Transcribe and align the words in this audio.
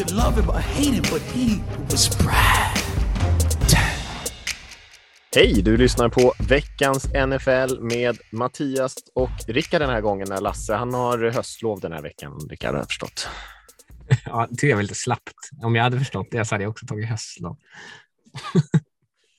Could 0.00 0.16
love 0.16 0.40
him 0.40 0.50
or 0.50 0.60
hate 0.60 0.94
him, 0.94 1.02
but 1.02 1.22
he 1.22 1.60
was 1.90 2.18
Brad. 2.18 2.78
Hej, 5.34 5.62
du 5.62 5.76
lyssnar 5.76 6.08
på 6.08 6.32
veckans 6.48 7.04
NFL 7.04 7.80
med 7.80 8.18
Mattias 8.32 8.94
och 9.14 9.30
Rickard 9.46 9.80
den 9.80 9.90
här 9.90 10.00
gången. 10.00 10.28
När 10.30 10.40
Lasse, 10.40 10.74
han 10.74 10.94
har 10.94 11.30
höstlov 11.30 11.80
den 11.80 11.92
här 11.92 12.02
veckan, 12.02 12.40
Rickard 12.50 12.70
har 12.74 12.78
jag 12.78 12.86
förstått. 12.86 13.28
Ja, 14.26 14.48
det 14.50 14.66
jag 14.66 14.76
var 14.76 14.82
lite 14.82 14.94
slappt. 14.94 15.50
Om 15.62 15.74
jag 15.74 15.82
hade 15.82 15.98
förstått 15.98 16.28
det 16.30 16.44
så 16.44 16.54
hade 16.54 16.64
jag 16.64 16.70
också 16.70 16.86
tagit 16.86 17.08
höstlov. 17.08 17.56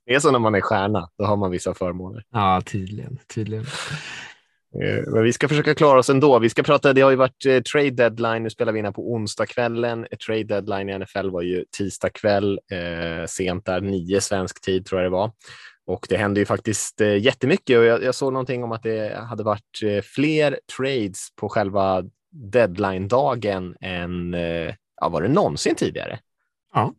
Det 0.06 0.16
är 0.16 0.20
så 0.20 0.32
när 0.32 0.40
man 0.40 0.56
är 0.56 0.62
stjärna, 0.62 1.10
då 1.18 1.26
har 1.26 1.38
man 1.38 1.52
vissa 1.52 1.74
förmåner. 1.74 2.24
Ja, 2.32 2.62
tydligen. 2.66 3.20
tydligen. 3.28 3.66
Eh, 4.84 5.04
Men 5.14 5.24
vi 5.24 5.34
ska 5.34 5.48
försöka 5.48 5.76
klara 5.76 6.00
oss 6.00 6.10
ändå. 6.10 6.40
Vi 6.40 6.50
ska 6.50 6.64
prata, 6.64 6.94
det 6.94 7.02
har 7.02 7.10
ju 7.10 7.16
varit 7.16 7.46
eh, 7.46 7.62
trade 7.62 7.90
deadline, 7.90 8.44
nu 8.44 8.50
spelar 8.50 8.72
vi 8.74 8.80
in 8.80 8.86
här 8.86 8.92
på 8.92 9.14
onsdagskvällen. 9.14 10.08
Eh, 10.12 10.18
Trade 10.18 10.44
deadline 10.44 10.90
i 10.90 11.00
NFL 11.00 11.30
var 11.30 11.42
ju 11.42 11.66
tisdag 11.78 12.10
kväll, 12.10 12.60
eh, 12.72 13.26
sent 13.28 13.66
där, 13.66 13.82
nio 13.82 14.22
svensk 14.22 14.62
tid 14.62 14.86
tror 14.86 15.02
jag 15.02 15.12
det 15.12 15.16
var. 15.16 15.32
Och 15.86 16.06
det 16.10 16.18
hände 16.18 16.40
ju 16.40 16.46
faktiskt 16.46 17.02
eh, 17.02 17.18
jättemycket 17.18 17.78
och 17.78 17.84
jag, 17.86 18.04
jag 18.04 18.16
såg 18.16 18.34
någonting 18.34 18.64
om 18.64 18.72
att 18.72 18.84
det 18.84 19.18
hade 19.30 19.44
varit 19.44 19.80
eh, 19.84 20.02
fler 20.02 20.60
trades 20.78 21.36
på 21.36 21.50
själva 21.50 22.04
deadline-dagen 22.32 23.76
än 23.82 24.34
eh, 24.34 24.74
ja, 25.02 25.10
var 25.10 25.22
det 25.22 25.28
någonsin 25.28 25.76
tidigare. 25.76 26.20
Ja. 26.74 26.94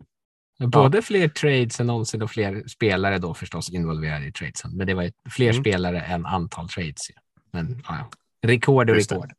Både 0.67 1.03
fler 1.03 1.29
trades 1.29 1.81
än 1.81 1.87
någonsin 1.87 2.23
och 2.23 2.31
fler 2.31 2.63
spelare 2.69 3.19
då 3.19 3.35
förstås 3.35 3.71
involverade 3.73 4.27
i 4.27 4.33
tradesen. 4.33 4.77
Men 4.77 4.87
det 4.87 4.95
var 4.95 5.11
fler 5.31 5.51
Mm. 5.51 5.63
spelare 5.63 6.01
än 6.01 6.27
antal 6.27 6.69
trades. 6.69 7.11
ju. 7.11 7.15
Men 7.53 7.83
ja, 7.89 8.11
rekord 8.47 8.91
och 8.91 8.97
Just 8.97 9.09
det. 9.09 9.15
rekord. 9.15 9.33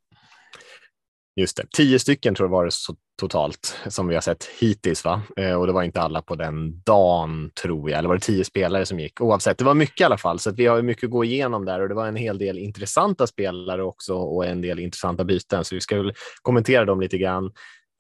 Just 1.36 1.58
det, 1.58 1.66
tio 1.78 2.00
stycken 2.00 2.36
tror 2.36 2.48
jag 2.48 2.52
var 2.52 2.66
det 2.66 2.72
så 2.72 2.96
totalt 3.20 3.78
som 3.88 4.08
vi 4.08 4.16
har 4.16 4.22
sett 4.22 4.46
hittills. 4.60 5.06
Va? 5.06 5.22
Eh, 5.38 5.54
och 5.54 5.68
det 5.68 5.74
var 5.74 5.84
inte 5.84 6.02
alla 6.02 6.22
på 6.22 6.36
den 6.36 6.82
dagen 6.82 7.52
tror 7.62 7.90
jag, 7.90 8.00
eller 8.00 8.10
var 8.10 8.16
det 8.16 8.22
tio 8.22 8.44
spelare 8.44 8.86
som 8.86 9.00
gick? 9.00 9.22
Oavsett, 9.22 9.58
det 9.58 9.64
var 9.64 9.74
mycket 9.74 10.02
i 10.02 10.04
alla 10.04 10.18
fall, 10.18 10.40
så 10.40 10.52
vi 10.52 10.66
har 10.66 10.82
mycket 10.82 11.04
att 11.04 11.12
gå 11.12 11.24
igenom 11.24 11.66
där 11.66 11.80
och 11.80 11.90
det 11.90 11.96
var 11.96 12.08
en 12.08 12.16
hel 12.16 12.38
del 12.38 12.58
intressanta 12.58 13.28
spelare 13.28 13.84
också 13.84 14.14
och 14.16 14.46
en 14.46 14.62
del 14.62 14.80
intressanta 14.80 15.24
byten, 15.24 15.66
så 15.66 15.76
vi 15.76 15.82
ska 15.82 15.98
väl 15.98 16.14
kommentera 16.42 16.86
dem 16.86 17.02
lite 17.02 17.18
grann. 17.18 17.52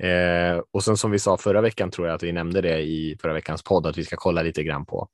Eh, 0.04 0.62
och 0.73 0.84
sen 0.84 0.98
som 0.98 1.12
vi 1.12 1.20
sa 1.20 1.38
förra 1.38 1.62
veckan 1.62 1.92
tror 1.92 2.08
jag 2.08 2.16
att 2.16 2.23
vi 2.23 2.32
nämnde 2.32 2.62
det 2.62 2.80
i 2.80 3.18
förra 3.22 3.34
veckans 3.34 3.64
podd 3.64 3.88
att 3.88 3.98
vi 3.98 4.06
ska 4.06 4.16
kolla 4.16 4.42
lite 4.42 4.64
grann 4.64 4.86
på 4.86 5.08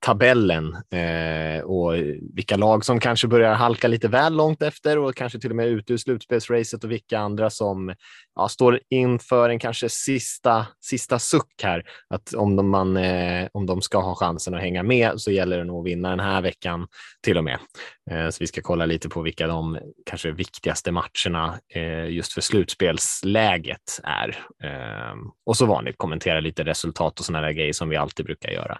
tabellen 0.00 0.74
eh, 0.74 1.64
och 1.64 1.94
vilka 2.34 2.56
lag 2.56 2.84
som 2.84 3.00
kanske 3.00 3.28
börjar 3.28 3.54
halka 3.54 3.88
lite 3.88 4.08
väl 4.08 4.36
långt 4.36 4.62
efter 4.62 4.98
och 4.98 5.14
kanske 5.14 5.40
till 5.40 5.50
och 5.50 5.56
med 5.56 5.68
ute 5.68 5.92
ur 5.92 5.96
slutspelsracet 5.96 6.84
och 6.84 6.90
vilka 6.90 7.18
andra 7.18 7.50
som 7.50 7.94
ja, 8.34 8.48
står 8.48 8.80
inför 8.90 9.48
en 9.48 9.58
kanske 9.58 9.88
sista, 9.88 10.66
sista 10.80 11.18
suck 11.18 11.62
här. 11.62 11.82
Att 12.08 12.34
om 12.34 12.56
de, 12.56 12.68
man, 12.68 12.96
eh, 12.96 13.48
om 13.52 13.66
de 13.66 13.82
ska 13.82 14.00
ha 14.00 14.14
chansen 14.14 14.54
att 14.54 14.60
hänga 14.60 14.82
med 14.82 15.20
så 15.20 15.30
gäller 15.30 15.58
det 15.58 15.64
nog 15.64 15.80
att 15.80 15.92
vinna 15.92 16.10
den 16.10 16.20
här 16.20 16.42
veckan 16.42 16.86
till 17.22 17.38
och 17.38 17.44
med. 17.44 17.58
Eh, 18.10 18.28
så 18.30 18.36
vi 18.40 18.46
ska 18.46 18.62
kolla 18.62 18.86
lite 18.86 19.08
på 19.08 19.22
vilka 19.22 19.46
de 19.46 19.78
kanske 20.06 20.30
viktigaste 20.30 20.92
matcherna 20.92 21.58
eh, 21.74 22.08
just 22.08 22.32
för 22.32 22.40
slutspelsläget 22.40 24.00
är. 24.02 24.33
Eh, 24.64 25.14
och 25.46 25.56
så 25.56 25.66
vanligt 25.66 25.98
kommentera 25.98 26.40
lite 26.40 26.64
resultat 26.64 27.18
och 27.18 27.24
sådana 27.24 27.46
där 27.46 27.52
grejer 27.52 27.72
som 27.72 27.88
vi 27.88 27.96
alltid 27.96 28.26
brukar 28.26 28.50
göra. 28.50 28.78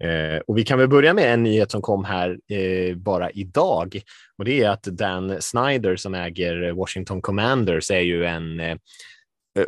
Eh, 0.00 0.40
och 0.46 0.58
vi 0.58 0.64
kan 0.64 0.78
väl 0.78 0.88
börja 0.88 1.14
med 1.14 1.34
en 1.34 1.42
nyhet 1.42 1.70
som 1.70 1.82
kom 1.82 2.04
här 2.04 2.38
eh, 2.50 2.96
bara 2.96 3.30
idag 3.30 4.00
och 4.38 4.44
det 4.44 4.62
är 4.62 4.70
att 4.70 4.82
Dan 4.82 5.42
Snyder 5.42 5.96
som 5.96 6.14
äger 6.14 6.72
Washington 6.72 7.22
Commanders 7.22 7.90
är 7.90 8.00
ju 8.00 8.24
en 8.24 8.60
eh, 8.60 8.76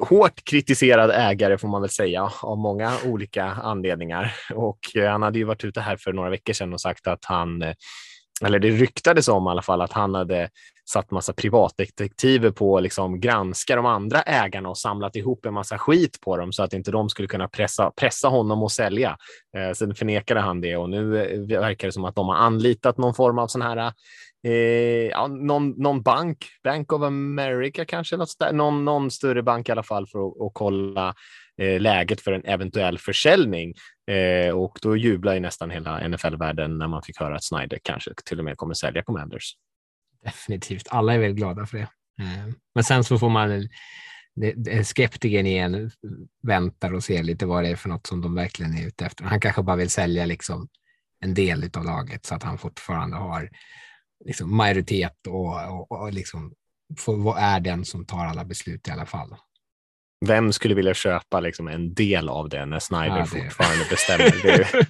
hårt 0.00 0.44
kritiserad 0.44 1.10
ägare 1.10 1.58
får 1.58 1.68
man 1.68 1.80
väl 1.80 1.90
säga 1.90 2.30
av 2.42 2.58
många 2.58 2.92
olika 3.06 3.44
anledningar 3.44 4.34
och 4.54 4.78
eh, 4.96 5.10
han 5.10 5.22
hade 5.22 5.38
ju 5.38 5.44
varit 5.44 5.64
ute 5.64 5.80
här 5.80 5.96
för 5.96 6.12
några 6.12 6.30
veckor 6.30 6.52
sedan 6.52 6.72
och 6.72 6.80
sagt 6.80 7.06
att 7.06 7.24
han 7.24 7.62
eh, 7.62 7.74
eller 8.44 8.58
det 8.58 8.70
ryktades 8.70 9.28
om 9.28 9.46
i 9.46 9.50
alla 9.50 9.62
fall 9.62 9.80
att 9.80 9.92
han 9.92 10.14
hade 10.14 10.48
satt 10.88 11.10
massa 11.10 11.32
privatdetektiver 11.32 12.50
på 12.50 12.76
att 12.76 12.82
liksom 12.82 13.20
granska 13.20 13.76
de 13.76 13.86
andra 13.86 14.22
ägarna 14.22 14.68
och 14.68 14.78
samlat 14.78 15.16
ihop 15.16 15.46
en 15.46 15.54
massa 15.54 15.78
skit 15.78 16.20
på 16.20 16.36
dem 16.36 16.52
så 16.52 16.62
att 16.62 16.72
inte 16.72 16.90
de 16.90 17.08
skulle 17.08 17.28
kunna 17.28 17.48
pressa, 17.48 17.90
pressa 17.90 18.28
honom 18.28 18.62
att 18.62 18.72
sälja. 18.72 19.16
Eh, 19.56 19.72
sen 19.72 19.94
förnekade 19.94 20.40
han 20.40 20.60
det 20.60 20.76
och 20.76 20.90
nu 20.90 21.22
eh, 21.22 21.60
verkar 21.60 21.88
det 21.88 21.92
som 21.92 22.04
att 22.04 22.14
de 22.14 22.28
har 22.28 22.36
anlitat 22.36 22.98
någon 22.98 23.14
form 23.14 23.38
av 23.38 23.46
sån 23.46 23.62
här 23.62 23.92
eh, 24.46 24.52
ja, 25.10 25.26
någon, 25.26 25.70
någon 25.70 26.02
bank, 26.02 26.46
Bank 26.64 26.92
of 26.92 27.02
America 27.02 27.84
kanske, 27.84 28.16
något 28.16 28.34
någon, 28.52 28.84
någon 28.84 29.10
större 29.10 29.42
bank 29.42 29.68
i 29.68 29.72
alla 29.72 29.82
fall 29.82 30.06
för 30.06 30.18
att, 30.18 30.42
att 30.42 30.52
kolla 30.54 31.14
Eh, 31.58 31.80
läget 31.80 32.20
för 32.20 32.32
en 32.32 32.44
eventuell 32.44 32.98
försäljning. 32.98 33.74
Eh, 34.10 34.54
och 34.54 34.78
då 34.82 34.96
jublar 34.96 35.34
ju 35.34 35.40
nästan 35.40 35.70
hela 35.70 36.08
NFL-världen 36.08 36.78
när 36.78 36.88
man 36.88 37.02
fick 37.02 37.20
höra 37.20 37.36
att 37.36 37.44
Snyder 37.44 37.78
kanske 37.82 38.10
till 38.24 38.38
och 38.38 38.44
med 38.44 38.56
kommer 38.56 38.74
sälja 38.74 39.02
Commanders. 39.02 39.54
Definitivt. 40.24 40.88
Alla 40.90 41.14
är 41.14 41.18
väl 41.18 41.32
glada 41.32 41.66
för 41.66 41.78
det. 41.78 41.88
Eh, 42.20 42.54
Men 42.74 42.84
sen 42.84 43.04
så 43.04 43.18
får 43.18 43.28
man 43.28 43.68
skeptiken 44.84 45.46
igen 45.46 45.90
väntar 46.42 46.94
och 46.94 47.04
ser 47.04 47.22
lite 47.22 47.46
vad 47.46 47.64
det 47.64 47.68
är 47.68 47.76
för 47.76 47.88
något 47.88 48.06
som 48.06 48.20
de 48.20 48.34
verkligen 48.34 48.78
är 48.78 48.86
ute 48.86 49.06
efter. 49.06 49.24
Han 49.24 49.40
kanske 49.40 49.62
bara 49.62 49.76
vill 49.76 49.90
sälja 49.90 50.26
liksom 50.26 50.68
en 51.20 51.34
del 51.34 51.70
av 51.74 51.84
laget 51.84 52.26
så 52.26 52.34
att 52.34 52.42
han 52.42 52.58
fortfarande 52.58 53.16
har 53.16 53.50
liksom 54.24 54.56
majoritet 54.56 55.26
och, 55.26 55.70
och, 55.70 55.92
och 55.92 56.12
liksom 56.12 56.54
får, 56.98 57.38
är 57.38 57.60
den 57.60 57.84
som 57.84 58.06
tar 58.06 58.24
alla 58.26 58.44
beslut 58.44 58.88
i 58.88 58.90
alla 58.90 59.06
fall. 59.06 59.36
Vem 60.26 60.52
skulle 60.52 60.74
vilja 60.74 60.94
köpa 60.94 61.40
liksom 61.40 61.68
en 61.68 61.94
del 61.94 62.28
av 62.28 62.48
det 62.48 62.66
när 62.66 62.78
Snyder 62.78 63.06
Ja, 63.06 63.18
det- 63.18 63.26
fortfarande 63.26 63.84
bestämmer? 63.90 64.34
Det 64.42 64.50
är, 64.50 64.68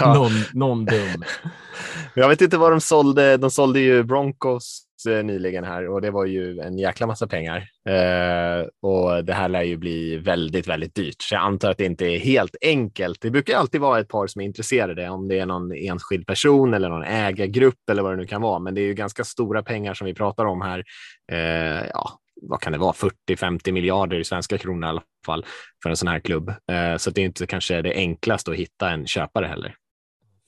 Ja. 0.00 0.14
Någon, 0.14 0.30
någon 0.52 0.84
dum. 0.84 1.24
Jag 2.14 2.28
vet 2.28 2.40
inte 2.40 2.58
vad 2.58 2.72
de 2.72 2.80
sålde. 2.80 3.36
De 3.36 3.50
sålde 3.50 3.80
ju 3.80 4.02
Broncos 4.02 4.82
eh, 5.08 5.24
nyligen 5.24 5.64
här 5.64 5.88
och 5.88 6.00
det 6.02 6.10
var 6.10 6.24
ju 6.26 6.58
en 6.60 6.78
jäkla 6.78 7.06
massa 7.06 7.26
pengar. 7.26 7.56
Eh, 7.88 8.66
och 8.82 9.24
det 9.24 9.32
här 9.34 9.48
lär 9.48 9.62
ju 9.62 9.76
bli 9.76 10.16
väldigt, 10.16 10.68
väldigt 10.68 10.94
dyrt. 10.94 11.22
Så 11.22 11.34
jag 11.34 11.42
antar 11.42 11.70
att 11.70 11.78
det 11.78 11.84
inte 11.84 12.04
är 12.06 12.18
helt 12.18 12.56
enkelt. 12.62 13.20
Det 13.20 13.30
brukar 13.30 13.56
alltid 13.56 13.80
vara 13.80 14.00
ett 14.00 14.08
par 14.08 14.26
som 14.26 14.40
är 14.40 14.46
intresserade, 14.46 15.08
om 15.08 15.28
det 15.28 15.38
är 15.38 15.46
någon 15.46 15.72
enskild 15.72 16.26
person 16.26 16.74
eller 16.74 16.88
någon 16.88 17.04
ägargrupp 17.04 17.90
eller 17.90 18.02
vad 18.02 18.12
det 18.12 18.16
nu 18.16 18.26
kan 18.26 18.42
vara. 18.42 18.58
Men 18.58 18.74
det 18.74 18.80
är 18.80 18.86
ju 18.86 18.94
ganska 18.94 19.24
stora 19.24 19.62
pengar 19.62 19.94
som 19.94 20.04
vi 20.06 20.14
pratar 20.14 20.44
om 20.44 20.60
här. 20.60 20.84
Eh, 21.32 21.86
ja, 21.92 22.18
vad 22.42 22.60
kan 22.60 22.72
det 22.72 22.78
vara? 22.78 22.92
40-50 22.92 23.72
miljarder 23.72 24.20
i 24.20 24.24
svenska 24.24 24.58
kronor 24.58 24.86
i 24.86 24.88
alla 24.88 25.02
fall 25.26 25.46
för 25.82 25.90
en 25.90 25.96
sån 25.96 26.08
här 26.08 26.20
klubb. 26.20 26.48
Eh, 26.48 26.96
så 26.96 27.10
det 27.10 27.20
är 27.20 27.24
inte 27.24 27.46
kanske 27.46 27.82
det 27.82 27.94
enklaste 27.94 28.50
att 28.50 28.56
hitta 28.56 28.90
en 28.90 29.06
köpare 29.06 29.46
heller. 29.46 29.74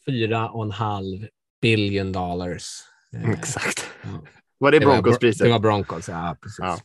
Fyra 0.06 0.48
och 0.48 0.64
en 0.64 0.70
halv 0.70 1.26
billion 1.62 2.12
dollars. 2.12 2.64
Eh, 3.16 3.30
Exakt. 3.30 3.90
ja. 4.02 4.24
Var 4.58 4.72
det 4.72 4.80
Broncos-priset? 4.80 5.46
det 5.46 5.52
var 5.52 5.58
Broncos, 5.58 6.08
ja 6.08 6.36
precis. 6.42 6.58
Ja. 6.58 6.78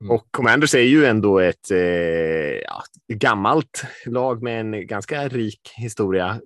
Mm. 0.00 0.10
Och 0.10 0.26
Commanders 0.30 0.74
är 0.74 0.82
ju 0.82 1.04
ändå 1.04 1.38
ett 1.38 1.70
eh, 1.70 1.78
ja, 1.78 2.82
gammalt 3.12 3.84
lag 4.06 4.42
med 4.42 4.60
en 4.60 4.86
ganska 4.86 5.28
rik 5.28 5.60
historia. 5.76 6.40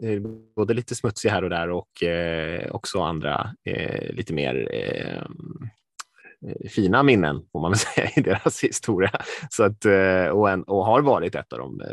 Både 0.56 0.74
lite 0.74 0.94
smutsig 0.94 1.28
här 1.28 1.44
och 1.44 1.50
där 1.50 1.70
och 1.70 2.02
eh, 2.02 2.70
också 2.70 3.00
andra 3.00 3.54
eh, 3.64 4.14
lite 4.14 4.32
mer 4.32 4.68
eh, 4.72 5.22
fina 6.70 7.02
minnen 7.02 7.42
får 7.52 7.60
man 7.60 7.70
väl 7.70 7.78
säga 7.94 8.10
i 8.16 8.20
deras 8.20 8.64
historia. 8.64 9.10
Så 9.50 9.64
att, 9.64 9.84
eh, 9.84 10.26
och, 10.26 10.50
en, 10.50 10.62
och 10.62 10.86
har 10.86 11.02
varit 11.02 11.34
ett 11.34 11.52
av 11.52 11.58
de 11.58 11.80
eh, 11.80 11.86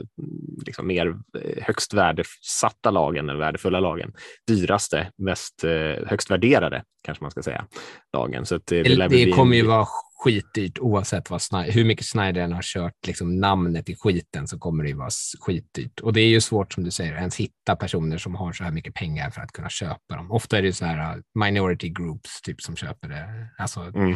liksom 0.65 0.87
mer 0.87 1.07
eh, 1.07 1.63
högst 1.63 1.93
värdesatta 1.93 2.91
lagen, 2.91 3.29
eller 3.29 3.39
värdefulla 3.39 3.79
lagen. 3.79 4.13
Dyraste, 4.47 5.11
mest 5.17 5.63
eh, 5.63 6.07
högst 6.07 6.31
värderade 6.31 6.83
kanske 7.03 7.23
man 7.23 7.31
ska 7.31 7.41
säga, 7.41 7.65
lagen. 8.13 8.45
Så 8.45 8.55
att, 8.55 8.71
eh, 8.71 8.83
Det, 8.83 8.95
det 8.95 9.09
bli 9.09 9.31
kommer 9.31 9.55
ju 9.55 9.65
vara 9.65 9.87
skitdyrt 10.23 10.79
oavsett 10.79 11.29
vad 11.29 11.41
Snyder, 11.41 11.71
hur 11.71 11.85
mycket 11.85 12.05
Snyder 12.05 12.41
än 12.41 12.53
har 12.53 12.61
kört 12.61 13.07
liksom 13.07 13.39
namnet 13.39 13.89
i 13.89 13.95
skiten 13.95 14.47
så 14.47 14.59
kommer 14.59 14.83
det 14.83 14.89
ju 14.89 14.95
vara 14.95 15.09
skitdyrt. 15.39 15.99
Och 15.99 16.13
det 16.13 16.21
är 16.21 16.27
ju 16.27 16.41
svårt 16.41 16.73
som 16.73 16.83
du 16.83 16.91
säger, 16.91 17.13
ens 17.15 17.35
hitta 17.37 17.75
personer 17.75 18.17
som 18.17 18.35
har 18.35 18.53
så 18.53 18.63
här 18.63 18.71
mycket 18.71 18.93
pengar 18.93 19.29
för 19.29 19.41
att 19.41 19.51
kunna 19.51 19.69
köpa 19.69 20.15
dem. 20.15 20.31
Ofta 20.31 20.57
är 20.57 20.61
det 20.61 20.73
så 20.73 20.85
här 20.85 21.15
uh, 21.17 21.21
minority 21.45 21.89
groups 21.89 22.41
typ 22.41 22.61
som 22.61 22.75
köper 22.75 23.07
det. 23.09 23.49
Alltså 23.57 23.79
Mm. 23.81 24.15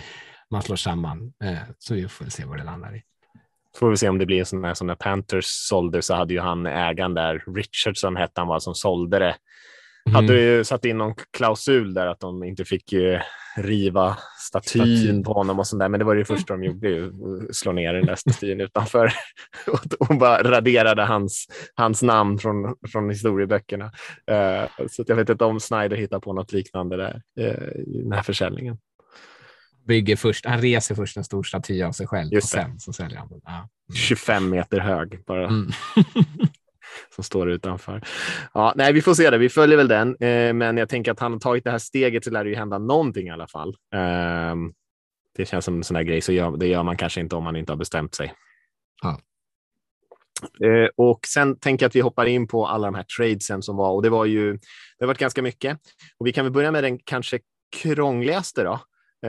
man 0.51 0.61
slår 0.61 0.75
samman. 0.75 1.33
Eh, 1.43 1.57
Så 1.79 1.93
vi 1.93 2.07
får 2.07 2.25
se 2.25 2.45
vad 2.45 2.57
det 2.57 2.63
landar 2.63 2.95
i. 2.95 3.01
Får 3.79 3.89
vi 3.89 3.97
se 3.97 4.09
om 4.09 4.17
det 4.17 4.25
blir 4.25 4.39
en 4.39 4.45
sån 4.45 4.63
här 4.63 4.73
som 4.73 4.87
när 4.87 4.95
Panthers 4.95 5.45
sålde 5.45 6.01
så 6.01 6.13
hade 6.15 6.33
ju 6.33 6.39
han 6.39 6.65
ägaren 6.65 7.13
där, 7.13 7.43
Richardson 7.55 8.15
hette 8.15 8.41
han 8.41 8.47
var 8.47 8.59
som 8.59 8.75
sålde 8.75 9.19
det. 9.19 9.35
Mm. 10.05 10.15
Hade 10.15 10.41
ju 10.41 10.63
satt 10.63 10.85
in 10.85 10.97
någon 10.97 11.15
klausul 11.37 11.93
där 11.93 12.07
att 12.07 12.19
de 12.19 12.43
inte 12.43 12.65
fick 12.65 12.93
eh, 12.93 13.21
riva 13.57 14.17
statyn 14.39 14.97
Statyn. 14.97 15.23
på 15.23 15.33
honom 15.33 15.59
och 15.59 15.67
sånt 15.67 15.79
där. 15.79 15.89
Men 15.89 15.99
det 15.99 16.05
var 16.05 16.15
det 16.15 16.25
första 16.25 16.53
de 16.53 16.63
gjorde, 16.63 16.89
ju, 16.89 17.11
slå 17.51 17.71
ner 17.71 17.93
den 17.93 18.05
där 18.05 18.15
statyn 18.15 18.61
utanför 18.61 19.13
och, 19.99 20.17
bara 20.17 20.43
raderade 20.43 21.03
hans, 21.03 21.47
hans 21.75 22.01
namn 22.01 22.39
från, 22.39 22.75
från 22.91 23.09
historieböckerna. 23.09 23.85
Eh, 24.31 24.87
så 24.89 25.03
jag 25.07 25.15
vet 25.15 25.29
inte 25.29 25.45
om 25.45 25.59
Snyder 25.59 25.95
hittar 25.97 26.19
på 26.19 26.33
något 26.33 26.51
liknande 26.51 26.97
där 26.97 27.21
eh, 27.39 27.81
i 27.81 28.01
den 28.03 28.11
här 28.11 28.23
försäljningen. 28.23 28.77
Bygger 29.87 30.15
först, 30.15 30.45
han 30.45 30.61
reser 30.61 30.95
först 30.95 31.17
en 31.17 31.23
stor 31.23 31.43
staty 31.43 31.81
av 31.83 31.91
sig 31.91 32.07
själv 32.07 32.33
Just 32.33 32.53
och 32.53 32.59
det. 32.59 32.65
sen 32.65 32.79
så 32.79 32.93
säljer 32.93 33.17
han 33.17 33.29
den. 33.29 33.41
Ja. 33.43 33.69
25 33.95 34.49
meter 34.49 34.79
hög 34.79 35.25
bara. 35.25 35.47
Mm. 35.47 35.71
som 37.15 37.23
står 37.23 37.49
utanför. 37.49 38.01
Ja, 38.53 38.73
nej, 38.75 38.93
vi 38.93 39.01
får 39.01 39.13
se 39.13 39.29
det. 39.29 39.37
Vi 39.37 39.49
följer 39.49 39.77
väl 39.77 39.87
den, 39.87 40.09
eh, 40.09 40.53
men 40.53 40.77
jag 40.77 40.89
tänker 40.89 41.11
att 41.11 41.19
han 41.19 41.31
har 41.31 41.39
tagit 41.39 41.63
det 41.63 41.71
här 41.71 41.77
steget 41.77 42.23
så 42.23 42.31
lär 42.31 42.43
det 42.43 42.49
ju 42.49 42.55
hända 42.55 42.77
någonting 42.77 43.27
i 43.27 43.31
alla 43.31 43.47
fall. 43.47 43.75
Ehm, 43.95 44.73
det 45.35 45.45
känns 45.45 45.65
som 45.65 45.75
en 45.75 45.83
sån 45.83 45.95
här 45.95 46.03
grej, 46.03 46.21
så 46.21 46.31
gör, 46.31 46.57
det 46.57 46.67
gör 46.67 46.83
man 46.83 46.97
kanske 46.97 47.19
inte 47.19 47.35
om 47.35 47.43
man 47.43 47.55
inte 47.55 47.71
har 47.71 47.77
bestämt 47.77 48.15
sig. 48.15 48.33
Ja. 49.01 49.19
Eh, 50.67 50.89
och 50.95 51.19
sen 51.27 51.59
tänker 51.59 51.83
jag 51.83 51.87
att 51.87 51.95
vi 51.95 51.99
hoppar 51.99 52.25
in 52.25 52.47
på 52.47 52.67
alla 52.67 52.87
de 52.87 52.95
här 52.95 53.05
tradesen 53.17 53.61
som 53.61 53.75
var 53.75 53.91
och 53.91 54.03
det 54.03 54.09
var 54.09 54.25
ju. 54.25 54.51
Det 54.53 55.05
har 55.05 55.07
varit 55.07 55.17
ganska 55.17 55.41
mycket 55.41 55.79
och 56.17 56.27
vi 56.27 56.33
kan 56.33 56.45
väl 56.45 56.53
börja 56.53 56.71
med 56.71 56.83
den 56.83 56.99
kanske 56.99 57.39
krångligaste 57.81 58.63
då. 58.63 58.79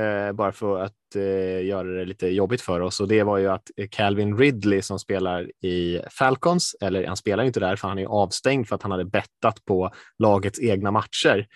Eh, 0.01 0.33
bara 0.33 0.53
för 0.53 0.81
att 0.81 0.95
eh, 1.17 1.65
göra 1.67 1.89
det 1.89 2.05
lite 2.05 2.29
jobbigt 2.29 2.61
för 2.61 2.81
oss. 2.81 3.01
Och 3.01 3.09
det 3.09 3.23
var 3.23 3.39
ju 3.39 3.49
att 3.49 3.71
eh, 3.77 3.89
Calvin 3.91 4.39
Ridley 4.39 4.83
som 4.83 4.99
spelar 4.99 5.65
i 5.65 6.01
Falcons, 6.11 6.77
eller 6.81 7.07
han 7.07 7.17
spelar 7.17 7.43
ju 7.43 7.47
inte 7.47 7.61
där 7.61 7.77
för 7.77 7.89
han 7.89 7.99
är 7.99 8.07
avstängd 8.07 8.69
för 8.69 8.75
att 8.75 8.83
han 8.83 8.91
hade 8.91 9.05
bettat 9.05 9.65
på 9.65 9.91
lagets 10.19 10.61
egna 10.61 10.91
matcher. 10.91 11.47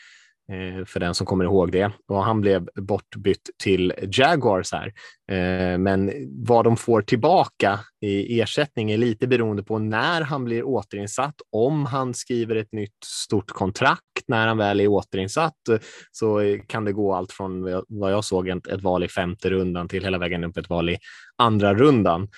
Eh, 0.52 0.84
för 0.84 1.00
den 1.00 1.14
som 1.14 1.26
kommer 1.26 1.44
ihåg 1.44 1.72
det. 1.72 1.90
Och 2.08 2.24
han 2.24 2.40
blev 2.40 2.68
bortbytt 2.74 3.50
till 3.62 3.92
Jaguars 4.12 4.72
här. 4.72 4.92
Eh, 5.30 5.78
men 5.78 6.12
vad 6.46 6.64
de 6.64 6.76
får 6.76 7.02
tillbaka 7.02 7.80
i 8.00 8.40
ersättning 8.40 8.90
är 8.90 8.96
lite 8.96 9.26
beroende 9.26 9.62
på 9.62 9.78
när 9.78 10.20
han 10.20 10.44
blir 10.44 10.66
återinsatt. 10.66 11.34
Om 11.52 11.86
han 11.86 12.14
skriver 12.14 12.56
ett 12.56 12.72
nytt 12.72 13.04
stort 13.04 13.50
kontrakt 13.50 14.02
när 14.28 14.46
han 14.46 14.58
väl 14.58 14.80
är 14.80 14.88
återinsatt 14.88 15.68
eh, 15.70 15.78
så 16.12 16.58
kan 16.66 16.84
det 16.84 16.92
gå 16.92 17.14
allt 17.14 17.32
från 17.32 17.82
vad 17.88 18.12
jag 18.12 18.24
såg 18.24 18.48
ett, 18.48 18.82
val 18.82 19.04
i 19.04 19.08
femte 19.08 19.50
rundan 19.50 19.88
till 19.88 20.04
hela 20.04 20.18
vägen 20.18 20.44
upp 20.44 20.56
ett 20.56 20.70
val 20.70 20.90
i 20.90 20.98
andra 21.36 21.74
rundan. 21.74 22.28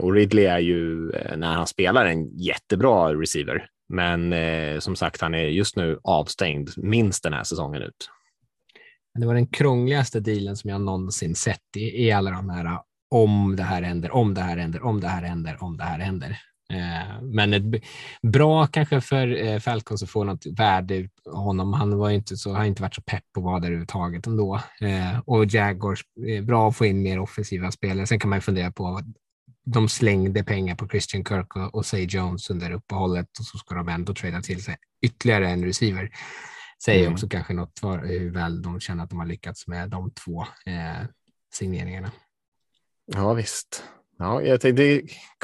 Och 0.00 0.12
Ridley 0.12 0.44
är 0.44 0.58
ju 0.58 1.10
när 1.36 1.52
han 1.52 1.66
spelar 1.66 2.06
en 2.06 2.38
jättebra 2.38 3.14
receiver. 3.14 3.66
Men 3.90 4.32
eh, 4.32 4.78
som 4.78 4.96
sagt, 4.96 5.20
han 5.20 5.34
är 5.34 5.44
just 5.44 5.76
nu 5.76 5.98
avstängd 6.04 6.70
minst 6.76 7.22
den 7.22 7.32
här 7.32 7.44
säsongen 7.44 7.82
ut. 7.82 8.10
Det 9.18 9.26
var 9.26 9.34
den 9.34 9.46
krångligaste 9.46 10.20
dealen 10.20 10.56
som 10.56 10.70
jag 10.70 10.80
någonsin 10.80 11.34
sett 11.34 11.76
i, 11.76 12.06
i 12.06 12.12
alla 12.12 12.30
de 12.30 12.50
här 12.50 12.78
om 13.10 13.56
det 13.56 13.62
här 13.62 13.82
händer, 13.82 14.10
om 14.10 14.34
det 14.34 14.40
här 14.40 14.56
händer, 14.56 14.84
om 14.84 15.00
det 15.00 15.08
här 15.08 15.22
händer, 15.22 15.62
om 15.62 15.76
det 15.76 15.84
här 15.84 15.98
händer. 15.98 16.38
Eh, 16.72 17.22
men 17.22 17.54
ett 17.54 17.82
bra 18.22 18.66
kanske 18.66 19.00
för 19.00 19.44
eh, 19.46 19.58
Falcons 19.58 20.02
att 20.02 20.10
få 20.10 20.24
något 20.24 20.46
värde 20.46 20.96
ut 20.96 21.12
av 21.26 21.42
honom. 21.42 21.72
Han 21.72 21.98
var 21.98 22.10
inte 22.10 22.36
så, 22.36 22.52
har 22.52 22.64
inte 22.64 22.82
varit 22.82 22.94
så 22.94 23.02
pepp 23.02 23.24
på 23.34 23.40
vad 23.40 23.62
där 23.62 23.68
överhuvudtaget 23.68 24.26
ändå. 24.26 24.60
Eh, 24.80 25.18
och 25.24 25.46
Jaguars, 25.46 26.00
eh, 26.28 26.44
bra 26.44 26.68
att 26.68 26.76
få 26.76 26.86
in 26.86 27.02
mer 27.02 27.18
offensiva 27.18 27.70
spelare. 27.70 28.06
Sen 28.06 28.18
kan 28.18 28.30
man 28.30 28.36
ju 28.36 28.40
fundera 28.40 28.72
på 28.72 29.00
de 29.66 29.88
slängde 29.88 30.44
pengar 30.44 30.74
på 30.74 30.88
Christian 30.88 31.24
Kirk 31.24 31.56
och, 31.56 31.74
och 31.74 31.86
Say 31.86 32.06
Jones 32.06 32.50
under 32.50 32.70
uppehållet 32.72 33.38
och 33.38 33.44
så 33.44 33.58
ska 33.58 33.74
de 33.74 33.88
ändå 33.88 34.14
trada 34.14 34.40
till 34.40 34.64
sig 34.64 34.76
ytterligare 35.02 35.48
en 35.48 35.64
receiver. 35.64 36.10
Säger 36.84 37.00
Mm. 37.00 37.12
också 37.12 37.28
kanske 37.28 37.54
något 37.54 37.78
för 37.78 37.98
hur 37.98 38.30
väl 38.30 38.62
de 38.62 38.80
känner 38.80 39.04
att 39.04 39.10
de 39.10 39.18
har 39.18 39.26
lyckats 39.26 39.66
med 39.66 39.88
de 39.90 40.10
två 40.10 40.40
eh, 40.66 41.06
signeringarna. 41.52 42.10
Ja, 43.06 43.32
visst. 43.32 43.84
Ja, 44.18 44.42
jag 44.42 44.60
tänkte, 44.60 44.82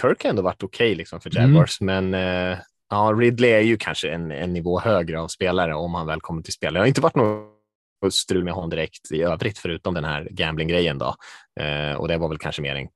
Kirk 0.00 0.22
har 0.22 0.30
ändå 0.30 0.42
varit 0.42 0.62
okej 0.62 0.94
liksom 0.94 1.20
för 1.20 1.36
Mm. 1.38 1.50
Jaguars, 1.50 1.80
men 1.80 2.14
eh, 2.14 2.58
ja, 2.90 3.14
Ridley 3.18 3.50
är 3.50 3.60
ju 3.60 3.76
kanske 3.76 4.10
en, 4.10 4.30
en 4.30 4.52
nivå 4.52 4.80
högre 4.80 5.20
av 5.20 5.28
spelare 5.28 5.74
om 5.74 5.94
han 5.94 6.06
väl 6.06 6.20
kommer 6.20 6.42
till 6.42 6.52
spel. 6.52 6.74
Det 6.74 6.80
har 6.80 6.86
inte 6.86 7.00
varit 7.00 7.16
något 7.16 8.14
strul 8.14 8.44
med 8.44 8.54
honom 8.54 8.70
direkt 8.70 9.12
i 9.12 9.22
övrigt, 9.22 9.58
förutom 9.58 9.94
den 9.94 10.04
här 10.04 10.28
gambling-grejen 10.30 10.98
då. 10.98 11.14
Eh, 11.60 11.92
och 11.96 12.08
det 12.08 12.18
var 12.18 12.28
väl 12.28 12.38
kanske 12.38 12.62
mer 12.62 12.74
en 12.74 12.88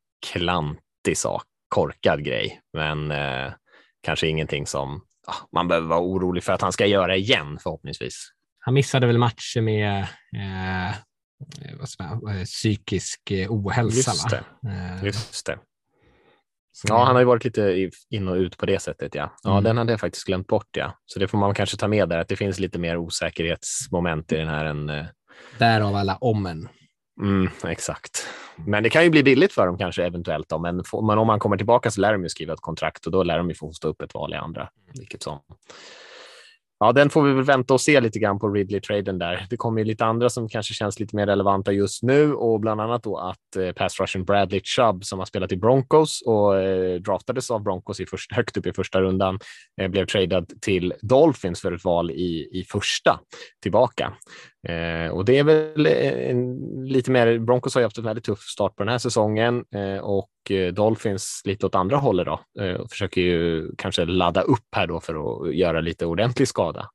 klantig 1.02 1.18
sak, 1.18 1.42
korkad 1.68 2.24
grej, 2.24 2.60
men 2.72 3.10
eh, 3.10 3.52
kanske 4.02 4.26
ingenting 4.28 4.66
som 4.66 5.00
ja, 5.26 5.34
man 5.52 5.68
behöver 5.68 5.86
vara 5.88 6.00
orolig 6.00 6.44
för 6.44 6.52
att 6.52 6.62
han 6.62 6.72
ska 6.72 6.86
göra 6.86 7.16
igen 7.16 7.58
förhoppningsvis. 7.62 8.24
Han 8.58 8.74
missade 8.74 9.06
väl 9.06 9.18
matcher 9.18 9.60
med 9.60 10.00
eh, 10.36 11.84
ska 11.84 12.04
man, 12.04 12.36
eh, 12.38 12.44
psykisk 12.44 13.30
eh, 13.30 13.50
ohälsa. 13.50 13.96
Just 14.10 14.32
va? 14.32 14.38
Eh, 14.70 15.04
Just 15.04 15.46
det. 15.46 15.58
Ja, 16.88 17.04
han 17.04 17.14
har 17.14 17.20
ju 17.20 17.26
varit 17.26 17.44
lite 17.44 17.90
in 18.10 18.28
och 18.28 18.34
ut 18.36 18.56
på 18.56 18.66
det 18.66 18.78
sättet. 18.78 19.14
Ja, 19.14 19.32
ja 19.42 19.50
Mm. 19.50 19.64
den 19.64 19.78
hade 19.78 19.92
jag 19.92 20.00
faktiskt 20.00 20.26
glömt 20.26 20.46
bort. 20.46 20.76
Ja, 20.76 20.98
så 21.06 21.18
det 21.18 21.28
får 21.28 21.38
man 21.38 21.54
kanske 21.54 21.76
ta 21.76 21.88
med 21.88 22.08
där, 22.08 22.18
att 22.18 22.28
det 22.28 22.36
finns 22.36 22.58
lite 22.58 22.78
mer 22.78 22.96
osäkerhetsmoment 22.96 24.32
i 24.32 24.36
den 24.36 24.48
här 24.48 24.64
än. 24.64 24.88
eh, 24.90 25.06
Därav 25.58 25.96
alla 25.96 26.18
omen. 26.20 26.68
Mm, 27.20 27.48
exakt. 27.64 28.26
Men 28.66 28.82
det 28.82 28.90
kan 28.90 29.04
ju 29.04 29.10
bli 29.10 29.22
billigt 29.22 29.52
för 29.52 29.66
dem 29.66 29.78
kanske 29.78 30.04
eventuellt. 30.04 30.48
Då, 30.48 30.58
men, 30.58 30.84
får, 30.84 31.02
men 31.02 31.18
om 31.18 31.28
han 31.28 31.38
kommer 31.38 31.56
tillbaka 31.56 31.90
så 31.90 32.00
lär 32.00 32.12
de 32.12 32.22
ju 32.22 32.28
skriva 32.28 32.52
ett 32.52 32.60
kontrakt 32.60 33.06
och 33.06 33.12
då 33.12 33.22
lär 33.22 33.38
de 33.38 33.48
ju 33.48 33.54
få 33.54 33.72
stå 33.72 33.88
upp 33.88 34.02
ett 34.02 34.14
val 34.14 34.34
i 34.34 34.36
andra. 34.36 34.68
Vilket 34.98 35.22
som. 35.22 35.40
Ja, 36.84 36.92
den 36.92 37.10
får 37.10 37.22
vi 37.22 37.32
väl 37.32 37.44
vänta 37.44 37.74
och 37.74 37.80
se 37.80 38.00
lite 38.00 38.18
grann 38.18 38.38
på 38.38 38.48
Ridley-traden 38.48 39.18
där. 39.18 39.46
Det 39.50 39.56
kommer 39.56 39.80
ju 39.80 39.84
lite 39.84 40.04
andra 40.04 40.30
som 40.30 40.48
kanske 40.48 40.74
känns 40.74 41.00
lite 41.00 41.16
mer 41.16 41.26
relevanta 41.26 41.72
just 41.72 42.02
nu 42.02 42.34
och 42.34 42.60
bland 42.60 42.80
annat 42.80 43.02
då 43.02 43.16
att 43.16 43.56
eh, 43.56 43.72
pass 43.72 44.00
rushen 44.00 44.24
Bradley 44.24 44.60
Chubb 44.64 45.04
som 45.04 45.18
har 45.18 45.26
spelat 45.26 45.52
i 45.52 45.56
Broncos 45.56 46.22
och 46.26 46.58
eh, 46.58 47.00
draftades 47.00 47.50
av 47.50 47.62
Broncos 47.62 48.00
i 48.00 48.06
första, 48.06 48.34
högt 48.34 48.56
upp 48.56 48.66
i 48.66 48.72
första 48.72 49.00
rundan 49.00 49.38
eh, 49.80 49.88
blev 49.88 50.06
tradad 50.06 50.52
till 50.60 50.94
Dolphins 51.02 51.60
för 51.60 51.72
ett 51.72 51.84
val 51.84 52.10
i, 52.10 52.48
i 52.52 52.64
första 52.68 53.20
tillbaka. 53.62 54.12
Eh, 54.68 55.10
och 55.12 55.24
det 55.24 55.38
är 55.38 55.44
väl 55.44 55.86
eh, 55.86 56.30
en, 56.30 56.58
lite 56.84 57.10
mer, 57.10 57.38
Broncos 57.38 57.74
har 57.74 57.80
ju 57.80 57.86
haft 57.86 57.98
en 57.98 58.04
väldigt 58.04 58.24
tuff 58.24 58.40
start 58.40 58.76
på 58.76 58.82
den 58.82 58.90
här 58.90 58.98
säsongen 58.98 59.64
eh, 59.74 59.98
och 59.98 60.50
eh, 60.50 60.72
Dolphins 60.72 61.42
lite 61.44 61.66
åt 61.66 61.74
andra 61.74 61.96
hållet 61.96 62.26
då 62.26 62.64
eh, 62.64 62.74
och 62.74 62.90
försöker 62.90 63.20
ju 63.20 63.70
kanske 63.78 64.04
ladda 64.04 64.40
upp 64.40 64.74
här 64.76 64.86
då 64.86 65.00
för 65.00 65.14
att 65.14 65.54
göra 65.54 65.80
lite 65.80 66.06
ordentlig 66.06 66.48
skada. 66.48 66.90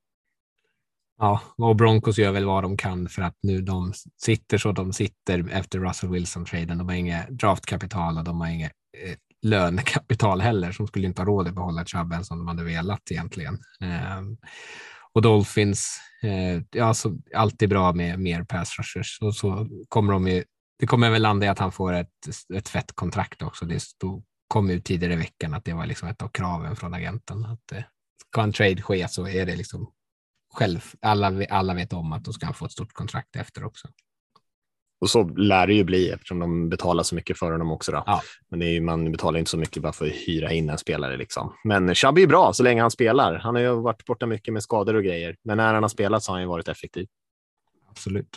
Ja, 1.17 1.41
och 1.57 1.75
Broncos 1.75 2.17
gör 2.17 2.31
väl 2.31 2.45
vad 2.45 2.63
de 2.63 2.77
kan 2.77 3.09
för 3.09 3.21
att 3.21 3.35
nu 3.41 3.61
de 3.61 3.93
sitter 4.21 4.57
så 4.57 4.71
de 4.71 4.93
sitter 4.93 5.49
efter 5.51 5.79
Russell 5.79 6.09
Wilson-traden. 6.09 6.77
De 6.77 6.87
har 6.87 6.95
inget 6.95 7.29
draftkapital 7.29 8.17
och 8.17 8.23
de 8.23 8.41
har 8.41 8.47
inget 8.47 8.71
eh, 9.05 9.15
lönekapital 9.41 10.41
heller 10.41 10.71
som 10.71 10.87
skulle 10.87 11.07
inte 11.07 11.21
ha 11.21 11.27
råd 11.27 11.47
att 11.47 11.55
behålla 11.55 11.85
Chubb 11.85 12.13
som 12.23 12.37
de 12.37 12.47
hade 12.47 12.63
velat 12.63 13.11
egentligen. 13.11 13.53
Eh, 13.81 14.21
och 15.15 15.21
Dolphins, 15.21 15.99
eh, 16.23 16.61
ja, 16.71 16.85
alltså, 16.85 17.09
så 17.09 17.37
alltid 17.37 17.69
bra 17.69 17.93
med 17.93 18.19
mer 18.19 18.43
pass 18.43 18.79
rushers 18.79 19.19
och 19.21 19.35
så 19.35 19.67
kommer 19.89 20.13
de 20.13 20.27
ju. 20.27 20.43
Det 20.79 20.87
kommer 20.87 21.09
väl 21.09 21.21
landa 21.21 21.45
i 21.45 21.49
att 21.49 21.59
han 21.59 21.71
får 21.71 21.93
ett, 21.93 22.09
ett 22.53 22.69
fett 22.69 22.91
kontrakt 22.95 23.41
också. 23.41 23.65
Det 23.65 23.79
stod, 23.79 24.25
kom 24.47 24.69
ut 24.69 24.85
tidigare 24.85 25.13
i 25.13 25.17
veckan 25.17 25.53
att 25.53 25.65
det 25.65 25.73
var 25.73 25.85
liksom 25.85 26.09
ett 26.09 26.21
av 26.21 26.27
kraven 26.27 26.75
från 26.75 26.93
agenten. 26.93 27.45
Att 27.45 27.71
eh, 27.71 27.83
ska 28.29 28.43
en 28.43 28.53
trade 28.53 28.81
ske 28.81 29.07
så 29.07 29.27
är 29.27 29.45
det 29.45 29.55
liksom 29.55 29.91
själv. 30.53 30.85
Alla, 31.01 31.45
alla 31.49 31.73
vet 31.73 31.93
om 31.93 32.13
att 32.13 32.23
då 32.23 32.33
ska 32.33 32.45
han 32.45 32.55
få 32.55 32.65
ett 32.65 32.71
stort 32.71 32.93
kontrakt 32.93 33.35
efter 33.35 33.63
också. 33.63 33.87
Och 35.05 35.09
så 35.09 35.23
lär 35.23 35.67
det 35.67 35.73
ju 35.73 35.83
bli 35.83 36.09
eftersom 36.09 36.39
de 36.39 36.69
betalar 36.69 37.03
så 37.03 37.15
mycket 37.15 37.39
för 37.39 37.51
honom 37.51 37.71
också. 37.71 37.91
Då. 37.91 38.03
Ja. 38.05 38.21
Men 38.49 38.59
det 38.59 38.65
är, 38.65 38.69
ju- 38.69 38.81
man 38.81 39.11
betalar 39.11 39.39
inte 39.39 39.51
så 39.51 39.57
mycket 39.57 39.83
bara 39.83 39.93
för 39.93 40.05
att 40.05 40.11
hyra 40.11 40.51
in 40.51 40.69
en 40.69 40.77
spelare. 40.77 41.17
Liksom. 41.17 41.53
Men 41.63 41.95
Chubb 41.95 42.17
är 42.17 42.21
ju 42.21 42.27
bra 42.27 42.53
så 42.53 42.63
länge 42.63 42.81
han 42.81 42.91
spelar. 42.91 43.35
Han 43.35 43.55
har 43.55 43.61
ju 43.61 43.75
varit 43.81 44.05
borta 44.05 44.25
mycket 44.25 44.53
med 44.53 44.63
skador 44.63 44.93
och 44.93 45.03
grejer, 45.03 45.35
men 45.43 45.57
när 45.57 45.73
han 45.73 45.83
har 45.83 45.89
spelat 45.89 46.23
så 46.23 46.31
har 46.31 46.35
han 46.35 46.43
ju 46.43 46.47
varit 46.47 46.67
effektiv. 46.67 47.07
Absolut. 47.89 48.27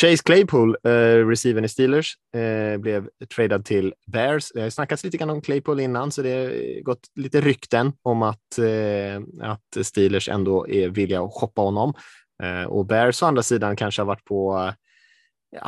Chase 0.00 0.22
Claypool, 0.24 0.76
eh, 0.84 1.26
receivern 1.26 1.64
i 1.64 1.68
Steelers, 1.68 2.14
eh, 2.36 2.78
blev 2.80 3.08
tradad 3.34 3.64
till 3.64 3.94
Bears. 4.06 4.50
Det 4.54 4.60
har 4.62 4.70
snackats 4.70 5.04
lite 5.04 5.16
grann 5.16 5.30
om 5.30 5.40
Claypool 5.40 5.80
innan, 5.80 6.12
så 6.12 6.22
det 6.22 6.32
har 6.34 6.82
gått 6.82 7.00
lite 7.14 7.40
rykten 7.40 7.92
om 8.02 8.22
att, 8.22 8.58
eh, 8.58 9.48
att 9.50 9.86
Steelers 9.86 10.28
ändå 10.28 10.68
är 10.68 10.88
villiga 10.88 11.22
att 11.22 11.32
shoppa 11.32 11.62
honom. 11.62 11.94
Eh, 12.42 12.64
och 12.64 12.86
Bears 12.86 13.22
å 13.22 13.26
andra 13.26 13.42
sidan 13.42 13.76
kanske 13.76 14.02
har 14.02 14.06
varit 14.06 14.24
på 14.24 14.52
ja, 14.54 14.74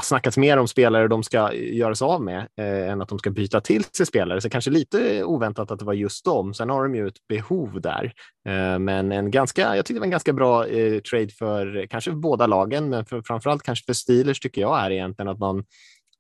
snackats 0.03 0.37
mer 0.37 0.57
om 0.57 0.69
spelare 0.69 1.09
de 1.09 1.23
ska 1.23 1.53
göra 1.55 1.95
sig 1.95 2.05
av 2.05 2.23
med 2.23 2.49
eh, 2.59 2.91
än 2.91 3.03
att 3.03 3.09
de 3.09 3.19
ska 3.19 3.31
byta 3.31 3.61
till 3.61 3.85
sig 3.85 4.07
spelare. 4.07 4.41
Så 4.41 4.51
kanske 4.51 4.71
lite 4.71 5.25
oväntat 5.25 5.71
att 5.71 5.79
det 5.79 5.85
var 5.85 5.93
just 5.93 6.25
dem. 6.25 6.55
Sen 6.55 6.71
har 6.71 6.83
de 6.83 6.95
ju 6.95 7.07
ett 7.07 7.27
behov 7.29 7.81
där. 7.81 8.12
Eh, 8.49 8.79
men 8.79 9.12
en 9.12 9.31
ganska, 9.31 9.77
jag 9.77 9.85
tyckte 9.85 9.95
det 9.95 10.01
var 10.01 10.07
en 10.07 10.11
ganska 10.11 10.33
bra 10.33 10.67
eh, 10.67 11.01
trade 11.01 11.29
för 11.29 11.87
kanske 11.91 12.11
för 12.11 12.19
båda 12.19 12.47
lagen, 12.47 12.89
men 12.89 13.05
för, 13.05 13.23
framförallt 13.23 13.62
kanske 13.62 13.85
för 13.87 13.93
Steelers 13.93 14.41
tycker 14.41 14.61
jag 14.61 14.85
är 14.85 14.91
egentligen 14.91 15.29
att 15.29 15.39
man 15.39 15.65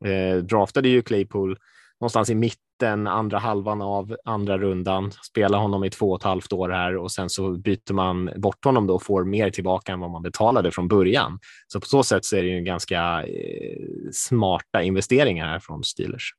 eh, 0.04 0.36
draftade 0.36 0.88
ju 0.88 1.02
Claypool 1.02 1.58
någonstans 2.00 2.30
i 2.30 2.34
mitten 2.34 2.62
den 2.82 3.06
andra 3.06 3.38
halvan 3.38 3.82
av 3.82 4.16
andra 4.24 4.58
rundan, 4.58 5.12
spelar 5.12 5.58
honom 5.58 5.84
i 5.84 5.90
två 5.90 6.10
och 6.10 6.20
ett 6.20 6.24
halvt 6.24 6.52
år 6.52 6.68
här 6.68 6.96
och 6.96 7.12
sen 7.12 7.30
så 7.30 7.50
byter 7.50 7.92
man 7.92 8.30
bort 8.36 8.64
honom 8.64 8.86
då 8.86 8.94
och 8.94 9.02
får 9.02 9.24
mer 9.24 9.50
tillbaka 9.50 9.92
än 9.92 10.00
vad 10.00 10.10
man 10.10 10.22
betalade 10.22 10.70
från 10.70 10.88
början. 10.88 11.38
Så 11.66 11.80
på 11.80 11.86
så 11.86 12.02
sätt 12.02 12.24
så 12.24 12.36
är 12.36 12.42
det 12.42 12.48
ju 12.48 12.60
ganska 12.60 13.22
eh, 13.22 13.76
smarta 14.12 14.82
investeringar 14.82 15.46
här 15.46 15.58
från 15.58 15.84
Steelers. 15.84 16.32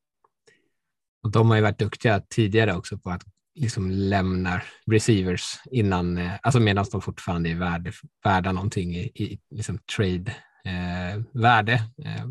Och 1.23 1.31
de 1.31 1.49
har 1.49 1.55
ju 1.55 1.63
varit 1.63 1.79
duktiga 1.79 2.19
tidigare 2.19 2.75
också 2.75 2.97
på 2.97 3.09
att 3.09 3.23
liksom 3.55 3.91
lämna 3.91 4.61
receivers 4.91 5.59
innan, 5.71 6.17
eh, 6.17 6.31
alltså 6.41 6.59
medan 6.59 6.85
de 6.91 7.01
fortfarande 7.01 7.49
är 7.49 7.55
värde, 7.55 7.91
värda 8.23 8.51
någonting 8.51 8.95
i, 8.95 9.11
i 9.15 9.39
liksom 9.49 9.79
trade 9.95 10.35
eh, 10.65 11.21
värde. 11.31 11.73
Eh, 12.05 12.25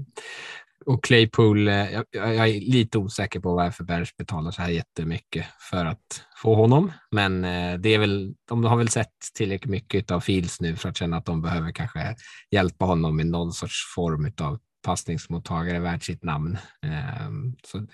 och 0.86 1.04
Claypool, 1.04 1.68
eh, 1.68 1.92
jag, 1.92 2.04
jag, 2.10 2.48
är 2.48 2.60
lite 2.60 2.98
osäker 2.98 3.40
på 3.40 3.54
varför 3.54 3.84
Bears 3.84 4.16
betalar 4.16 4.50
så 4.50 4.62
här 4.62 4.68
jättemycket 4.70 5.46
för 5.70 5.84
att 5.84 6.24
få 6.36 6.54
honom, 6.54 6.92
men 7.10 7.44
eh, 7.44 7.78
det 7.78 7.94
är 7.94 7.98
väl, 7.98 8.34
de 8.48 8.64
har 8.64 8.76
väl 8.76 8.88
sett 8.88 9.12
tillräckligt 9.34 9.70
mycket 9.70 10.10
av 10.10 10.20
Fields 10.20 10.60
nu 10.60 10.76
för 10.76 10.88
att 10.88 10.96
känna 10.96 11.16
att 11.16 11.24
de 11.24 11.42
behöver 11.42 11.72
kanske 11.72 12.16
hjälpa 12.50 12.84
honom 12.84 13.20
i 13.20 13.24
någon 13.24 13.52
sorts 13.52 13.94
form 13.94 14.32
av 14.40 14.58
passningsmottagare 14.82 15.78
värd 15.78 16.04
sitt 16.04 16.22
namn. 16.22 16.58
Ehm, 16.82 17.56
så, 17.64 17.86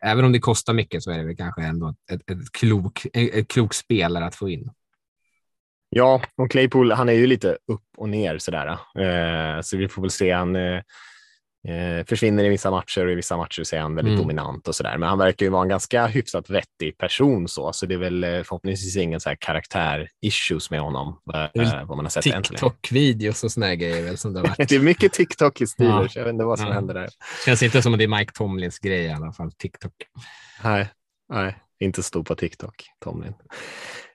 även 0.00 0.24
om 0.24 0.32
det 0.32 0.38
kostar 0.38 0.74
mycket 0.74 1.02
så 1.02 1.10
är 1.10 1.18
det 1.18 1.24
väl 1.24 1.36
kanske 1.36 1.62
ändå 1.62 1.94
ett, 2.12 2.30
ett, 2.30 2.52
klok, 2.52 3.06
ett 3.12 3.48
klok 3.48 3.74
spelare 3.74 4.24
att 4.24 4.34
få 4.34 4.48
in. 4.48 4.70
Ja, 5.88 6.22
och 6.36 6.50
Claypool, 6.50 6.92
han 6.92 7.08
är 7.08 7.12
ju 7.12 7.26
lite 7.26 7.58
upp 7.66 7.84
och 7.96 8.08
ner 8.08 8.38
sådär. 8.38 8.78
Eh, 8.98 9.60
så 9.62 9.76
vi 9.76 9.88
får 9.88 10.02
väl 10.02 10.10
se. 10.10 10.32
Han 10.32 10.56
eh, 11.68 12.04
försvinner 12.04 12.44
i 12.44 12.48
vissa 12.48 12.70
matcher 12.70 13.06
och 13.06 13.12
i 13.12 13.14
vissa 13.14 13.36
matcher 13.36 13.62
så 13.64 13.76
är 13.76 13.80
han 13.80 13.94
väldigt 13.94 14.12
mm. 14.12 14.22
dominant 14.22 14.68
och 14.68 14.74
sådär. 14.74 14.98
Men 14.98 15.08
han 15.08 15.18
verkar 15.18 15.46
ju 15.46 15.50
vara 15.50 15.62
en 15.62 15.68
ganska 15.68 16.06
hyfsat 16.06 16.50
vettig 16.50 16.98
person 16.98 17.48
så, 17.48 17.72
så 17.72 17.86
det 17.86 17.94
är 17.94 17.98
väl 17.98 18.24
eh, 18.24 18.30
förhoppningsvis 18.30 18.96
ingen 18.96 19.20
så 19.20 19.28
här 19.28 19.36
karaktär-issues 19.36 20.70
med 20.70 20.80
honom. 20.80 21.18
Eh, 21.34 21.84
vad 21.86 21.96
man 21.96 22.04
har 22.04 22.10
sett 22.10 22.24
TikTok-videos 22.24 23.44
och 23.44 23.52
sådana 23.52 23.74
grejer 23.74 24.02
väl 24.02 24.18
som 24.18 24.32
det 24.32 24.40
har 24.40 24.46
varit. 24.58 24.68
det 24.68 24.74
är 24.74 24.80
mycket 24.80 25.12
TikTok 25.12 25.60
i 25.60 25.66
Steelers. 25.66 26.16
Ja. 26.16 26.20
Jag 26.20 26.24
vet 26.24 26.32
inte 26.32 26.44
vad 26.44 26.58
som 26.58 26.68
ja. 26.68 26.74
händer 26.74 26.94
där. 26.94 27.08
Känns 27.46 27.62
inte 27.62 27.82
som 27.82 27.92
att 27.92 27.98
det 27.98 28.04
är 28.04 28.18
Mike 28.18 28.32
Tomlins 28.32 28.78
grej 28.78 29.04
i 29.04 29.12
alla 29.12 29.32
fall, 29.32 29.52
TikTok. 29.52 29.92
Nej, 30.64 30.88
nej 31.28 31.56
inte 31.80 32.02
stor 32.02 32.22
på 32.22 32.34
TikTok, 32.34 32.84
Tomlin. 33.04 33.34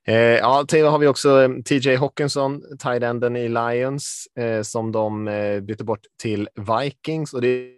Eh, 0.08 0.16
ja, 0.16 0.66
till 0.68 0.86
har 0.86 1.00
vi 1.00 1.08
också 1.08 1.42
eh, 1.42 1.50
TJ 1.50 1.96
Hawkinson, 1.96 2.62
tight-enden 2.80 3.36
i 3.36 3.50
Lions, 3.50 4.28
eh, 4.40 4.62
som 4.62 4.92
de 4.92 5.28
eh, 5.28 5.60
bytte 5.60 5.84
bort 5.84 6.02
till 6.22 6.50
Vikings. 6.56 7.34
Och 7.34 7.42
det, 7.42 7.72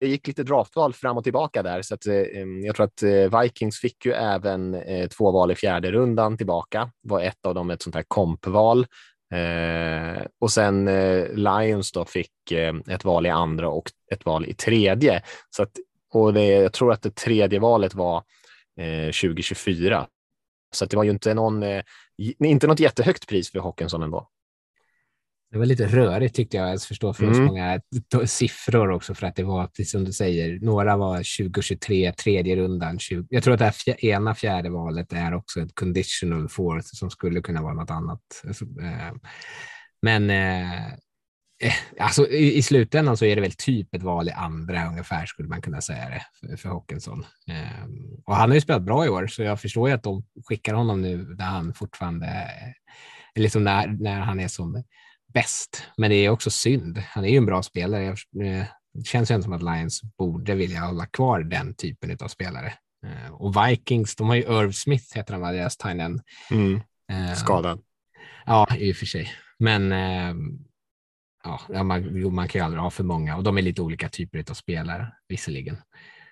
det 0.00 0.08
gick 0.08 0.26
lite 0.26 0.42
draftval 0.42 0.92
fram 0.92 1.16
och 1.16 1.24
tillbaka 1.24 1.62
där, 1.62 1.82
så 1.82 1.94
att, 1.94 2.06
eh, 2.06 2.14
mm, 2.14 2.64
jag 2.64 2.76
tror 2.76 2.86
att 2.86 3.02
eh, 3.02 3.40
Vikings 3.40 3.78
fick 3.78 4.06
ju 4.06 4.12
även 4.12 4.74
eh, 4.74 5.08
två 5.08 5.30
val 5.30 5.50
i 5.50 5.54
fjärde 5.54 5.92
rundan 5.92 6.36
tillbaka. 6.36 6.90
var 7.02 7.20
ett 7.20 7.46
av 7.46 7.54
dem 7.54 7.70
ett 7.70 7.82
sånt 7.82 7.96
här 7.96 8.04
kompval. 8.08 8.86
Eh, 9.34 10.22
och 10.40 10.50
sen 10.50 10.88
eh, 10.88 11.28
Lions 11.28 11.92
då 11.92 12.04
fick 12.04 12.52
eh, 12.52 12.74
ett 12.88 13.04
val 13.04 13.26
i 13.26 13.30
andra 13.30 13.68
och 13.68 13.90
ett 14.12 14.26
val 14.26 14.46
i 14.46 14.54
tredje. 14.54 15.22
Så 15.50 15.62
att, 15.62 15.72
och 16.12 16.34
det, 16.34 16.46
jag 16.46 16.72
tror 16.72 16.92
att 16.92 17.02
det 17.02 17.14
tredje 17.14 17.58
valet 17.58 17.94
var 17.94 18.22
2024. 18.76 20.06
Så 20.74 20.86
det 20.86 20.96
var 20.96 21.04
ju 21.04 21.10
inte, 21.10 21.34
någon, 21.34 21.62
eh, 21.62 21.82
inte 22.44 22.66
något 22.66 22.80
jättehögt 22.80 23.28
pris 23.28 23.52
för 23.52 23.60
Hawkinson 23.60 24.02
ändå. 24.02 24.30
Det 25.50 25.58
var 25.58 25.66
lite 25.66 25.86
rörigt 25.86 26.36
tyckte 26.36 26.56
jag. 26.56 26.72
Jag 26.72 26.82
förstår 26.82 27.12
för 27.12 27.24
mm. 27.24 27.44
många 27.44 27.80
siffror 28.24 28.90
också 28.90 29.14
för 29.14 29.26
att 29.26 29.36
det 29.36 29.44
var, 29.44 29.66
precis 29.66 29.90
som 29.90 30.04
du 30.04 30.12
säger, 30.12 30.60
några 30.60 30.96
var 30.96 31.16
2023, 31.16 32.12
tredje 32.12 32.56
rundan. 32.56 32.98
20, 32.98 33.26
jag 33.30 33.42
tror 33.42 33.54
att 33.54 33.58
det 33.58 33.64
här 33.64 34.04
ena 34.04 34.34
fjärde 34.34 34.70
valet 34.70 35.12
är 35.12 35.34
också 35.34 35.60
ett 35.60 35.74
conditional 35.74 36.48
fourth 36.48 36.88
som 36.92 37.10
skulle 37.10 37.40
kunna 37.40 37.62
vara 37.62 37.74
något 37.74 37.90
annat. 37.90 38.20
Alltså, 38.46 38.64
eh, 38.64 39.14
men 40.02 40.30
eh, 40.30 40.86
Eh, 40.86 40.92
alltså, 42.00 42.28
i, 42.28 42.56
i, 42.56 42.62
slutändan 42.62 43.16
så 43.16 43.24
är 43.24 43.36
det 43.36 43.42
väl 43.42 43.52
typ 43.52 43.94
ett 43.94 44.02
val 44.02 44.28
i 44.28 44.32
andra 44.32 44.88
ungefär 44.88 45.26
skulle 45.26 45.48
man 45.48 45.62
kunna 45.62 45.80
säga 45.80 46.08
det 46.08 46.22
för, 46.40 46.56
för 46.56 46.68
Håkansson. 46.68 47.24
Eh, 47.48 47.88
och 48.26 48.36
han 48.36 48.50
har 48.50 48.54
ju 48.54 48.60
spelat 48.60 48.82
bra 48.82 49.06
i 49.06 49.08
år 49.08 49.26
så 49.26 49.42
jag 49.42 49.60
förstår 49.60 49.88
ju 49.88 49.94
att 49.94 50.02
de 50.02 50.24
skickar 50.44 50.74
honom 50.74 51.02
nu 51.02 51.24
där 51.24 51.44
han 51.44 51.74
fortfarande, 51.74 52.50
liksom 53.34 53.64
när, 53.64 53.86
när 53.86 54.20
han 54.20 54.40
är 54.40 54.48
som 54.48 54.84
bäst. 55.34 55.82
Men 55.96 56.10
det 56.10 56.16
är 56.16 56.30
också 56.30 56.50
synd. 56.50 56.98
Han 56.98 57.24
är 57.24 57.28
ju 57.28 57.36
en 57.36 57.46
bra 57.46 57.62
spelare. 57.62 58.06
Eh, 58.08 58.64
det 58.94 59.06
känns 59.06 59.30
ju 59.30 59.42
som 59.42 59.52
att 59.52 59.62
Lions 59.62 60.02
borde 60.18 60.54
vilja 60.54 60.80
hålla 60.80 61.06
kvar 61.06 61.40
den 61.40 61.74
typen 61.74 62.18
av 62.20 62.28
spelare. 62.28 62.72
Eh, 63.06 63.32
och 63.32 63.56
Vikings, 63.56 64.16
de 64.16 64.28
har 64.28 64.36
ju 64.36 64.42
Irv 64.42 64.72
Smith 64.72 65.16
heter 65.16 65.34
han 65.34 65.54
deras 65.54 65.76
tight 65.76 65.94
mm. 66.50 66.80
Eh, 67.12 67.34
Skadad. 67.34 67.80
Ja, 68.46 68.68
i 68.76 68.92
och 68.92 68.96
för 68.96 69.06
sig. 69.06 69.32
Men 69.58 69.92
ja, 71.68 71.82
man, 71.82 72.34
man 72.34 72.48
kan 72.48 72.58
ju 72.58 72.64
aldrig 72.64 72.82
ha 72.82 72.90
för 72.90 73.04
många 73.04 73.36
och 73.36 73.42
de 73.42 73.58
är 73.58 73.62
lite 73.62 73.82
olika 73.82 74.08
typer 74.08 74.44
av 74.50 74.54
spelare 74.54 75.12
visserligen. 75.28 75.76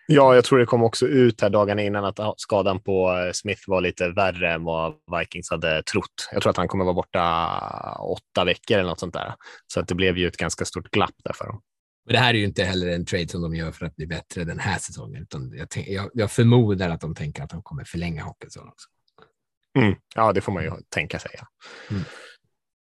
Ja, 0.06 0.34
jag 0.34 0.44
tror 0.44 0.58
det 0.58 0.66
kom 0.66 0.82
också 0.82 1.06
ut 1.06 1.40
här 1.40 1.50
dagarna 1.50 1.82
innan 1.82 2.04
att 2.04 2.20
skadan 2.36 2.80
på 2.80 3.10
eh, 3.10 3.32
Smith 3.32 3.62
var 3.66 3.80
lite 3.80 4.08
värre 4.08 4.52
än 4.52 4.64
vad 4.64 4.94
Vikings 5.18 5.50
hade 5.50 5.82
trott. 5.82 6.28
Jag 6.32 6.42
tror 6.42 6.50
att 6.50 6.56
han 6.56 6.68
kommer 6.68 6.84
vara 6.84 6.94
borta 6.94 7.96
åtta 7.98 8.44
veckor 8.44 8.78
eller 8.78 8.88
något 8.88 9.00
sånt 9.00 9.14
där. 9.14 9.34
Så 9.66 9.80
att 9.80 9.88
det 9.88 9.94
blev 9.94 10.18
ju 10.18 10.26
ett 10.26 10.36
ganska 10.36 10.64
stort 10.64 10.90
glapp 10.90 11.14
där 11.24 11.32
för 11.32 11.44
dem. 11.44 11.62
Men 12.06 12.12
det 12.12 12.18
här 12.18 12.34
är 12.34 12.38
ju 12.38 12.44
inte 12.44 12.64
heller 12.64 12.88
en 12.88 13.04
trade 13.04 13.28
som 13.28 13.42
de 13.42 13.54
gör 13.54 13.72
för 13.72 13.86
att 13.86 13.96
bli 13.96 14.06
bättre 14.06 14.44
den 14.44 14.58
här 14.58 14.78
säsongen, 14.78 15.22
utan 15.22 15.52
jag, 15.56 15.68
jag, 15.86 16.10
jag 16.14 16.30
förmodar 16.30 16.90
att 16.90 17.00
de 17.00 17.14
tänker 17.14 17.42
att 17.42 17.50
de 17.50 17.62
kommer 17.62 17.84
förlänga 17.84 18.24
Hawkinson 18.24 18.68
också. 18.68 18.88
Mm, 19.78 19.94
ja, 20.14 20.32
det 20.32 20.40
får 20.40 20.52
man 20.52 20.64
ju 20.64 20.70
tänka 20.88 21.18
sig. 21.18 21.30
Ja. 21.38 21.46
Mm. 21.90 22.04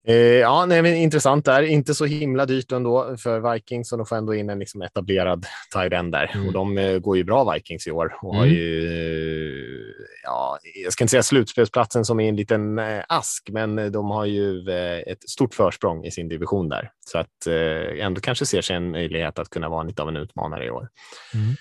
Eh, 0.07 0.15
ja, 0.15 0.65
nej, 0.65 0.81
men 0.81 0.95
intressant 0.95 1.45
där. 1.45 1.63
Inte 1.63 1.95
så 1.95 2.05
himla 2.05 2.45
dyrt 2.45 2.71
ändå 2.71 3.17
för 3.17 3.53
Vikings 3.53 3.91
och 3.91 3.97
de 3.97 4.07
får 4.07 4.15
ändå 4.15 4.35
in 4.35 4.49
en 4.49 4.59
liksom 4.59 4.81
etablerad 4.81 5.45
tight 5.73 5.93
end 5.93 6.11
där. 6.11 6.31
Mm. 6.33 6.47
Och 6.47 6.53
de 6.53 6.77
eh, 6.77 6.99
går 6.99 7.17
ju 7.17 7.23
bra 7.23 7.53
Vikings 7.53 7.87
i 7.87 7.91
år 7.91 8.15
och 8.21 8.35
mm. 8.35 8.39
har 8.39 8.45
ju, 8.45 8.87
eh, 8.87 10.05
ja, 10.23 10.57
jag 10.83 10.93
ska 10.93 11.03
inte 11.03 11.11
säga 11.11 11.23
slutspelsplatsen 11.23 12.05
som 12.05 12.19
är 12.19 12.29
en 12.29 12.35
liten 12.35 12.79
eh, 12.79 13.03
ask, 13.09 13.49
men 13.51 13.91
de 13.91 14.09
har 14.11 14.25
ju 14.25 14.69
eh, 14.69 14.99
ett 15.11 15.29
stort 15.29 15.53
försprång 15.53 16.05
i 16.05 16.11
sin 16.11 16.29
division 16.29 16.69
där. 16.69 16.91
Så 17.05 17.17
att 17.17 17.47
ändå 17.99 18.21
kanske 18.21 18.45
ser 18.45 18.61
sig 18.61 18.75
en 18.75 18.91
möjlighet 18.91 19.39
att 19.39 19.49
kunna 19.49 19.69
vara 19.69 19.83
lite 19.83 20.01
av 20.01 20.09
en 20.09 20.17
utmanare 20.17 20.65
i 20.65 20.69
år. 20.69 20.89
Mm. 21.33 21.55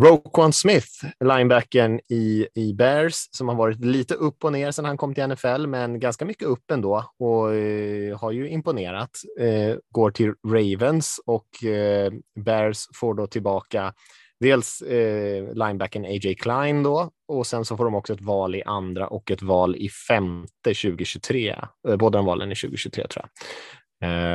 Roquan 0.00 0.52
Smith, 0.52 0.88
linebacken 1.24 2.00
i, 2.08 2.46
i 2.54 2.74
Bears, 2.74 3.28
som 3.30 3.48
har 3.48 3.54
varit 3.54 3.84
lite 3.84 4.14
upp 4.14 4.44
och 4.44 4.52
ner 4.52 4.70
sedan 4.70 4.84
han 4.84 4.96
kom 4.96 5.14
till 5.14 5.26
NFL, 5.28 5.66
men 5.66 6.00
ganska 6.00 6.24
mycket 6.24 6.48
upp 6.48 6.70
ändå 6.70 7.04
och 7.18 7.54
eh, 7.54 8.18
har 8.18 8.30
ju 8.30 8.48
imponerat. 8.48 9.10
Eh, 9.40 9.76
går 9.90 10.10
till 10.10 10.32
Ravens 10.46 11.20
och 11.26 11.64
eh, 11.64 12.12
Bears 12.40 12.86
får 12.94 13.14
då 13.14 13.26
tillbaka 13.26 13.94
dels 14.40 14.82
eh, 14.82 15.54
linebacken 15.54 16.04
A.J. 16.04 16.34
Klein 16.34 16.82
då 16.82 17.10
och 17.28 17.46
sen 17.46 17.64
så 17.64 17.76
får 17.76 17.84
de 17.84 17.94
också 17.94 18.12
ett 18.12 18.20
val 18.20 18.54
i 18.54 18.62
andra 18.62 19.08
och 19.08 19.30
ett 19.30 19.42
val 19.42 19.76
i 19.76 19.88
femte 19.88 20.74
2023. 20.82 21.56
Eh, 21.88 21.96
båda 21.96 22.18
de 22.18 22.26
valen 22.26 22.52
i 22.52 22.54
2023 22.54 23.06
tror 23.06 23.24
jag. 23.24 23.30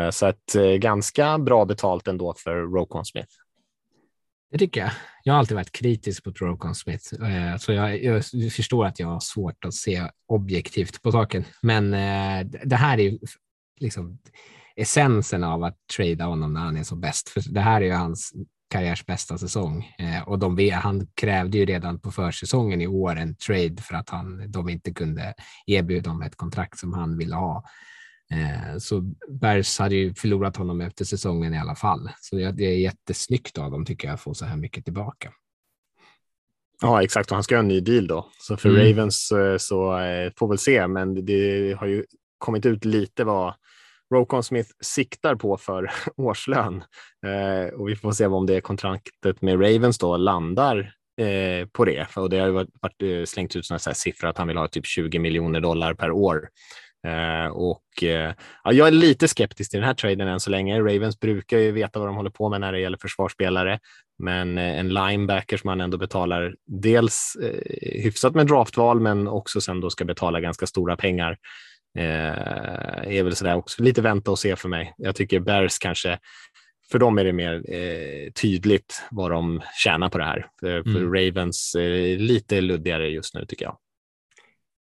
Eh, 0.05 0.09
så 0.09 0.25
att 0.25 0.55
eh, 0.55 0.63
ganska 0.63 1.37
bra 1.37 1.65
betalt 1.65 2.07
ändå 2.07 2.33
för 2.37 2.55
Roquan 2.55 3.05
Smith. 3.05 3.31
Det 4.51 4.57
tycker 4.57 4.81
jag. 4.81 4.91
Jag 5.23 5.33
har 5.33 5.39
alltid 5.39 5.55
varit 5.55 5.71
kritisk 5.71 6.23
på 6.23 6.29
Rokon 6.29 6.75
Smith, 6.75 7.23
eh, 7.23 7.57
så 7.57 7.71
jag, 7.71 8.03
jag, 8.03 8.25
förstår 8.51 8.85
att 8.85 8.99
jag 8.99 9.07
har 9.07 9.19
svårt 9.19 9.65
att 9.65 9.73
se 9.73 10.03
objektivt 10.27 11.01
på 11.01 11.11
saken. 11.11 11.45
Men 11.61 11.93
eh, 11.93 12.47
det 12.63 12.75
här 12.75 12.97
är 12.97 13.03
ju 13.03 13.19
liksom 13.79 14.19
essensen 14.75 15.43
av 15.43 15.63
att 15.63 15.77
trada 15.97 16.25
honom 16.25 16.53
när 16.53 16.61
han 16.61 16.77
är 16.77 16.83
som 16.83 17.01
bäst. 17.01 17.29
För 17.29 17.43
det 17.53 17.61
här 17.61 17.81
är 17.81 17.85
ju 17.85 17.91
hans 17.91 18.33
karriärs 18.69 19.05
bästa 19.05 19.37
säsong 19.37 19.95
eh, 19.99 20.21
och 20.27 20.39
de, 20.39 20.69
han 20.69 21.07
krävde 21.13 21.57
ju 21.57 21.65
redan 21.65 21.99
på 21.99 22.11
försäsongen 22.11 22.81
i 22.81 22.87
år 22.87 23.15
en 23.15 23.35
trade 23.35 23.81
för 23.81 23.95
att 23.95 24.09
han, 24.09 24.51
de 24.51 24.69
inte 24.69 24.93
kunde 24.93 25.33
erbjuda 25.67 26.09
honom 26.09 26.27
ett 26.27 26.35
kontrakt 26.35 26.79
som 26.79 26.93
han 26.93 27.17
ville 27.17 27.35
ha. 27.35 27.63
Eh, 28.31 28.77
så 28.77 29.01
Bergs 29.27 29.79
hade 29.79 29.95
ju 29.95 30.13
förlorat 30.13 30.57
honom 30.57 30.81
efter 30.81 31.05
säsongen 31.05 31.53
i 31.53 31.59
alla 31.59 31.75
fall. 31.75 32.09
Så 32.21 32.35
det 32.35 32.65
är 32.65 32.77
jättesnyggt 32.77 33.57
av 33.57 33.71
dem 33.71 33.85
tycker 33.85 34.07
jag 34.07 34.15
att 34.15 34.21
få 34.21 34.33
så 34.33 34.45
här 34.45 34.57
mycket 34.57 34.83
tillbaka. 34.85 35.33
Ja, 36.81 37.03
exakt. 37.03 37.31
Och 37.31 37.35
han 37.35 37.43
ska 37.43 37.55
ha 37.55 37.59
en 37.59 37.67
ny 37.67 37.79
deal 37.79 38.07
då. 38.07 38.27
Så 38.39 38.57
för 38.57 38.69
mm. 38.69 38.81
Ravens 38.81 39.31
eh, 39.31 39.57
så 39.57 39.99
eh, 39.99 40.31
får 40.37 40.47
väl 40.47 40.57
se, 40.57 40.87
men 40.87 41.25
det 41.25 41.73
har 41.79 41.87
ju 41.87 42.05
kommit 42.37 42.65
ut 42.65 42.85
lite 42.85 43.23
vad 43.23 43.53
Rokon 44.13 44.43
Smith 44.43 44.69
siktar 44.81 45.35
på 45.35 45.57
för 45.57 45.91
årslön. 46.17 46.83
och 47.73 47.89
vi 47.89 47.95
får 47.95 48.11
se 48.11 48.25
om 48.25 48.45
det 48.45 48.61
kontraktet 48.61 49.41
med 49.41 49.53
Ravens 49.53 49.97
då 49.97 50.17
landar 50.17 50.93
på 51.71 51.85
det. 51.85 52.07
Och 52.15 52.29
det 52.29 52.39
har 52.39 52.47
ju 52.47 52.53
varit, 52.53 52.69
varit 52.81 53.29
slängt 53.29 53.55
ut 53.55 53.65
sådana 53.65 53.79
här 53.85 53.93
siffror 53.93 54.29
att 54.29 54.37
han 54.37 54.47
vill 54.47 54.57
ha 54.57 54.67
typ 54.67 54.85
20 54.85 55.19
miljoner 55.19 55.61
dollar 55.61 55.93
per 55.93 56.11
år 56.11 56.49
Eh, 57.07 57.47
och 57.47 58.03
eh, 58.03 58.33
ja, 58.63 58.73
jag 58.73 58.87
är 58.87 58.91
lite 58.91 59.27
skeptisk 59.27 59.71
till 59.71 59.79
den 59.79 59.87
här 59.87 59.93
traden 59.93 60.27
än 60.27 60.39
så 60.39 60.49
länge. 60.49 60.79
Ravens 60.79 61.19
brukar 61.19 61.57
ju 61.57 61.71
veta 61.71 61.99
vad 61.99 62.07
de 62.07 62.15
håller 62.15 62.29
på 62.29 62.49
med 62.49 62.61
när 62.61 62.71
det 62.71 62.79
gäller 62.79 62.97
försvarsspelare, 62.97 63.79
men 64.19 64.57
eh, 64.57 64.79
en 64.79 64.93
linebacker 64.93 65.57
som 65.57 65.67
man 65.67 65.81
ändå 65.81 65.97
betalar 65.97 66.55
dels 66.67 67.37
hyfsat 67.81 68.35
med 68.35 68.47
draftval, 68.47 68.99
men 68.99 69.27
också 69.27 69.61
sen 69.61 69.81
då 69.81 69.89
ska 69.89 70.05
betala 70.05 70.39
ganska 70.39 70.67
stora 70.67 70.97
pengar 70.97 71.37
är 71.93 73.23
väl 73.23 73.35
sådär 73.35 73.55
också 73.55 73.83
lite 73.83 74.01
vänta 74.01 74.31
och 74.31 74.39
se 74.39 74.55
för 74.55 74.69
mig. 74.69 74.93
Jag 74.97 75.15
tycker 75.15 75.39
Bears 75.39 75.79
kanske 75.79 76.19
för 76.91 76.99
dem 76.99 77.17
är 77.17 77.23
det 77.23 77.33
mer 77.33 77.61
tydligt 78.31 79.03
vad 79.11 79.31
de 79.31 79.61
tjänar 79.83 80.09
på 80.09 80.17
det 80.17 80.23
här. 80.23 80.47
För, 80.59 80.79
mm. 80.79 80.93
för 80.93 81.01
Ravens 81.01 81.75
lite 82.17 82.61
luddigare 82.61 83.09
just 83.09 83.35
nu 83.35 83.45
tycker 83.45 83.65
jag. 83.65 83.77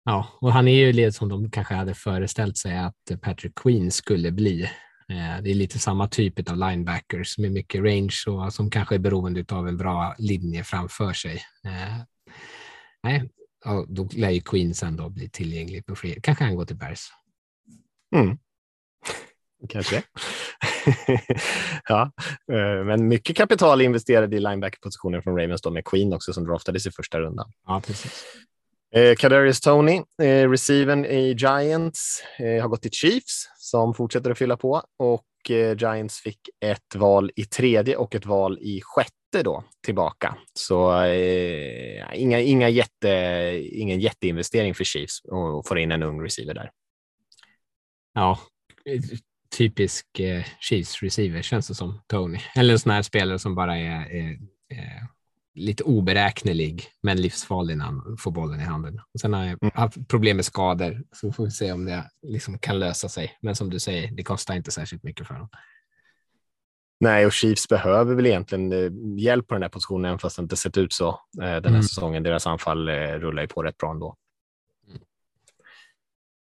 Ja, 0.10 0.28
och 0.42 0.54
han 0.54 0.68
är 0.68 0.74
ju 0.74 0.94
lite 0.94 1.12
som 1.12 1.30
de 1.30 1.52
kanske 1.52 1.74
hade 1.74 1.94
föreställt 1.94 2.58
sig 2.58 2.78
att 2.78 3.22
Patrick 3.22 3.56
Queen 3.56 3.92
skulle 3.92 4.32
bli. 4.32 4.64
Eh, 5.10 5.44
det 5.44 5.52
är 5.52 5.54
lite 5.54 5.80
samma 5.80 6.08
typ 6.08 6.50
av 6.50 6.58
linebackers 6.58 7.38
med 7.38 7.52
mycket 7.52 7.82
range 7.82 8.16
och 8.28 8.54
som 8.54 8.70
kanske 8.70 8.96
är 8.96 9.00
beroende 9.00 9.46
av 9.52 9.68
en 9.68 9.78
bra 9.78 10.16
linje 10.18 10.64
framför 10.64 11.14
sig. 11.14 11.42
Eh, 11.66 11.98
nej, 13.04 13.30
då 13.88 14.10
lär 14.12 14.30
ju 14.30 14.42
Queen 14.42 14.74
sen 14.74 14.96
då 14.96 15.10
bli 15.10 15.30
tillgänglig 15.30 15.86
på 15.86 15.96
fler. 15.96 16.20
Kanske 16.24 16.44
han 16.44 16.56
går 16.56 16.66
till 16.66 16.78
Bears. 16.78 17.12
Mm. 18.16 18.38
Kanske. 19.70 20.04
ja, 21.88 22.12
eh, 22.52 22.86
men 22.86 23.08
mycket 23.08 23.38
kapital 23.38 23.82
investerade 23.82 24.38
i 24.38 24.40
linebacker-positionen 24.40 25.24
från 25.24 25.38
Ravens 25.38 25.62
då 25.62 25.72
med 25.72 25.86
Queen 25.86 26.14
också 26.14 26.34
som 26.34 26.46
draftades 26.46 26.88
i 26.88 26.92
första 26.92 27.20
rundan. 27.20 27.52
Ja, 27.68 27.82
precis. 27.86 28.26
Eh, 28.96 29.16
Kadarius 29.16 29.62
Tony, 29.62 30.02
eh, 30.22 30.50
receiven 30.50 31.06
i 31.06 31.34
Giants, 31.34 32.24
eh, 32.40 32.62
har 32.62 32.68
gått 32.68 32.82
till 32.82 32.92
Chiefs 32.92 33.50
som 33.58 33.94
fortsätter 33.94 34.32
att 34.32 34.38
fylla 34.38 34.58
på 34.58 34.84
och 34.98 35.52
eh, 35.52 35.78
Giants 35.78 36.20
fick 36.20 36.40
ett 36.66 36.96
val 36.96 37.32
i 37.36 37.46
tredje 37.46 37.96
och 37.96 38.16
ett 38.16 38.26
val 38.26 38.60
i 38.62 38.82
sjätte 38.84 39.44
då 39.44 39.64
tillbaka. 39.86 40.38
Så 40.54 41.02
eh, 41.02 42.06
inga, 42.14 42.40
inga 42.40 42.70
jätte, 42.70 43.10
ingen 43.72 44.00
jätteinvestering 44.00 44.76
för 44.76 44.84
Chiefs 44.84 45.22
och 45.24 45.68
få 45.68 45.78
in 45.78 45.92
en 45.92 46.04
ung 46.04 46.24
receiver 46.24 46.54
där. 46.54 46.72
Ja, 48.14 48.40
typisk 49.58 50.20
eh, 50.20 50.44
Chiefs 50.60 51.02
receiver 51.02 51.42
känns 51.42 51.68
det 51.68 51.76
som, 51.76 52.02
Tony. 52.08 52.40
Eller 52.56 52.74
en 52.74 52.80
sån 52.80 52.92
här 52.92 53.02
spelare 53.02 53.40
som 53.40 53.56
bara 53.56 53.78
är, 53.78 54.16
är, 54.16 54.38
är 54.70 55.08
lite 55.56 55.84
oberäknelig, 55.84 56.84
men 57.04 57.22
livsfarlig 57.22 57.78
när 57.78 57.86
han 57.86 58.18
får 58.20 58.32
bollen 58.32 58.60
i 58.60 58.64
handen. 58.64 59.02
Och 59.14 59.20
sen 59.20 59.34
har 59.34 59.46
jag 59.46 59.64
mm. 59.64 59.72
haft 59.76 60.08
problem 60.08 60.36
med 60.36 60.46
skador, 60.46 61.04
så 61.12 61.32
får 61.32 61.46
vi 61.46 61.52
se 61.52 61.72
om 61.72 61.86
det 61.86 62.10
liksom 62.28 62.60
kan 62.60 62.80
lösa 62.80 63.10
sig. 63.10 63.38
Men 63.42 63.56
som 63.56 63.70
du 63.70 63.80
säger, 63.80 64.12
det 64.12 64.24
kostar 64.24 64.56
inte 64.56 64.72
särskilt 64.72 65.04
mycket 65.04 65.28
för 65.28 65.34
honom. 65.34 65.50
Nej, 67.00 67.26
och 67.26 67.32
Chiefs 67.32 67.68
behöver 67.68 68.16
väl 68.16 68.26
egentligen 68.26 68.74
eh, 68.74 68.92
hjälp 69.18 69.48
på 69.48 69.56
den 69.56 69.62
här 69.62 69.70
positionen, 69.70 70.20
fast 70.20 70.36
det 70.36 70.42
inte 70.42 70.56
sett 70.56 70.78
ut 70.78 70.94
så 70.94 71.10
eh, 71.10 71.16
den 71.38 71.64
här 71.64 71.70
mm. 71.70 71.84
säsongen. 71.84 72.24
Deras 72.24 72.48
anfall 72.48 72.90
eh, 72.90 72.94
rullar 72.94 73.42
ju 73.42 73.48
på 73.48 73.64
rätt 73.64 73.78
bra 73.78 73.92
ändå. 73.92 74.16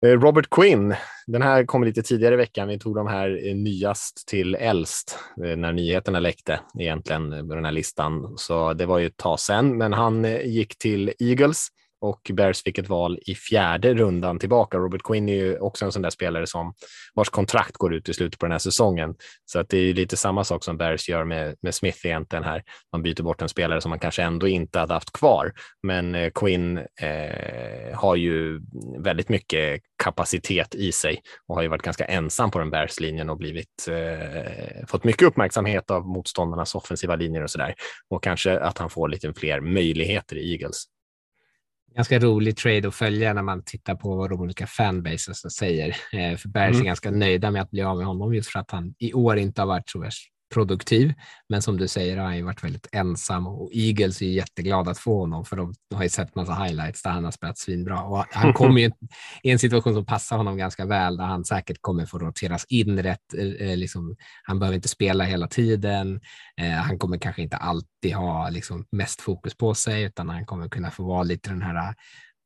Eh, 0.07 0.11
Robert 0.11 0.51
Quinn, 0.51 0.95
den 1.27 1.43
här 1.43 1.65
kom 1.65 1.85
lite 1.85 2.03
tidigare 2.03 2.35
i 2.35 2.37
veckan. 2.37 2.69
Vi 2.69 2.79
tog 2.79 2.97
de 2.97 3.07
här 3.07 3.49
eh, 3.49 3.55
nyast 3.55 4.29
till 4.29 4.55
äldst 4.55 5.19
eh, 5.45 5.57
när 5.57 5.73
nyheterna 5.73 6.21
läckte 6.21 6.61
egentligen 6.79 7.49
på 7.49 7.55
den 7.55 7.65
här 7.65 7.73
listan. 7.73 8.35
Så 8.37 8.73
det 8.73 8.87
var 8.87 8.99
ju 8.99 9.07
ett 9.07 9.17
tag 9.17 9.41
sedan, 9.41 9.79
men 9.79 9.93
han 9.93 10.25
gick 10.45 10.79
till 10.79 11.13
Eagles 11.19 11.69
och 12.01 12.31
Bears 12.35 12.63
fick 12.63 12.79
ett 12.79 12.89
val 12.89 13.19
i 13.27 13.35
fjärde 13.35 13.95
rundan 13.95 14.39
tillbaka. 14.39 14.79
Robert 14.79 15.03
Quinn 15.03 15.29
är 15.29 15.35
ju 15.35 15.59
också 15.59 15.85
en 15.85 15.93
sån 15.93 16.03
där 16.03 16.11
spelare 16.11 16.47
som 16.47 16.75
vars 17.15 17.29
kontrakt 17.29 17.77
går 17.77 17.95
ut 17.95 18.09
i 18.09 18.15
slutet 18.15 18.41
på 18.41 18.47
den 18.47 18.53
här 18.53 18.59
säsongen. 18.59 19.15
Så 19.45 19.61
att 19.61 19.69
det 19.69 19.79
är 19.79 19.95
lite 19.95 20.17
samma 20.17 20.45
sak 20.45 20.65
som 20.65 20.77
Bears 20.77 21.09
gör 21.09 21.25
med, 21.25 21.57
med 21.63 21.75
Smith 21.75 22.07
egentligen 22.07 22.45
här. 22.45 22.63
Man 22.93 23.03
byter 23.03 23.23
bort 23.23 23.43
en 23.43 23.49
spelare 23.49 23.81
som 23.81 23.91
man 23.91 23.99
kanske 23.99 24.23
ändå 24.23 24.49
inte 24.49 24.79
hade 24.79 24.95
haft 24.95 25.13
kvar. 25.13 25.53
Men 25.83 26.15
eh, 26.15 26.31
Quinn 26.35 26.79
eh, 26.79 27.95
har 27.95 28.17
ju 28.17 28.61
väldigt 28.99 29.29
mycket 29.29 29.83
kapacitet 30.03 30.75
i 30.75 30.93
sig 30.93 31.21
och 31.47 31.55
har 31.55 31.63
ju 31.63 31.69
varit 31.69 31.83
ganska 31.83 32.05
ensam 32.05 32.51
på 32.51 32.59
den 32.59 32.71
Bears-linjen 32.71 33.31
och 33.31 33.39
blivit, 33.39 33.89
eh, 33.89 34.87
fått 34.89 35.05
mycket 35.05 35.23
uppmärksamhet 35.23 35.91
av 35.91 36.07
motståndarnas 36.07 36.75
offensiva 36.75 37.17
linjer 37.17 37.43
och 37.43 37.51
så 37.51 37.59
där. 37.59 37.75
Och 38.11 38.23
kanske 38.23 38.61
att 38.61 38.79
han 38.79 38.91
får 38.91 39.09
lite 39.09 39.33
fler 39.35 39.61
möjligheter 39.61 40.37
i 40.37 40.53
Eagles 40.53 40.85
ganska 41.99 42.19
rolig 42.19 42.57
trade 42.57 42.89
att 42.89 42.95
följa 42.95 43.33
när 43.33 43.43
man 43.43 43.63
tittar 43.65 43.95
på 43.95 44.17
vad 44.17 44.31
de 44.31 44.41
olika 44.41 44.67
fanbases 44.67 45.55
säger. 45.57 45.89
Eh, 45.89 46.37
för 46.37 46.49
Bears 46.49 46.71
mm. 46.71 46.81
är 46.81 46.87
ganska 46.87 47.11
nöjda 47.11 47.51
med 47.51 47.63
att 47.63 47.71
bli 47.71 47.83
av 47.83 47.97
med 47.97 48.07
honom 48.07 48.35
just 48.35 48.51
för 48.51 48.59
att 48.59 48.71
han 48.71 48.95
i 48.99 49.13
år 49.13 49.39
inte 49.39 49.61
har 49.61 49.67
varit 49.67 49.89
så 49.89 50.01
värst 50.01 50.33
produktiv. 50.55 51.15
Men 51.49 51.63
som 51.63 51.77
du 51.77 51.89
säger 51.89 52.17
har 52.17 52.25
han 52.25 52.37
ju 52.37 52.43
varit 52.43 52.65
väldigt 52.65 52.89
ensam 52.93 53.47
och 53.47 53.71
Eagles 53.73 54.23
är 54.23 54.27
jätteglada 54.27 54.91
att 54.91 54.99
få 54.99 55.19
honom 55.19 55.45
för 55.45 55.57
de 55.57 55.75
har 55.95 56.03
ju 56.03 56.09
sett 56.09 56.35
massa 56.35 56.55
highlights 56.55 57.03
där 57.03 57.11
han 57.11 57.25
har 57.25 57.31
spelat 57.31 57.59
svinbra 57.59 58.03
och 58.03 58.25
han 58.31 58.53
kommer 58.55 58.81
ju 58.81 58.91
i 59.43 59.51
en 59.51 59.59
situation 59.59 59.95
som 59.95 60.07
passar 60.07 60.37
honom 60.37 60.57
ganska 60.57 60.87
väl 60.87 61.17
där 61.17 61.25
han 61.25 61.45
säkert 61.45 61.79
kommer 61.81 62.07
få 62.07 62.19
roteras 62.19 62.65
in 62.69 63.03
rätt. 63.03 63.35
Eh, 63.61 63.77
liksom, 63.77 64.17
han 64.43 64.59
behöver 64.59 64.77
inte 64.77 64.89
spela 64.89 65.25
hela 65.25 65.49
tiden. 65.49 66.21
Eh, 66.61 66.71
han 66.71 66.99
kommer 66.99 67.19
kanske 67.19 67.43
inte 67.43 67.57
alltid 67.57 68.15
ha 68.15 68.49
liksom, 68.49 68.87
mest 68.93 69.21
fokus 69.21 69.57
på 69.57 69.75
sig 69.75 70.03
utan 70.03 70.29
han 70.29 70.47
kommer 70.47 70.69
kunna 70.69 70.91
få 70.91 71.05
vara 71.05 71.23
lite 71.23 71.51
den 71.51 71.63
här 71.63 71.95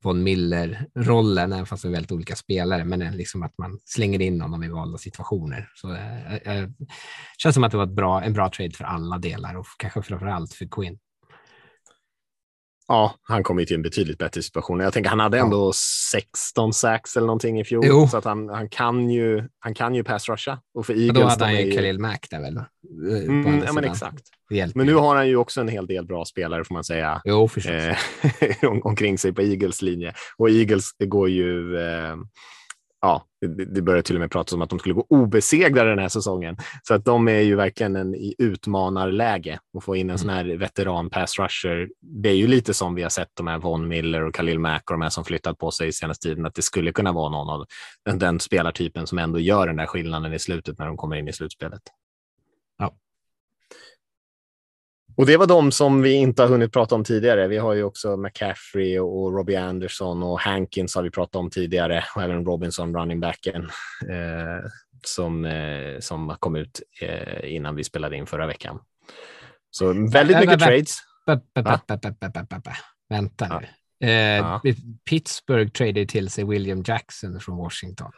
von 0.03 0.23
Miller-rollen, 0.23 1.53
även 1.53 1.65
fast 1.65 1.83
det 1.83 1.89
är 1.89 1.91
väldigt 1.91 2.11
olika 2.11 2.35
spelare, 2.35 2.85
men 2.85 2.99
liksom 2.99 3.43
att 3.43 3.57
man 3.57 3.79
slänger 3.85 4.21
in 4.21 4.41
honom 4.41 4.63
i 4.63 4.69
valda 4.69 4.97
situationer. 4.97 5.69
Så 5.75 5.87
det 5.87 6.41
eh, 6.45 6.69
känns 7.37 7.53
som 7.53 7.63
att 7.63 7.71
det 7.71 7.77
var 7.77 7.83
ett 7.83 7.95
bra, 7.95 8.23
en 8.23 8.33
bra 8.33 8.49
trade 8.49 8.71
för 8.71 8.83
alla 8.83 9.17
delar 9.17 9.55
och 9.55 9.65
kanske 9.77 10.01
framför 10.01 10.27
allt 10.27 10.53
för 10.53 10.67
Quinn. 10.71 10.97
Ja, 12.93 13.15
han 13.21 13.43
kom 13.43 13.59
ju 13.59 13.65
till 13.65 13.75
en 13.75 13.81
betydligt 13.81 14.17
bättre 14.17 14.41
situation. 14.41 14.79
Jag 14.79 14.93
tänker 14.93 15.09
han 15.09 15.19
hade 15.19 15.39
ändå 15.39 15.67
ja. 15.67 15.71
16 16.11 16.73
sax 16.73 17.17
eller 17.17 17.27
någonting 17.27 17.59
i 17.59 17.63
fjol, 17.63 17.83
jo. 17.87 18.07
så 18.07 18.17
att 18.17 18.25
han, 18.25 18.49
han, 18.49 18.69
kan 18.69 19.09
ju, 19.09 19.43
han 19.59 19.73
kan 19.73 19.95
ju 19.95 20.03
pass 20.03 20.29
rusha. 20.29 20.59
Och 20.73 20.85
för 20.85 20.93
Eagles, 20.93 21.23
då 21.23 21.27
hade 21.27 21.45
han 21.45 21.55
ju 21.55 21.71
Khalil 21.71 21.99
Mack 21.99 22.27
där 22.29 22.41
väl? 22.41 22.59
Mm, 23.27 23.63
ja, 23.65 23.73
men 23.73 23.83
exakt. 23.83 24.23
Men 24.73 24.85
nu 24.85 24.93
har 24.93 25.15
han 25.15 25.27
ju 25.27 25.35
också 25.35 25.61
en 25.61 25.67
hel 25.67 25.87
del 25.87 26.05
bra 26.05 26.25
spelare 26.25 26.63
får 26.63 26.73
man 26.73 26.83
säga 26.83 27.21
jo, 27.25 27.49
eh, 27.65 27.97
omkring 28.83 29.17
sig 29.17 29.33
på 29.33 29.41
Eagles 29.41 29.81
linje. 29.81 30.13
Och 30.37 30.49
Eagles 30.49 30.91
går 30.99 31.29
ju 31.29 31.77
eh, 31.77 32.15
ja, 33.03 33.25
det 33.67 33.81
börjar 33.81 34.01
till 34.01 34.15
och 34.15 34.19
med 34.19 34.31
pratas 34.31 34.53
om 34.53 34.61
att 34.61 34.69
de 34.69 34.79
skulle 34.79 34.95
gå 34.95 35.05
obesegrade 35.09 35.89
den 35.89 35.99
här 35.99 36.09
säsongen. 36.09 36.57
Så 36.83 36.93
att 36.93 37.05
de 37.05 37.27
är 37.27 37.39
ju 37.39 37.55
verkligen 37.55 37.95
en, 37.95 38.15
i 38.15 38.35
utmanarläge 38.37 39.59
och 39.73 39.83
få 39.83 39.95
in 39.95 40.01
en 40.01 40.09
mm. 40.09 40.17
sån 40.17 40.29
här 40.29 40.45
veteran 40.45 41.09
pass 41.09 41.39
rusher. 41.39 41.89
Det 42.01 42.29
är 42.29 42.35
ju 42.35 42.47
lite 42.47 42.73
som 42.73 42.95
vi 42.95 43.03
har 43.03 43.09
sett 43.09 43.29
de 43.33 43.47
här 43.47 43.57
Von 43.57 43.87
Miller 43.87 44.21
och 44.21 44.35
Khalil 44.35 44.59
Mack 44.59 44.89
och 44.89 44.93
de 44.93 45.01
här 45.01 45.09
som 45.09 45.25
flyttat 45.25 45.57
på 45.57 45.71
sig 45.71 45.91
senaste 45.91 46.27
tiden, 46.27 46.45
att 46.45 46.55
det 46.55 46.61
skulle 46.61 46.91
kunna 46.91 47.11
vara 47.11 47.29
någon 47.29 47.49
av 47.49 47.65
den, 48.05 48.19
den 48.19 48.39
spelartypen 48.39 49.07
som 49.07 49.17
ändå 49.17 49.39
gör 49.39 49.67
den 49.67 49.75
där 49.75 49.85
skillnaden 49.85 50.33
i 50.33 50.39
slutet 50.39 50.79
när 50.79 50.85
de 50.85 50.97
kommer 50.97 51.15
in 51.15 51.27
i 51.27 51.33
slutspelet. 51.33 51.81
Och 55.15 55.25
det 55.25 55.37
var 55.37 55.47
de 55.47 55.71
som 55.71 56.01
vi 56.01 56.13
inte 56.13 56.41
har 56.41 56.49
hunnit 56.49 56.73
prata 56.73 56.95
om 56.95 57.03
tidigare. 57.03 57.47
Vi 57.47 57.57
har 57.57 57.73
ju 57.73 57.83
också 57.83 58.17
McCaffrey 58.17 58.99
och 58.99 59.33
Robbie 59.33 59.55
Anderson 59.55 60.23
och 60.23 60.39
Hankins 60.39 60.95
har 60.95 61.03
vi 61.03 61.11
pratat 61.11 61.35
om 61.35 61.49
tidigare 61.49 62.03
och 62.15 62.21
även 62.21 62.45
Robinson, 62.45 62.95
running 62.95 63.19
backen, 63.19 63.63
eh, 64.09 64.69
som, 65.05 65.45
eh, 65.45 65.99
som 65.99 66.35
kom 66.39 66.55
ut 66.55 66.81
eh, 67.01 67.55
innan 67.55 67.75
vi 67.75 67.83
spelade 67.83 68.17
in 68.17 68.25
förra 68.25 68.47
veckan. 68.47 68.79
Så 69.71 69.87
väldigt 70.11 70.39
mycket 70.39 70.59
trades. 70.59 70.97
Vänta 73.09 73.59
nu. 73.59 73.67
Eh, 74.07 74.61
Pittsburgh 75.09 75.71
tradade 75.71 76.05
till 76.05 76.29
sig 76.29 76.45
William 76.45 76.83
Jackson 76.85 77.39
från 77.39 77.57
Washington. 77.57 78.11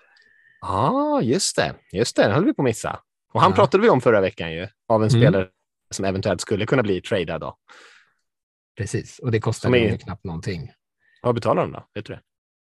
Ja, 0.62 0.90
ah, 0.90 1.22
just 1.22 1.56
det. 1.56 1.74
Just 1.92 2.16
det, 2.16 2.24
den 2.24 2.32
höll 2.32 2.46
vi 2.46 2.54
på 2.54 2.62
att 2.62 2.64
missa. 2.64 3.00
Och 3.34 3.42
han 3.42 3.52
ja. 3.52 3.56
pratade 3.56 3.84
vi 3.84 3.90
om 3.90 4.02
förra 4.02 4.22
veckan 4.22 4.52
ju, 4.52 4.68
av 4.88 5.04
en 5.04 5.10
mm. 5.10 5.22
spelare 5.22 5.48
som 5.96 6.06
eventuellt 6.06 6.42
skulle 6.42 6.66
kunna 6.66 6.84
bli 6.84 7.02
tradad 7.02 7.42
då. 7.42 7.58
Precis, 8.78 9.20
och 9.20 9.32
det 9.32 9.40
kostar 9.40 9.76
är... 9.76 9.98
knappt 9.98 10.24
någonting. 10.24 10.72
Vad 11.22 11.36
betalar 11.36 11.62
de 11.62 11.72
då? 11.72 11.88
Vet 11.94 12.06
du 12.06 12.14
det? 12.14 12.22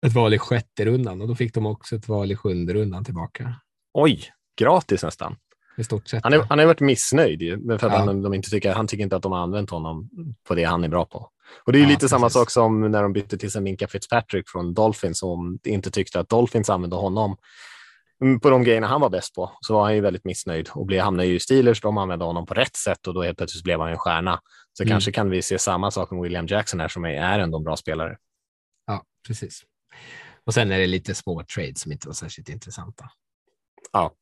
Ett 0.06 0.12
val 0.12 0.34
i 0.34 0.38
sjätte 0.38 0.84
rundan 0.84 1.20
och 1.20 1.28
då 1.28 1.34
fick 1.34 1.54
de 1.54 1.66
också 1.66 1.96
ett 1.96 2.08
val 2.08 2.32
i 2.32 2.36
sjunde 2.36 2.74
rundan 2.74 3.04
tillbaka. 3.04 3.54
Oj, 3.94 4.24
gratis 4.60 5.02
nästan. 5.02 5.36
I 5.76 5.84
stort 5.84 6.08
sett. 6.08 6.24
Han, 6.24 6.32
är, 6.32 6.38
han 6.38 6.58
har 6.58 6.66
varit 6.66 6.80
missnöjd 6.80 7.42
ju, 7.42 7.66
för 7.66 7.74
att 7.74 7.82
ja. 7.92 7.98
han, 7.98 8.22
de 8.22 8.34
inte 8.34 8.50
tycker, 8.50 8.72
han 8.72 8.86
tycker 8.86 9.04
inte 9.04 9.16
att 9.16 9.22
de 9.22 9.32
har 9.32 9.38
använt 9.38 9.70
honom 9.70 10.10
på 10.48 10.54
det 10.54 10.64
han 10.64 10.84
är 10.84 10.88
bra 10.88 11.04
på. 11.04 11.28
Och 11.64 11.72
det 11.72 11.78
är 11.78 11.82
ja, 11.82 11.88
lite 11.88 11.98
precis. 11.98 12.10
samma 12.10 12.30
sak 12.30 12.50
som 12.50 12.90
när 12.90 13.02
de 13.02 13.12
bytte 13.12 13.38
till 13.38 13.50
sig 13.50 13.62
Minka 13.62 13.88
Fitzpatrick 13.88 14.48
från 14.48 14.74
Dolphins 14.74 15.18
som 15.18 15.58
inte 15.64 15.90
tyckte 15.90 16.20
att 16.20 16.28
Dolphins 16.28 16.70
använde 16.70 16.96
honom 16.96 17.36
på 18.42 18.50
de 18.50 18.64
grejerna 18.64 18.86
han 18.86 19.00
var 19.00 19.10
bäst 19.10 19.34
på 19.34 19.52
så 19.60 19.74
var 19.74 19.82
han 19.82 19.94
ju 19.94 20.00
väldigt 20.00 20.24
missnöjd 20.24 20.68
och 20.72 20.86
blev, 20.86 21.00
hamnade 21.00 21.28
ju 21.28 21.34
i 21.34 21.40
Steelers. 21.40 21.80
De 21.80 21.98
använde 21.98 22.24
honom 22.24 22.46
på 22.46 22.54
rätt 22.54 22.76
sätt 22.76 23.06
och 23.06 23.14
då 23.14 23.22
helt 23.22 23.38
plötsligt 23.38 23.64
blev 23.64 23.80
han 23.80 23.90
en 23.90 23.98
stjärna. 23.98 24.40
Så 24.72 24.82
mm. 24.82 24.90
kanske 24.90 25.12
kan 25.12 25.30
vi 25.30 25.42
se 25.42 25.58
samma 25.58 25.90
sak 25.90 26.10
med 26.10 26.22
William 26.22 26.46
Jackson 26.46 26.80
här 26.80 26.88
som 26.88 27.04
är 27.04 27.38
ändå 27.38 27.58
en 27.58 27.64
bra 27.64 27.76
spelare. 27.76 28.16
Ja, 28.86 29.02
precis. 29.26 29.62
Och 30.46 30.54
sen 30.54 30.72
är 30.72 30.78
det 30.78 30.86
lite 30.86 31.14
små 31.14 31.44
trades 31.54 31.80
som 31.80 31.92
inte 31.92 32.08
var 32.08 32.14
särskilt 32.14 32.48
intressanta. 32.48 33.04
Ja. 33.92 34.12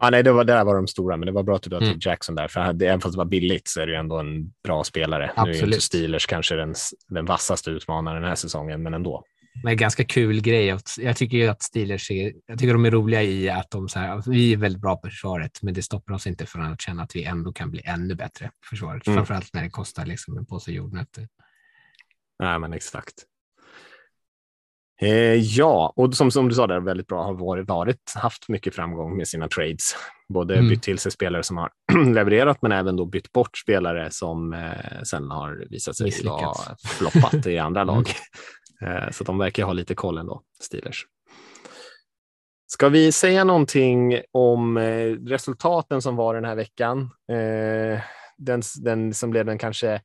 Ja, 0.00 0.10
nej, 0.10 0.22
det 0.22 0.32
var, 0.32 0.44
där 0.44 0.64
var 0.64 0.74
de 0.74 0.86
stora, 0.86 1.16
men 1.16 1.26
det 1.26 1.32
var 1.32 1.42
bra 1.42 1.56
att 1.56 1.62
du 1.62 1.76
Mm. 1.76 1.98
Jackson 2.00 2.34
där, 2.34 2.48
för 2.48 2.60
hade- 2.60 2.86
även 2.86 3.00
fast 3.00 3.14
det 3.14 3.18
var 3.18 3.24
billigt 3.24 3.68
så 3.68 3.80
är 3.80 3.86
det 3.86 3.92
ju 3.92 3.98
ändå 3.98 4.18
en 4.18 4.52
bra 4.64 4.84
spelare. 4.84 5.32
Nu 5.36 5.42
är 5.42 5.46
ju 5.46 5.50
Absolut. 5.52 5.74
inte 5.74 5.80
Steelers 5.86 6.26
kanske 6.26 6.56
den, 6.56 6.74
den 7.08 7.24
vassaste 7.24 7.70
utmanaren 7.70 8.20
den 8.22 8.28
här 8.28 8.36
säsongen, 8.36 8.82
men 8.82 8.94
ändå. 8.94 9.24
Men 9.62 9.76
ganska 9.76 10.04
kul 10.04 10.40
grej. 10.40 10.76
Jag 10.98 11.16
tycker 11.16 11.36
ju 11.36 11.46
att 11.46 11.62
Steelers 11.62 12.10
är, 12.10 12.32
jag 12.46 12.58
tycker 12.58 12.72
de 12.72 12.84
är 12.84 12.90
roliga 12.90 13.22
i 13.22 13.50
att 13.50 13.70
de 13.70 13.88
så 13.88 13.98
här, 13.98 14.08
alltså, 14.10 14.30
vi 14.30 14.52
är 14.52 14.56
väldigt 14.56 14.82
bra 14.82 14.96
på 14.96 15.08
försvaret, 15.08 15.62
men 15.62 15.74
det 15.74 15.82
stoppar 15.82 16.14
oss 16.14 16.26
inte 16.26 16.46
från 16.46 16.72
att 16.72 16.80
känna 16.80 17.02
att 17.02 17.16
vi 17.16 17.24
ändå 17.24 17.52
kan 17.52 17.70
bli 17.70 17.82
ännu 17.84 18.14
bättre 18.14 18.46
på 18.46 18.66
försvaret. 18.70 19.06
Mm. 19.06 19.16
Framförallt 19.16 19.54
när 19.54 19.62
det 19.62 19.70
kostar 19.70 20.06
liksom 20.06 20.38
en 20.38 20.46
påse 20.46 20.72
jordnötter. 20.72 21.28
Nej, 22.38 22.58
men 22.58 22.72
exakt. 22.72 23.14
Eh, 25.00 25.34
ja, 25.34 25.92
och 25.96 26.14
som, 26.14 26.30
som 26.30 26.48
du 26.48 26.54
sa 26.54 26.66
där, 26.66 26.80
väldigt 26.80 27.06
bra, 27.06 27.24
har 27.24 27.34
varit, 27.34 27.68
varit, 27.68 28.12
haft 28.14 28.48
mycket 28.48 28.74
framgång 28.74 29.16
med 29.16 29.28
sina 29.28 29.48
trades. 29.48 29.96
Både 30.28 30.54
Mm. 30.54 30.68
bytt 30.68 30.82
till 30.82 30.98
sig 30.98 31.12
spelare 31.12 31.42
som 31.42 31.56
har 31.56 31.70
levererat, 32.14 32.62
men 32.62 32.72
även 32.72 32.96
då 32.96 33.04
bytt 33.04 33.32
bort 33.32 33.58
spelare 33.58 34.10
som 34.10 34.52
eh, 34.52 35.02
sen 35.04 35.30
har 35.30 35.66
visat 35.70 35.96
sig 35.96 36.12
vara 36.24 36.54
floppat 36.84 37.46
i 37.46 37.58
andra 37.58 37.80
Mm. 37.80 37.94
lag. 37.94 38.08
Eh, 38.80 39.10
så 39.10 39.24
de 39.24 39.38
verkar 39.38 39.64
ha 39.64 39.72
lite 39.72 39.94
koll 39.94 40.18
ändå, 40.18 40.42
Steelers. 40.60 41.06
Ska 42.66 42.88
vi 42.88 43.12
säga 43.12 43.44
någonting 43.44 44.20
om 44.32 44.76
eh, 44.76 45.12
resultaten 45.26 46.02
som 46.02 46.16
var 46.16 46.34
den 46.34 46.44
här 46.44 46.54
veckan? 46.56 47.00
Eh, 47.30 48.00
den, 48.36 48.62
den 48.82 49.14
som 49.14 49.30
blev 49.30 49.46
den 49.46 49.58
kanske 49.58 50.00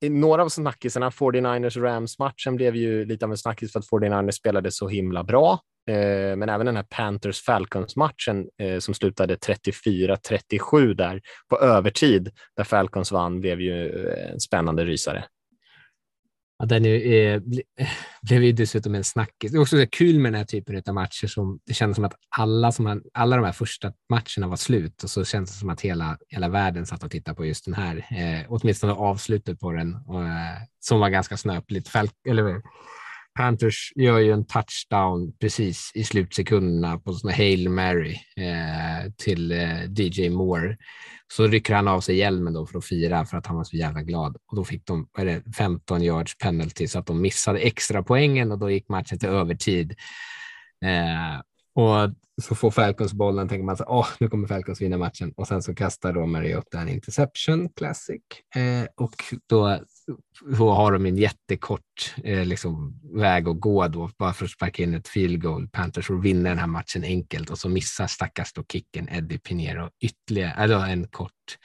några 0.00 0.42
av 0.42 0.48
snackisarna, 0.48 1.10
49ers-Rams-matchen 1.10 2.56
blev 2.56 2.76
ju 2.76 3.04
lite 3.04 3.24
av 3.24 3.30
en 3.30 3.38
snackis 3.38 3.72
för 3.72 3.78
att 3.78 3.88
49ers 3.88 4.30
spelade 4.30 4.70
så 4.70 4.88
himla 4.88 5.24
bra. 5.24 5.60
Men 6.36 6.48
även 6.48 6.66
den 6.66 6.76
här 6.76 6.82
Panthers-Falcons-matchen 6.82 8.46
som 8.80 8.94
slutade 8.94 9.36
34-37 9.36 10.94
där 10.94 11.20
på 11.48 11.58
övertid, 11.58 12.30
där 12.56 12.64
Falcons 12.64 13.12
vann, 13.12 13.40
blev 13.40 13.60
ju 13.60 14.04
en 14.32 14.40
spännande 14.40 14.84
rysare. 14.84 15.24
Ja, 16.64 16.68
den 16.68 16.86
är, 16.86 17.34
eh, 17.34 17.40
blev 18.22 18.44
ju 18.44 18.52
dessutom 18.52 18.94
en 18.94 19.04
snackis. 19.04 19.52
Det 19.52 19.58
är 19.58 19.60
också 19.60 19.86
kul 19.92 20.18
med 20.18 20.32
den 20.32 20.38
här 20.38 20.44
typen 20.44 20.82
av 20.86 20.94
matcher 20.94 21.26
som 21.26 21.58
det 21.66 21.74
kändes 21.74 21.96
som 21.96 22.04
att 22.04 22.14
alla, 22.36 22.72
som 22.72 22.86
han, 22.86 23.02
alla 23.14 23.36
de 23.36 23.44
här 23.44 23.52
första 23.52 23.92
matcherna 24.10 24.48
var 24.48 24.56
slut 24.56 25.02
och 25.02 25.10
så 25.10 25.24
kändes 25.24 25.52
det 25.52 25.58
som 25.58 25.70
att 25.70 25.80
hela, 25.80 26.18
hela 26.28 26.48
världen 26.48 26.86
satt 26.86 27.04
och 27.04 27.10
tittade 27.10 27.34
på 27.34 27.46
just 27.46 27.64
den 27.64 27.74
här, 27.74 27.96
eh, 27.96 28.46
åtminstone 28.48 28.92
avslutet 28.92 29.60
på 29.60 29.72
den, 29.72 29.94
och, 29.94 30.22
eh, 30.24 30.58
som 30.80 31.00
var 31.00 31.08
ganska 31.08 31.36
snöpligt. 31.36 31.88
Fal 31.88 32.08
eller, 32.28 32.62
Panthers 33.34 33.92
gör 33.96 34.18
ju 34.18 34.32
en 34.32 34.46
touchdown 34.46 35.32
precis 35.40 35.90
i 35.94 36.04
slutsekunderna 36.04 36.98
på 36.98 37.12
sån 37.12 37.30
Hail 37.30 37.68
Mary 37.68 38.16
eh, 38.36 39.12
till 39.16 39.52
eh, 39.52 39.84
DJ 39.84 40.30
Moore. 40.30 40.76
Så 41.32 41.46
rycker 41.46 41.74
han 41.74 41.88
av 41.88 42.00
sig 42.00 42.16
hjälmen 42.16 42.52
då 42.52 42.66
för 42.66 42.78
att 42.78 42.84
fira 42.84 43.24
för 43.24 43.36
att 43.36 43.46
han 43.46 43.56
var 43.56 43.64
så 43.64 43.76
jävla 43.76 44.02
glad. 44.02 44.36
Och 44.46 44.56
då 44.56 44.64
fick 44.64 44.86
de 44.86 45.08
är 45.18 45.24
det, 45.24 45.42
15 45.56 46.02
yards 46.02 46.38
penalty 46.38 46.88
så 46.88 46.98
att 46.98 47.06
de 47.06 47.20
missade 47.20 47.58
extra 47.58 48.02
poängen 48.02 48.52
och 48.52 48.58
då 48.58 48.70
gick 48.70 48.88
matchen 48.88 49.18
till 49.18 49.28
övertid. 49.28 49.94
Eh, 50.84 51.40
och 51.74 52.14
så 52.42 52.54
får 52.54 52.70
Falcons 52.70 53.12
bollen, 53.12 53.48
tänker 53.48 53.64
man 53.64 53.76
så 53.76 53.84
åh, 53.86 54.08
nu 54.20 54.28
kommer 54.28 54.48
Falcons 54.48 54.80
vinna 54.80 54.98
matchen. 54.98 55.32
Och 55.36 55.48
sen 55.48 55.62
så 55.62 55.74
kastar 55.74 56.12
då 56.12 56.26
Mariota 56.26 56.80
en 56.80 56.88
interception, 56.88 57.68
classic. 57.68 58.22
Eh, 58.56 58.86
och 58.96 59.14
då, 59.46 59.78
då 60.58 60.70
har 60.70 60.92
de 60.92 61.06
en 61.06 61.16
jättekort 61.16 62.14
eh, 62.24 62.44
liksom, 62.44 63.00
väg 63.14 63.48
att 63.48 63.60
gå 63.60 63.88
då, 63.88 64.10
bara 64.18 64.32
för 64.32 64.44
att 64.44 64.50
sparka 64.50 64.82
in 64.82 64.94
ett 64.94 65.08
field 65.08 65.42
goal. 65.42 65.68
Panthers 65.68 66.10
och 66.10 66.24
vinner 66.24 66.50
den 66.50 66.58
här 66.58 66.66
matchen 66.66 67.04
enkelt 67.04 67.50
och 67.50 67.58
så 67.58 67.68
missar 67.68 68.06
stackars 68.06 68.52
då 68.52 68.64
kicken 68.72 69.08
Eddie 69.08 69.38
Pinero 69.38 69.90
ytterligare, 70.00 70.52
eller 70.52 70.86
en 70.86 71.08
kort, 71.08 71.58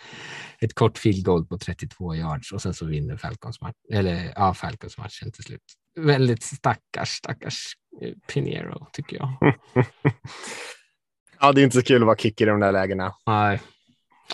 ett 0.62 0.74
kort 0.74 0.98
field 0.98 1.26
goal 1.26 1.46
på 1.46 1.58
32 1.58 2.16
yards 2.16 2.52
och 2.52 2.62
sen 2.62 2.74
så 2.74 2.86
vinner 2.86 3.18
Falcons, 3.18 3.62
match, 3.62 3.76
eller, 3.94 4.34
ja, 4.36 4.54
Falcons 4.54 4.98
matchen 4.98 5.32
till 5.32 5.44
slut. 5.44 5.64
Väldigt 6.00 6.44
stackars, 6.44 7.10
stackars 7.10 7.74
eh, 8.02 8.14
Pinero 8.34 8.88
tycker 8.94 9.18
jag. 9.18 9.56
Ja, 11.42 11.52
det 11.52 11.62
är 11.62 11.64
inte 11.64 11.78
så 11.78 11.84
kul 11.84 12.02
att 12.02 12.06
vara 12.06 12.18
kicker 12.18 12.48
i 12.48 12.50
de 12.50 12.60
där 12.60 12.72
lägena. 12.72 13.16
Nej, 13.26 13.62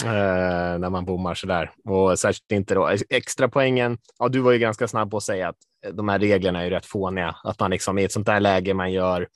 eh, 0.03 0.79
när 0.79 0.89
man 0.89 1.05
bommar 1.05 1.33
så 1.33 1.47
där. 1.47 1.71
Och 1.85 2.19
särskilt 2.19 2.51
inte 2.51 2.75
då 2.75 2.91
extra 3.09 3.49
poängen. 3.49 3.97
Ja, 4.19 4.27
du 4.27 4.39
var 4.39 4.51
ju 4.51 4.59
ganska 4.59 4.87
snabb 4.87 5.11
på 5.11 5.17
att 5.17 5.23
säga 5.23 5.49
att 5.49 5.57
de 5.93 6.09
här 6.09 6.19
reglerna 6.19 6.59
är 6.59 6.63
ju 6.63 6.69
rätt 6.69 6.85
fåniga. 6.85 7.35
Att 7.43 7.59
man 7.59 7.71
liksom 7.71 7.97
i 7.97 8.03
ett 8.03 8.11
sånt 8.11 8.25
där 8.25 8.39
läge 8.39 8.73
man 8.73 8.91
gör 8.91 9.27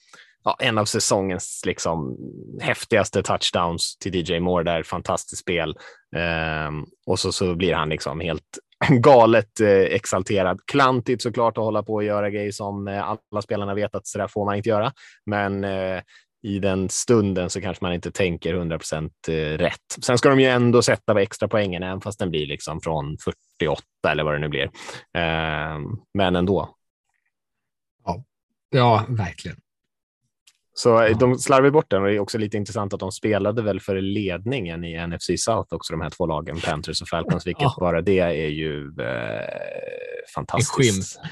ja, 0.44 0.56
en 0.60 0.78
av 0.78 0.86
säsongens 0.86 1.62
liksom 1.66 2.18
häftigaste 2.62 3.24
touchdowns 3.24 3.98
till 3.98 4.16
DJ 4.16 4.40
Moore 4.40 4.64
där, 4.64 4.84
fantastiskt 4.84 5.42
spel. 5.42 5.78
Eh, 6.16 6.72
och 7.06 7.20
så, 7.20 7.32
så 7.32 7.56
blir 7.56 7.74
han 7.74 7.90
liksom 7.90 8.20
helt 8.20 8.60
galet 8.90 9.60
eh, 9.60 9.70
exalterad. 9.70 10.60
Klantigt 10.66 11.22
såklart 11.22 11.58
att 11.58 11.64
hålla 11.64 11.84
på 11.84 11.94
och 11.94 12.04
göra 12.04 12.30
grejer 12.30 12.52
som 12.52 12.88
eh, 12.88 13.10
alla 13.10 13.42
spelarna 13.42 13.74
vet 13.74 13.96
att 13.96 14.08
så 14.08 14.18
där 14.18 14.28
får 14.28 14.46
man 14.46 14.56
inte 14.56 14.70
göra. 14.70 14.92
Men 15.26 15.64
eh, 15.64 16.02
i 16.42 16.60
den 16.60 16.90
stunden 16.90 17.50
så 17.50 17.62
kanske 17.62 17.86
man 17.86 17.94
inte 17.94 18.12
tänker 18.12 18.54
100 18.54 18.80
% 18.80 19.28
eh, 19.28 19.34
rätt. 19.34 19.96
Sen 20.02 20.18
ska 20.18 20.30
de 20.30 20.40
ju 20.40 20.46
ändå 20.46 20.82
sätta 20.82 21.22
extra 21.22 21.48
poängen, 21.48 21.84
även 21.84 22.02
fast 22.02 22.20
den 22.20 22.30
blir 22.30 22.48
liksom 22.48 22.82
från 22.82 23.18
48 23.18 23.82
eller 24.08 24.24
vad 24.24 24.34
det 24.34 24.40
nu 24.40 24.50
blir. 24.50 24.70
Ehm, 25.14 25.84
men 26.14 26.36
ändå. 26.36 26.76
ja, 28.70 29.06
verkligen. 29.10 29.58
Så 30.80 30.90
ja. 30.90 31.14
de 31.14 31.36
slarvar 31.36 31.70
bort 31.70 31.90
den 31.90 32.02
och 32.02 32.08
det 32.08 32.16
är 32.16 32.20
också 32.20 32.38
lite 32.38 32.58
intressant 32.58 32.94
att 32.94 33.00
de 33.00 33.12
spelade 33.12 33.62
väl 33.62 33.80
för 33.80 34.02
ledningen 34.02 34.84
i 34.84 35.08
NFC 35.08 35.30
South 35.38 35.74
också, 35.74 35.94
de 35.94 36.02
här 36.02 36.10
två 36.10 36.26
lagen, 36.26 36.60
Panthers 36.66 37.02
och 37.02 37.08
Falcons, 37.08 37.48
vilket 37.48 37.64
ja. 37.64 37.76
bara 37.80 38.02
det 38.02 38.20
är 38.20 38.50
ju 38.50 38.86
eh, 38.86 39.42
fantastiskt. 40.36 41.20
En 41.20 41.30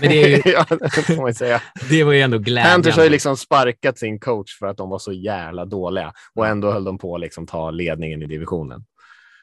Men 0.00 0.10
det, 0.10 0.22
är 0.22 0.28
ju, 0.28 0.42
ja, 1.46 1.60
det 1.90 2.04
var 2.04 2.12
ju 2.12 2.20
ändå 2.20 2.38
glädjande. 2.38 2.74
Panthers 2.74 2.96
har 2.96 3.04
ju 3.04 3.10
liksom 3.10 3.36
sparkat 3.36 3.98
sin 3.98 4.18
coach 4.18 4.58
för 4.58 4.66
att 4.66 4.76
de 4.76 4.90
var 4.90 4.98
så 4.98 5.12
jävla 5.12 5.64
dåliga 5.64 6.12
och 6.34 6.46
ändå 6.46 6.72
höll 6.72 6.84
de 6.84 6.98
på 6.98 7.14
att 7.14 7.20
liksom 7.20 7.46
ta 7.46 7.70
ledningen 7.70 8.22
i 8.22 8.26
divisionen. 8.26 8.84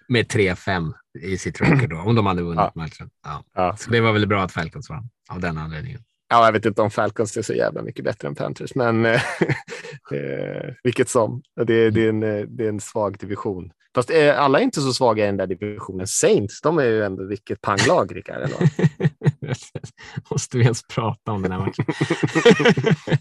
Med 0.07 0.25
3-5 0.25 0.93
i 1.21 1.37
sitt 1.37 1.61
record 1.61 1.89
då, 1.89 1.97
om 1.97 2.15
de 2.15 2.25
hade 2.25 2.41
vunnit 2.41 2.57
ja. 2.57 2.71
matchen. 2.75 3.09
Ja. 3.23 3.43
Ja. 3.55 3.75
Så 3.77 3.91
det 3.91 4.01
var 4.01 4.11
väl 4.13 4.27
bra 4.27 4.43
att 4.43 4.51
Falcons 4.51 4.89
vann 4.89 5.09
av 5.29 5.39
den 5.39 5.57
anledningen. 5.57 6.03
Ja, 6.31 6.45
jag 6.45 6.51
vet 6.51 6.65
inte 6.65 6.81
om 6.81 6.91
Falcons 6.91 7.37
är 7.37 7.41
så 7.41 7.53
jävla 7.53 7.81
mycket 7.81 8.05
bättre 8.05 8.27
än 8.27 8.35
Panthers, 8.35 8.75
men 8.75 9.05
eh, 9.05 9.21
eh 10.11 10.73
vilket 10.83 11.09
som. 11.09 11.41
Det, 11.65 11.89
det, 11.89 12.05
är 12.05 12.09
en, 12.09 12.23
eh, 12.23 12.45
det 12.47 12.65
är 12.65 12.69
en 12.69 12.79
svag 12.79 13.17
division. 13.19 13.71
Fast 13.95 14.09
eh, 14.09 14.39
alla 14.39 14.59
är 14.59 14.63
inte 14.63 14.81
så 14.81 14.93
svaga 14.93 15.23
i 15.23 15.25
den 15.25 15.37
där 15.37 15.47
divisionen. 15.47 16.07
Saints, 16.07 16.61
de 16.61 16.79
är 16.79 16.83
ju 16.83 17.03
ändå 17.03 17.25
vilket 17.25 17.61
panglag, 17.61 18.15
Rickard. 18.15 18.49
Måste 20.31 20.57
vi 20.57 20.63
ens 20.63 20.87
prata 20.87 21.31
om 21.31 21.41
den 21.41 21.51
här 21.51 21.59
matchen? 21.59 21.85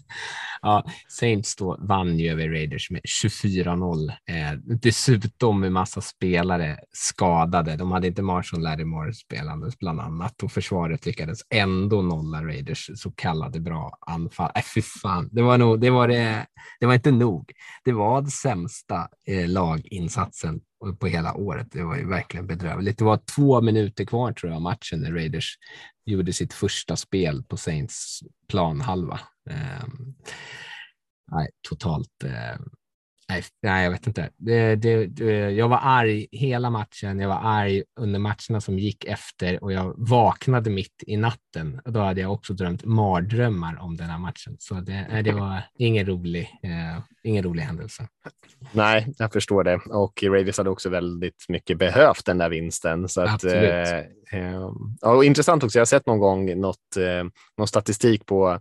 ja, 0.61 0.85
Saints 1.07 1.55
då 1.55 1.77
vann 1.79 2.19
ju 2.19 2.31
över 2.31 2.49
Raiders 2.49 2.91
med 2.91 3.01
24-0. 3.23 4.09
Eh, 4.09 4.53
dessutom 4.81 5.59
med 5.59 5.71
massa 5.71 6.01
spelare 6.01 6.77
skadade. 6.93 7.75
De 7.75 7.91
hade 7.91 8.07
inte 8.07 8.21
Marshall 8.21 8.61
Lattimore 8.61 9.13
spelandes 9.13 9.77
bland 9.77 9.99
annat 9.99 10.43
och 10.43 10.51
försvaret 10.51 11.05
lyckades 11.05 11.39
ändå 11.49 12.01
nolla 12.01 12.43
Raiders 12.43 12.89
så 12.95 13.11
kallade 13.11 13.59
bra 13.59 13.97
anfall. 14.07 14.51
Äh, 14.55 14.63
fy 14.75 14.81
fan, 14.81 15.29
det 15.31 15.41
var, 15.41 15.57
nog, 15.57 15.81
det, 15.81 15.89
var 15.89 16.07
det, 16.07 16.45
det 16.79 16.85
var 16.85 16.93
inte 16.93 17.11
nog. 17.11 17.51
Det 17.83 17.91
var 17.91 18.21
det 18.21 18.31
sämsta 18.31 19.07
eh, 19.27 19.47
laginsatsen 19.47 20.61
på 20.99 21.07
hela 21.07 21.33
året. 21.33 21.67
Det 21.71 21.83
var 21.83 21.97
ju 21.97 22.07
verkligen 22.07 22.47
bedrövligt. 22.47 22.97
Det 22.97 23.03
var 23.03 23.19
två 23.35 23.61
minuter 23.61 24.05
kvar 24.05 24.31
tror 24.31 24.51
jag 24.51 24.61
matchen 24.61 25.01
när 25.01 25.11
Raiders 25.11 25.57
gjorde 26.11 26.33
sitt 26.33 26.53
första 26.53 26.95
spel 26.95 27.43
på 27.43 27.57
Saints 27.57 28.19
planhalva. 28.47 29.19
Eh, 29.49 29.87
nej, 31.31 31.49
totalt. 31.69 32.23
Eh, 32.23 32.59
Nej, 33.31 33.43
nej, 33.61 33.83
jag 33.83 33.91
vet 33.91 34.07
inte. 34.07 34.29
Det, 34.37 34.75
det, 34.75 35.05
det, 35.05 35.51
jag 35.51 35.67
var 35.67 35.79
arg 35.83 36.27
hela 36.31 36.69
matchen. 36.69 37.19
Jag 37.19 37.29
var 37.29 37.39
arg 37.43 37.83
under 37.99 38.19
matcherna 38.19 38.61
som 38.61 38.79
gick 38.79 39.05
efter 39.05 39.63
och 39.63 39.73
jag 39.73 39.93
vaknade 39.97 40.69
mitt 40.69 41.03
i 41.07 41.17
natten. 41.17 41.81
Och 41.85 41.91
då 41.91 41.99
hade 41.99 42.21
jag 42.21 42.33
också 42.33 42.53
drömt 42.53 42.85
mardrömmar 42.85 43.81
om 43.81 43.97
den 43.97 44.09
här 44.09 44.17
matchen. 44.17 44.55
Så 44.59 44.73
det, 44.73 45.21
det 45.23 45.31
var 45.31 45.63
ingen 45.77 46.05
rolig, 46.05 46.41
eh, 46.63 47.03
ingen 47.23 47.43
rolig 47.43 47.63
händelse. 47.63 48.07
Nej, 48.71 49.13
jag 49.17 49.33
förstår 49.33 49.63
det. 49.63 49.75
Och 49.75 50.23
Raiders 50.23 50.57
hade 50.57 50.69
också 50.69 50.89
väldigt 50.89 51.45
mycket 51.49 51.77
behövt 51.77 52.25
den 52.25 52.37
där 52.37 52.49
vinsten. 52.49 53.09
Så 53.09 53.21
att, 53.21 53.43
eh, 53.43 53.97
eh, 54.31 54.71
och 55.01 55.25
intressant 55.25 55.63
också, 55.63 55.77
jag 55.77 55.81
har 55.81 55.85
sett 55.85 56.05
någon 56.05 56.19
gång 56.19 56.59
något, 56.59 56.97
eh, 56.97 57.23
någon 57.57 57.67
statistik 57.67 58.25
på 58.25 58.59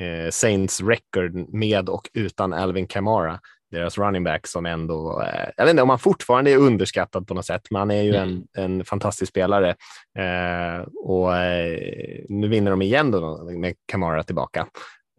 eh, 0.00 0.30
Saints 0.30 0.80
record 0.80 1.54
med 1.54 1.88
och 1.88 2.10
utan 2.14 2.52
Alvin 2.52 2.86
Kamara 2.86 3.40
deras 3.70 3.98
running 3.98 4.24
back 4.24 4.46
som 4.46 4.66
ändå, 4.66 5.22
eh, 5.22 5.48
jag 5.56 5.64
vet 5.64 5.70
inte 5.70 5.82
om 5.82 5.90
han 5.90 5.98
fortfarande 5.98 6.50
är 6.50 6.56
underskattad 6.56 7.26
på 7.26 7.34
något 7.34 7.46
sätt, 7.46 7.62
men 7.70 7.78
han 7.78 7.90
är 7.90 8.02
ju 8.02 8.14
mm. 8.14 8.42
en, 8.56 8.64
en 8.64 8.84
fantastisk 8.84 9.30
spelare. 9.30 9.68
Eh, 10.18 10.86
och 11.04 11.36
eh, 11.36 12.24
nu 12.28 12.48
vinner 12.48 12.70
de 12.70 12.82
igen 12.82 13.10
då 13.10 13.50
med 13.58 13.74
Kamara 13.86 14.22
tillbaka. 14.22 14.66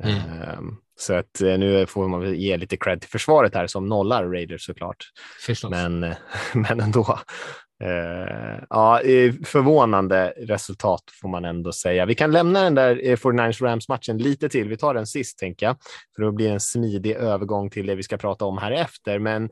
Mm. 0.03 0.75
Så 0.99 1.13
att 1.13 1.41
eh, 1.41 1.57
nu 1.57 1.85
får 1.85 2.07
man 2.07 2.33
ge 2.33 2.57
lite 2.57 2.77
cred 2.77 3.01
till 3.01 3.09
försvaret 3.09 3.55
här 3.55 3.67
som 3.67 3.89
nollar 3.89 4.25
Raiders 4.25 4.65
såklart. 4.65 5.05
Förstås. 5.45 5.71
Men, 5.71 5.99
men 6.53 6.79
ändå. 6.79 7.19
Uh, 7.81 8.63
ja, 8.69 8.99
förvånande 9.45 10.33
resultat 10.37 11.03
får 11.21 11.29
man 11.29 11.45
ändå 11.45 11.71
säga. 11.71 12.05
Vi 12.05 12.15
kan 12.15 12.31
lämna 12.31 12.63
den 12.63 12.75
där 12.75 13.01
eh, 13.03 13.15
49ers 13.15 13.63
Rams 13.63 13.89
matchen 13.89 14.17
lite 14.17 14.49
till. 14.49 14.69
Vi 14.69 14.77
tar 14.77 14.93
den 14.93 15.07
sist 15.07 15.39
tänker 15.39 15.65
jag, 15.65 15.75
för 16.15 16.23
då 16.23 16.31
blir 16.31 16.47
det 16.47 16.53
en 16.53 16.59
smidig 16.59 17.11
övergång 17.11 17.69
till 17.69 17.85
det 17.85 17.95
vi 17.95 18.03
ska 18.03 18.17
prata 18.17 18.45
om 18.45 18.57
här 18.57 18.71
efter. 18.71 19.19
Men 19.19 19.43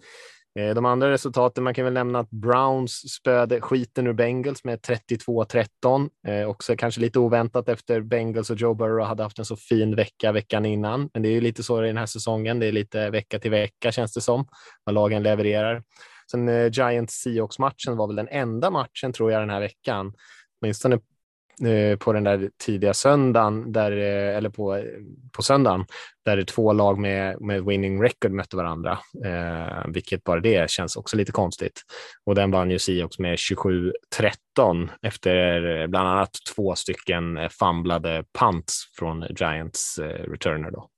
uh, 0.60 0.76
de 0.76 0.86
andra 0.86 1.12
resultaten, 1.12 1.64
man 1.64 1.74
kan 1.74 1.86
väl 1.86 1.94
nämna 1.94 2.20
att 2.20 2.30
Browns 2.30 3.14
spöde 3.14 3.62
skiten 3.62 4.08
ur 4.08 4.14
Bengals 4.14 4.64
med 4.64 4.80
32-13. 4.80 6.10
Uh, 6.28 6.50
också 6.50 6.76
kanske 6.76 7.02
lite 7.02 7.20
oväntat 7.20 7.70
efter 7.70 8.02
Bengals 8.02 8.50
och 8.50 8.58
Joe 8.58 8.74
Burrow 8.74 9.06
hade 9.06 9.24
haft 9.24 9.40
en 9.40 9.46
så 9.46 9.56
fin 9.56 9.96
vecka 9.96 10.32
veckan 10.32 10.66
innan. 10.66 11.10
Men 11.14 11.22
det 11.22 11.30
är 11.30 11.34
ju 11.34 11.42
lite 11.42 11.64
så 11.64 11.84
i 11.84 11.88
den 11.88 11.98
här 11.98 12.06
säsongen. 12.06 12.60
Det 12.60 12.66
är 12.66 12.72
lite 12.72 13.10
vecka 13.10 13.40
till 13.40 13.52
vecka 13.52 13.92
känns 13.92 14.14
det 14.14 14.22
som, 14.22 14.48
vad 14.84 14.96
lagen 14.96 15.24
levererar. 15.24 15.84
Sen 16.32 16.50
eh, 16.50 16.72
Giants 16.72 17.14
Seahawks-matchen 17.14 17.98
var 17.98 18.08
väl 18.08 18.16
den 18.16 18.28
enda 18.28 18.70
matchen 18.70 19.14
tror 19.14 19.32
jag 19.32 19.42
den 19.42 19.50
här 19.50 19.60
veckan, 19.60 20.14
åtminstone 20.62 21.00
eh, 21.66 21.98
på 21.98 22.14
den 22.14 22.24
där 22.24 22.50
tidiga 22.58 22.94
söndagen, 22.94 23.72
där, 23.72 23.92
eh, 23.92 24.38
eller 24.38 24.50
på, 24.50 24.76
eh, 24.76 24.84
på 25.34 25.42
söndagen, 25.42 25.86
där 26.26 26.44
två 26.44 26.74
lag 26.74 27.00
med, 27.00 27.42
med 27.42 27.66
winning 27.66 28.04
record 28.04 28.32
mötte 28.32 28.58
varandra, 28.58 29.00
eh, 29.26 29.88
vilket 29.88 30.24
bara 30.24 30.40
det 30.40 30.70
känns 30.70 30.96
också 30.96 31.18
lite 31.18 31.32
konstigt. 31.32 31.82
Och 32.26 32.36
den 32.36 32.52
vann 32.52 32.72
ju 32.72 32.80
Seahawks 32.80 33.20
med 33.20 33.36
27-13 33.36 34.90
efter 35.02 35.66
eh, 35.82 35.88
bland 35.88 36.08
annat 36.08 36.32
två 36.56 36.76
stycken 36.76 37.38
eh, 37.38 37.50
famblade 37.50 38.24
punts 38.40 38.84
från 38.98 39.26
Giants 39.40 40.00
eh, 40.00 40.32
returner. 40.32 40.72
Då. 40.72 40.90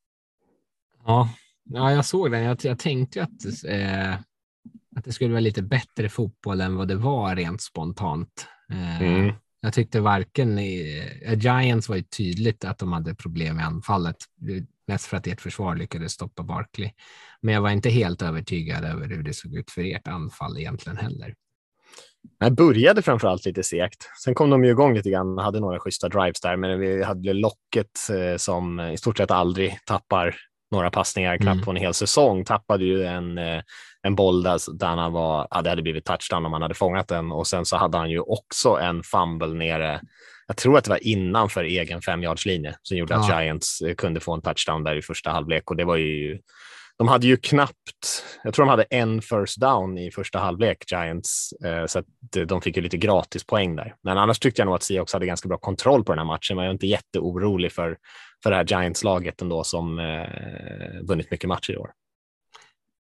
Ja, 1.06 1.30
ja, 1.64 1.92
jag 1.92 2.06
såg 2.06 2.32
den. 2.32 2.44
Jag, 2.44 2.58
jag 2.64 2.80
tänkte 2.80 3.24
att 3.24 3.66
eh 3.68 4.16
att 4.96 5.06
det 5.06 5.12
skulle 5.12 5.32
vara 5.32 5.40
lite 5.40 5.62
bättre 5.62 6.10
fotboll 6.10 6.62
än 6.62 6.76
vad 6.76 6.88
det 6.88 6.96
var 6.96 7.36
rent 7.36 7.62
spontant. 7.62 8.48
Eh, 8.72 9.02
mm. 9.02 9.34
Jag 9.62 9.74
tyckte 9.74 10.00
varken 10.00 10.60
i, 10.60 11.04
Giants 11.36 11.90
var 11.90 11.96
ju 11.96 12.04
tydligt 12.04 12.66
att 12.66 12.78
de 12.80 12.94
hade 12.94 13.16
problem 13.16 13.60
i 13.60 13.64
anfallet, 13.64 14.18
mest 14.88 15.06
för 15.06 15.18
att 15.18 15.28
ert 15.28 15.42
försvar 15.42 15.76
lyckades 15.76 16.12
stoppa 16.12 16.44
Barkley. 16.44 16.92
Men 17.42 17.54
jag 17.54 17.62
var 17.62 17.70
inte 17.70 17.90
helt 17.90 18.22
övertygad 18.22 18.86
över 18.86 19.08
hur 19.08 19.24
det 19.24 19.34
såg 19.34 19.56
ut 19.56 19.72
för 19.72 19.82
ert 19.82 20.08
anfall 20.08 20.58
egentligen 20.58 20.98
heller. 20.98 21.36
Det 22.40 22.52
började 22.52 23.02
framför 23.02 23.28
allt 23.28 23.46
lite 23.46 23.64
segt. 23.64 24.10
Sen 24.24 24.36
kom 24.36 24.50
de 24.50 24.64
ju 24.64 24.72
igång 24.72 24.94
lite 24.94 25.10
grann 25.10 25.38
och 25.38 25.44
hade 25.44 25.60
några 25.60 25.80
schyssta 25.80 26.10
drives 26.10 26.42
där, 26.42 26.58
men 26.58 26.80
vi 26.80 27.04
hade 27.04 27.34
locket 27.34 28.10
eh, 28.10 28.38
som 28.38 28.80
i 28.80 28.98
stort 28.98 29.18
sett 29.18 29.32
aldrig 29.32 29.80
tappar 29.86 30.36
några 30.72 30.92
passningar 30.92 31.38
knappt 31.38 31.56
mm. 31.56 31.66
på 31.66 31.72
en 31.72 31.78
hel 31.78 31.94
säsong, 31.94 32.46
tappade 32.46 32.86
ju 32.86 33.04
en, 33.04 33.38
eh, 33.38 33.62
en 34.02 34.16
boll 34.16 34.44
där, 34.44 34.78
där 34.80 34.88
han 34.88 35.14
var, 35.14 35.48
ja, 35.52 35.62
det 35.62 35.70
hade 35.70 35.82
blivit 35.82 36.06
touchdown 36.06 36.46
om 36.46 36.54
han 36.54 36.62
hade 36.62 36.74
fångat 36.74 37.08
den 37.08 37.32
och 37.32 37.48
sen 37.48 37.66
så 37.66 37.78
hade 37.78 37.98
han 37.98 38.10
ju 38.10 38.20
också 38.20 38.70
en 38.70 39.04
fumble 39.04 39.54
nere. 39.54 40.02
Jag 40.48 40.58
tror 40.58 40.78
att 40.78 40.84
det 40.84 40.90
var 40.90 41.08
innanför 41.08 41.64
egen 41.64 42.02
femjardslinje 42.02 42.76
som 42.82 42.98
gjorde 42.98 43.14
ja. 43.14 43.20
att 43.20 43.30
Giants 43.30 43.82
eh, 43.82 43.96
kunde 43.96 44.20
få 44.20 44.34
en 44.34 44.42
touchdown 44.42 44.84
där 44.84 44.96
i 44.96 45.02
första 45.02 45.30
halvlek 45.30 45.70
och 45.72 45.78
det 45.78 45.86
var 45.86 45.96
ju 45.96 46.40
de 47.02 47.08
hade 47.08 47.28
ju 47.28 47.38
knappt, 47.38 48.24
jag 48.44 48.54
tror 48.54 48.66
de 48.66 48.70
hade 48.70 48.84
en 48.84 49.22
first 49.22 49.62
down 49.62 49.98
i 49.98 50.12
första 50.12 50.40
halvlek, 50.40 50.92
Giants, 50.92 51.54
eh, 51.66 51.86
så 51.86 52.00
att 52.00 52.06
de 52.48 52.62
fick 52.62 52.78
ju 52.78 52.82
lite 52.84 52.98
gratis 52.98 53.44
poäng 53.44 53.76
där. 53.76 53.96
Men 54.04 54.18
annars 54.18 54.40
tyckte 54.40 54.62
jag 54.62 54.66
nog 54.66 54.76
att 54.76 54.84
Seahawks 54.84 55.14
hade 55.14 55.26
ganska 55.26 55.48
bra 55.48 55.58
kontroll 55.58 56.04
på 56.04 56.12
den 56.12 56.20
här 56.20 56.26
matchen. 56.26 56.56
Man 56.56 56.66
är 56.66 56.72
inte 56.72 56.88
jätteorolig 56.88 57.72
för, 57.72 57.98
för 58.44 58.52
det 58.52 58.56
här 58.56 58.66
Giants-laget 58.66 59.42
ändå 59.42 59.64
som 59.64 60.00
eh, 60.00 61.02
vunnit 61.02 61.32
mycket 61.32 61.48
matcher 61.48 61.74
i 61.74 61.78
år. 61.78 61.92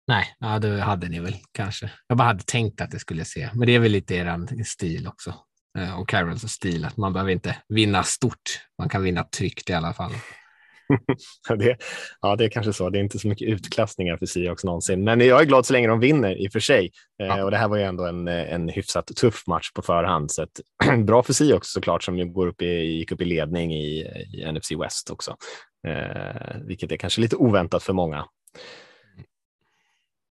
Nej, 0.08 0.36
ja, 0.38 0.58
det 0.58 0.80
hade 0.80 1.08
ni 1.08 1.20
väl 1.20 1.36
kanske. 1.52 1.90
Jag 2.06 2.18
bara 2.18 2.24
hade 2.24 2.44
tänkt 2.44 2.80
att 2.80 2.90
det 2.90 2.98
skulle 2.98 3.24
se, 3.24 3.50
men 3.54 3.66
det 3.66 3.74
är 3.74 3.78
väl 3.78 3.92
lite 3.92 4.14
er 4.14 4.64
stil 4.64 5.08
också. 5.08 5.34
Eh, 5.78 6.00
och 6.00 6.08
Carols 6.08 6.52
stil, 6.52 6.84
att 6.84 6.96
man 6.96 7.12
behöver 7.12 7.32
inte 7.32 7.56
vinna 7.68 8.02
stort. 8.02 8.60
Man 8.78 8.88
kan 8.88 9.02
vinna 9.02 9.24
tryggt 9.24 9.70
i 9.70 9.72
alla 9.72 9.92
fall. 9.92 10.12
det, 11.58 11.76
ja, 12.20 12.36
det 12.36 12.44
är 12.44 12.48
kanske 12.48 12.72
så. 12.72 12.90
Det 12.90 12.98
är 12.98 13.02
inte 13.02 13.18
så 13.18 13.28
mycket 13.28 13.48
utklassningar 13.48 14.16
för 14.16 14.26
Seahawks 14.26 14.64
någonsin, 14.64 15.04
men 15.04 15.20
jag 15.20 15.40
är 15.40 15.44
glad 15.44 15.66
så 15.66 15.72
länge 15.72 15.88
de 15.88 16.00
vinner 16.00 16.44
i 16.44 16.48
och 16.48 16.52
för 16.52 16.60
sig. 16.60 16.90
Eh, 17.22 17.26
ja. 17.26 17.44
och 17.44 17.50
det 17.50 17.56
här 17.56 17.68
var 17.68 17.76
ju 17.76 17.82
ändå 17.82 18.06
en, 18.06 18.28
en 18.28 18.68
hyfsat 18.68 19.06
tuff 19.06 19.46
match 19.46 19.72
på 19.74 19.82
förhand, 19.82 20.30
så 20.30 20.42
att, 20.42 20.60
bra 21.06 21.22
för 21.22 21.32
Seahawks 21.32 21.68
såklart 21.68 22.02
som 22.02 22.32
går 22.32 22.46
upp 22.46 22.62
i, 22.62 22.66
gick 22.66 23.12
upp 23.12 23.20
i 23.20 23.24
ledning 23.24 23.74
i, 23.74 24.00
i 24.32 24.52
NFC 24.52 24.72
West 24.72 25.10
också, 25.10 25.36
eh, 25.88 26.56
vilket 26.64 26.92
är 26.92 26.96
kanske 26.96 27.20
lite 27.20 27.36
oväntat 27.36 27.82
för 27.82 27.92
många. 27.92 28.24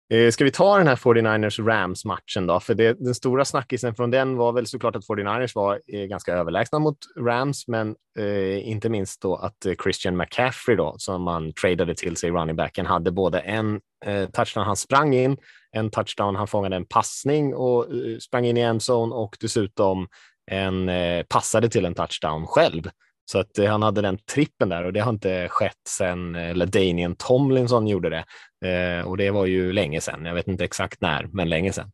Eh, 0.10 0.32
ska 0.32 0.44
vi 0.44 0.52
ta 0.52 0.78
den 0.78 0.88
här 0.88 0.96
49ers 0.96 1.66
Rams 1.66 2.06
matchen 2.06 2.48
då? 2.48 2.60
För 2.60 2.74
det, 2.74 2.94
den 2.94 3.16
stora 3.16 3.46
snackisen 3.46 3.96
från 3.96 4.12
den 4.12 4.38
var 4.38 4.52
väl 4.52 4.68
såklart 4.68 4.96
att 4.96 5.08
49ers 5.08 5.52
var 5.56 5.82
eh, 5.94 6.06
ganska 6.06 6.34
överlägsna 6.34 6.80
mot 6.80 6.98
Rams, 7.20 7.68
men 7.68 7.96
eh, 8.20 8.68
inte 8.68 8.90
minst 8.90 9.22
då 9.22 9.36
att 9.36 9.66
eh, 9.66 9.74
Christian 9.84 10.18
McCaffrey 10.18 10.78
då, 10.78 10.96
som 10.98 11.22
man 11.22 11.54
tradade 11.54 11.96
till 11.96 12.18
sig 12.18 12.32
running 12.32 12.56
backen, 12.56 12.86
hade 12.86 13.12
både 13.12 13.40
en 13.40 13.82
eh, 14.06 14.30
touchdown 14.30 14.66
han 14.66 14.76
sprang 14.76 15.14
in, 15.14 15.38
en 15.72 15.90
touchdown 15.90 16.36
han 16.36 16.48
fångade 16.48 16.76
en 16.76 16.86
passning 16.86 17.56
och 17.56 17.84
eh, 17.94 18.18
sprang 18.20 18.46
in 18.46 18.58
i 18.58 18.62
en 18.62 18.80
zone 18.90 19.16
och 19.16 19.38
dessutom 19.40 20.08
en 20.52 20.90
eh, 20.90 21.24
passade 21.24 21.70
till 21.70 21.86
en 21.86 21.96
touchdown 21.96 22.48
själv. 22.48 22.90
Så 23.32 23.40
att 23.40 23.60
eh, 23.60 23.72
han 23.72 23.82
hade 23.82 24.02
den 24.02 24.18
trippen 24.18 24.70
där 24.70 24.84
och 24.84 24.94
det 24.94 25.00
har 25.00 25.10
inte 25.10 25.48
skett 25.50 25.88
sedan, 25.88 26.36
eh, 26.36 26.50
eller 26.50 26.66
Daniel 26.66 27.16
Tomlinson 27.16 27.88
gjorde 27.88 28.10
det. 28.10 28.26
Eh, 28.70 29.08
och 29.08 29.18
det 29.18 29.32
var 29.32 29.46
ju 29.46 29.74
länge 29.74 30.02
sedan. 30.02 30.26
Jag 30.26 30.34
vet 30.34 30.48
inte 30.48 30.64
exakt 30.64 31.02
när, 31.02 31.28
men 31.32 31.50
länge 31.50 31.74
sedan. 31.74 31.92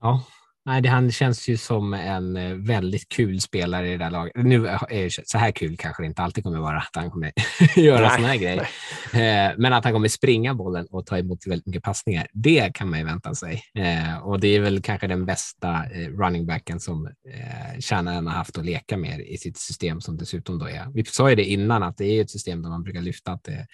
Ja, 0.00 0.22
Nej, 0.68 0.82
det, 0.82 0.88
han 0.88 1.12
känns 1.12 1.48
ju 1.48 1.56
som 1.56 1.94
en 1.94 2.36
eh, 2.36 2.54
väldigt 2.54 3.08
kul 3.08 3.40
spelare 3.40 3.88
i 3.88 3.90
det 3.90 3.96
där 3.96 4.10
laget. 4.10 4.32
Nu 4.36 4.66
är 4.66 5.26
så 5.26 5.38
här 5.38 5.50
kul 5.50 5.76
kanske 5.76 6.02
det 6.02 6.06
inte 6.06 6.22
alltid 6.22 6.44
kommer 6.44 6.58
vara 6.58 6.78
att 6.78 6.96
han 6.96 7.10
kommer 7.10 7.32
göra 7.76 8.10
sådana 8.10 8.28
här 8.28 8.36
grejer. 8.36 8.60
Eh, 9.12 9.54
men 9.58 9.72
att 9.72 9.84
han 9.84 9.92
kommer 9.92 10.08
springa 10.08 10.54
bollen 10.54 10.86
och 10.90 11.06
ta 11.06 11.18
emot 11.18 11.46
väldigt 11.46 11.66
mycket 11.66 11.82
passningar, 11.82 12.26
det 12.32 12.74
kan 12.74 12.90
man 12.90 12.98
ju 12.98 13.04
vänta 13.04 13.34
sig. 13.34 13.62
Eh, 13.74 14.18
och 14.18 14.40
det 14.40 14.48
är 14.48 14.60
väl 14.60 14.82
kanske 14.82 15.06
den 15.06 15.26
bästa 15.26 15.84
running 16.18 16.46
backen 16.46 16.80
som 16.80 17.10
Shannon 17.80 18.26
har 18.26 18.34
haft 18.34 18.58
att 18.58 18.64
leka 18.64 18.96
med 18.96 19.20
i 19.20 19.36
sitt 19.38 19.56
system 19.56 20.00
som 20.00 20.16
dessutom 20.16 20.58
då 20.58 20.68
är. 20.68 20.86
Vi 20.94 21.04
sa 21.04 21.30
ju 21.30 21.36
det 21.36 21.44
innan 21.44 21.82
att 21.82 21.96
det 21.96 22.04
är 22.04 22.22
ett 22.22 22.30
system 22.30 22.62
där 22.62 22.70
man 22.70 22.82
brukar 22.82 23.00
lyfta 23.00 23.32
att 23.32 23.44
det 23.44 23.66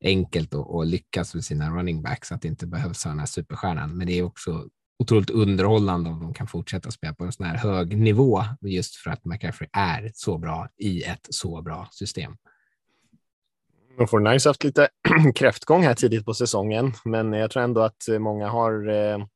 enkelt 0.00 0.54
att 0.54 0.86
lyckas 0.86 1.34
med 1.34 1.44
sina 1.44 1.70
running 1.70 2.02
backs, 2.02 2.32
att 2.32 2.42
det 2.42 2.48
inte 2.48 2.66
behövs 2.66 3.04
ha 3.04 3.10
den 3.10 3.18
här 3.18 3.26
superstjärnan. 3.26 3.96
Men 3.96 4.06
det 4.06 4.18
är 4.18 4.22
också 4.22 4.68
otroligt 4.98 5.30
underhållande 5.30 6.10
om 6.10 6.20
de 6.20 6.34
kan 6.34 6.46
fortsätta 6.46 6.90
spela 6.90 7.14
på 7.14 7.24
en 7.24 7.32
sån 7.32 7.46
här 7.46 7.56
hög 7.56 7.98
nivå 7.98 8.42
just 8.60 8.96
för 8.96 9.10
att 9.10 9.24
McCaffrey 9.24 9.68
är 9.72 10.10
så 10.14 10.38
bra 10.38 10.68
i 10.76 11.02
ett 11.02 11.26
så 11.30 11.62
bra 11.62 11.88
system. 11.92 12.36
De 13.98 14.08
får 14.08 14.20
nice 14.20 14.48
haft 14.48 14.64
lite 14.64 14.88
kräftgång 15.34 15.82
här 15.82 15.94
tidigt 15.94 16.24
på 16.24 16.34
säsongen, 16.34 16.92
men 17.04 17.32
jag 17.32 17.50
tror 17.50 17.62
ändå 17.62 17.80
att 17.80 18.08
många 18.18 18.48
har 18.48 18.88
eh, 18.88 19.26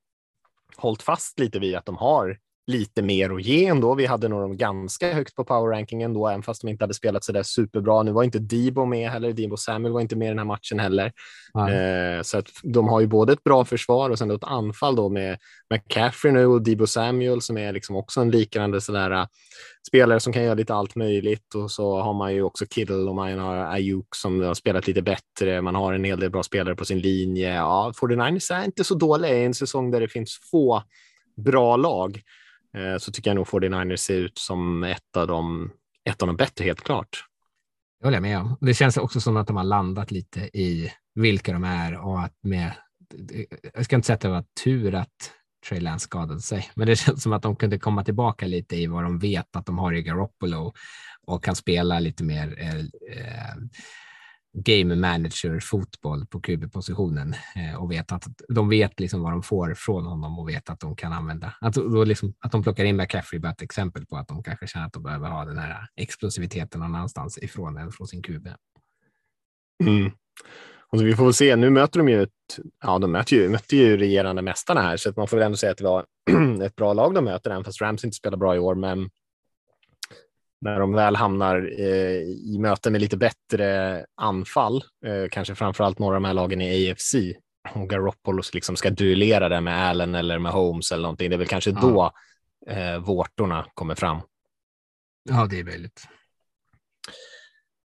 hållit 0.76 1.02
fast 1.02 1.38
lite 1.38 1.58
vid 1.58 1.76
att 1.76 1.86
de 1.86 1.96
har 1.96 2.38
lite 2.70 3.02
mer 3.02 3.30
att 3.30 3.42
ge 3.42 3.66
ändå. 3.66 3.94
Vi 3.94 4.06
hade 4.06 4.28
nog 4.28 4.40
dem 4.40 4.56
ganska 4.56 5.12
högt 5.12 5.34
på 5.34 5.44
power 5.44 5.70
rankingen 5.70 6.14
då, 6.14 6.28
även 6.28 6.42
fast 6.42 6.62
de 6.62 6.68
inte 6.68 6.84
hade 6.84 6.94
spelat 6.94 7.24
så 7.24 7.32
där 7.32 7.42
superbra. 7.42 8.02
Nu 8.02 8.12
var 8.12 8.24
inte 8.24 8.38
Debo 8.38 8.84
med 8.84 9.10
heller. 9.10 9.32
Debo 9.32 9.56
Samuel 9.56 9.92
var 9.92 10.00
inte 10.00 10.16
med 10.16 10.26
i 10.26 10.28
den 10.28 10.38
här 10.38 10.44
matchen 10.44 10.78
heller. 10.78 11.12
Eh, 11.54 12.22
så 12.22 12.38
att 12.38 12.46
de 12.62 12.88
har 12.88 13.00
ju 13.00 13.06
både 13.06 13.32
ett 13.32 13.44
bra 13.44 13.64
försvar 13.64 14.10
och 14.10 14.18
sen 14.18 14.30
ett 14.30 14.44
anfall 14.44 14.96
då 14.96 15.08
med 15.08 15.38
McCaffrey 15.74 16.32
nu 16.32 16.46
och 16.46 16.62
Debo 16.62 16.86
Samuel 16.86 17.42
som 17.42 17.58
är 17.58 17.72
liksom 17.72 17.96
också 17.96 18.20
en 18.20 18.30
liknande 18.30 18.80
sådär 18.80 19.12
uh, 19.12 19.26
spelare 19.88 20.20
som 20.20 20.32
kan 20.32 20.42
göra 20.42 20.54
lite 20.54 20.74
allt 20.74 20.94
möjligt 20.94 21.54
och 21.54 21.70
så 21.70 22.00
har 22.00 22.14
man 22.14 22.34
ju 22.34 22.42
också 22.42 22.66
Kittle 22.66 22.94
och 22.94 23.14
man 23.14 23.38
har 23.38 23.56
Ayuk 23.56 24.14
som 24.16 24.40
har 24.40 24.54
spelat 24.54 24.86
lite 24.86 25.02
bättre. 25.02 25.62
Man 25.62 25.74
har 25.74 25.92
en 25.92 26.04
hel 26.04 26.20
del 26.20 26.30
bra 26.30 26.42
spelare 26.42 26.76
på 26.76 26.84
sin 26.84 26.98
linje. 26.98 27.54
Ja, 27.54 27.92
49ers 28.00 28.54
är 28.54 28.64
inte 28.64 28.84
så 28.84 28.94
dåliga 28.94 29.38
i 29.38 29.44
en 29.44 29.54
säsong 29.54 29.90
där 29.90 30.00
det 30.00 30.08
finns 30.08 30.38
få 30.50 30.82
bra 31.36 31.76
lag. 31.76 32.22
Eh, 32.76 32.98
så 32.98 33.12
tycker 33.12 33.30
jag 33.30 33.34
nog 33.34 33.46
49ers 33.46 33.96
ser 33.96 34.16
ut 34.16 34.38
som 34.38 34.84
ett 34.84 35.16
av 35.16 35.26
de, 35.26 35.70
ett 36.04 36.22
av 36.22 36.26
de 36.26 36.36
bättre, 36.36 36.64
helt 36.64 36.82
klart. 36.82 37.24
Det 38.00 38.06
håller 38.06 38.16
jag 38.16 38.22
med 38.22 38.38
om. 38.38 38.56
Det 38.60 38.74
känns 38.74 38.96
också 38.96 39.20
som 39.20 39.36
att 39.36 39.46
de 39.46 39.56
har 39.56 39.64
landat 39.64 40.10
lite 40.10 40.40
i 40.40 40.92
vilka 41.14 41.52
de 41.52 41.64
är 41.64 41.98
och 41.98 42.20
att 42.20 42.34
med, 42.42 42.72
jag 43.74 43.84
ska 43.84 43.96
inte 43.96 44.06
säga 44.06 44.14
att 44.14 44.20
det 44.20 44.28
var 44.28 44.44
tur 44.64 44.94
att 44.94 45.32
Trey 45.68 45.80
Lance 45.80 46.04
skadade 46.04 46.40
sig, 46.40 46.70
men 46.74 46.86
det 46.86 46.96
känns 46.96 47.22
som 47.22 47.32
att 47.32 47.42
de 47.42 47.56
kunde 47.56 47.78
komma 47.78 48.04
tillbaka 48.04 48.46
lite 48.46 48.76
i 48.76 48.86
vad 48.86 49.02
de 49.02 49.18
vet 49.18 49.56
att 49.56 49.66
de 49.66 49.78
har 49.78 49.92
i 49.92 50.02
Garoppolo 50.02 50.72
och 51.26 51.44
kan 51.44 51.56
spela 51.56 51.98
lite 51.98 52.24
mer 52.24 52.54
eh, 52.58 52.78
eh 52.78 53.54
game 54.52 54.96
manager 54.96 55.60
fotboll 55.60 56.26
på 56.26 56.40
QB-positionen 56.40 57.34
eh, 57.56 57.82
och 57.82 57.90
vet 57.90 58.12
att 58.12 58.26
de 58.48 58.68
vet 58.68 59.00
liksom 59.00 59.22
vad 59.22 59.32
de 59.32 59.42
får 59.42 59.74
från 59.74 60.06
honom 60.06 60.38
och 60.38 60.48
vet 60.48 60.70
att 60.70 60.80
de 60.80 60.96
kan 60.96 61.12
använda. 61.12 61.54
Att, 61.60 61.74
då 61.74 62.04
liksom, 62.04 62.34
att 62.40 62.52
de 62.52 62.62
plockar 62.62 62.84
in 62.84 62.96
McCaffrey 62.96 63.40
är 63.44 63.50
ett 63.50 63.62
exempel 63.62 64.06
på 64.06 64.16
att 64.16 64.28
de 64.28 64.42
kanske 64.42 64.66
känner 64.66 64.86
att 64.86 64.92
de 64.92 65.02
behöver 65.02 65.28
ha 65.28 65.44
den 65.44 65.58
här 65.58 65.86
explosiviteten 65.96 66.80
någon 66.80 66.94
annanstans 66.94 67.38
ifrån 67.38 67.76
än 67.76 67.92
från 67.92 68.06
sin 68.06 68.22
QB. 68.22 68.48
Mm. 69.84 70.10
Och 70.92 71.02
vi 71.02 71.16
får 71.16 71.24
väl 71.24 71.34
se, 71.34 71.56
nu 71.56 71.70
möter 71.70 71.98
de 71.98 72.08
ju, 72.08 72.22
ett, 72.22 72.30
ja, 72.82 72.98
de 72.98 73.12
möter 73.12 73.36
ju, 73.36 73.48
möter 73.48 73.76
ju 73.76 73.96
regerande 73.96 74.42
mästarna 74.42 74.80
här, 74.80 74.96
så 74.96 75.10
att 75.10 75.16
man 75.16 75.28
får 75.28 75.36
väl 75.36 75.46
ändå 75.46 75.56
säga 75.56 75.72
att 75.72 75.78
det 75.78 75.84
var 75.84 76.06
ett 76.62 76.76
bra 76.76 76.92
lag 76.92 77.14
de 77.14 77.24
möter, 77.24 77.50
även 77.50 77.64
fast 77.64 77.80
Rams 77.80 78.04
inte 78.04 78.16
spelar 78.16 78.38
bra 78.38 78.56
i 78.56 78.58
år. 78.58 78.74
Men 78.74 79.10
när 80.60 80.80
de 80.80 80.92
väl 80.92 81.16
hamnar 81.16 81.74
eh, 81.78 82.22
i 82.22 82.56
möten 82.58 82.92
med 82.92 83.00
lite 83.00 83.16
bättre 83.16 84.06
anfall, 84.14 84.82
eh, 85.06 85.28
kanske 85.30 85.54
framför 85.54 85.84
allt 85.84 85.98
några 85.98 86.16
av 86.16 86.22
de 86.22 86.26
här 86.26 86.34
lagen 86.34 86.60
i 86.60 86.90
AFC, 86.90 87.14
och 87.74 87.88
Garoppolo 87.90 88.42
liksom 88.52 88.76
ska 88.76 88.90
duellera 88.90 89.48
det 89.48 89.60
med 89.60 89.88
Allen 89.88 90.14
eller 90.14 90.38
med 90.38 90.52
Holmes 90.52 90.92
eller 90.92 91.02
någonting, 91.02 91.30
det 91.30 91.36
är 91.36 91.38
väl 91.38 91.46
kanske 91.46 91.70
ja. 91.70 91.80
då 91.80 92.12
eh, 92.72 92.98
vårtorna 92.98 93.66
kommer 93.74 93.94
fram. 93.94 94.20
Ja, 95.28 95.46
det 95.50 95.60
är 95.60 95.64
möjligt. 95.64 96.04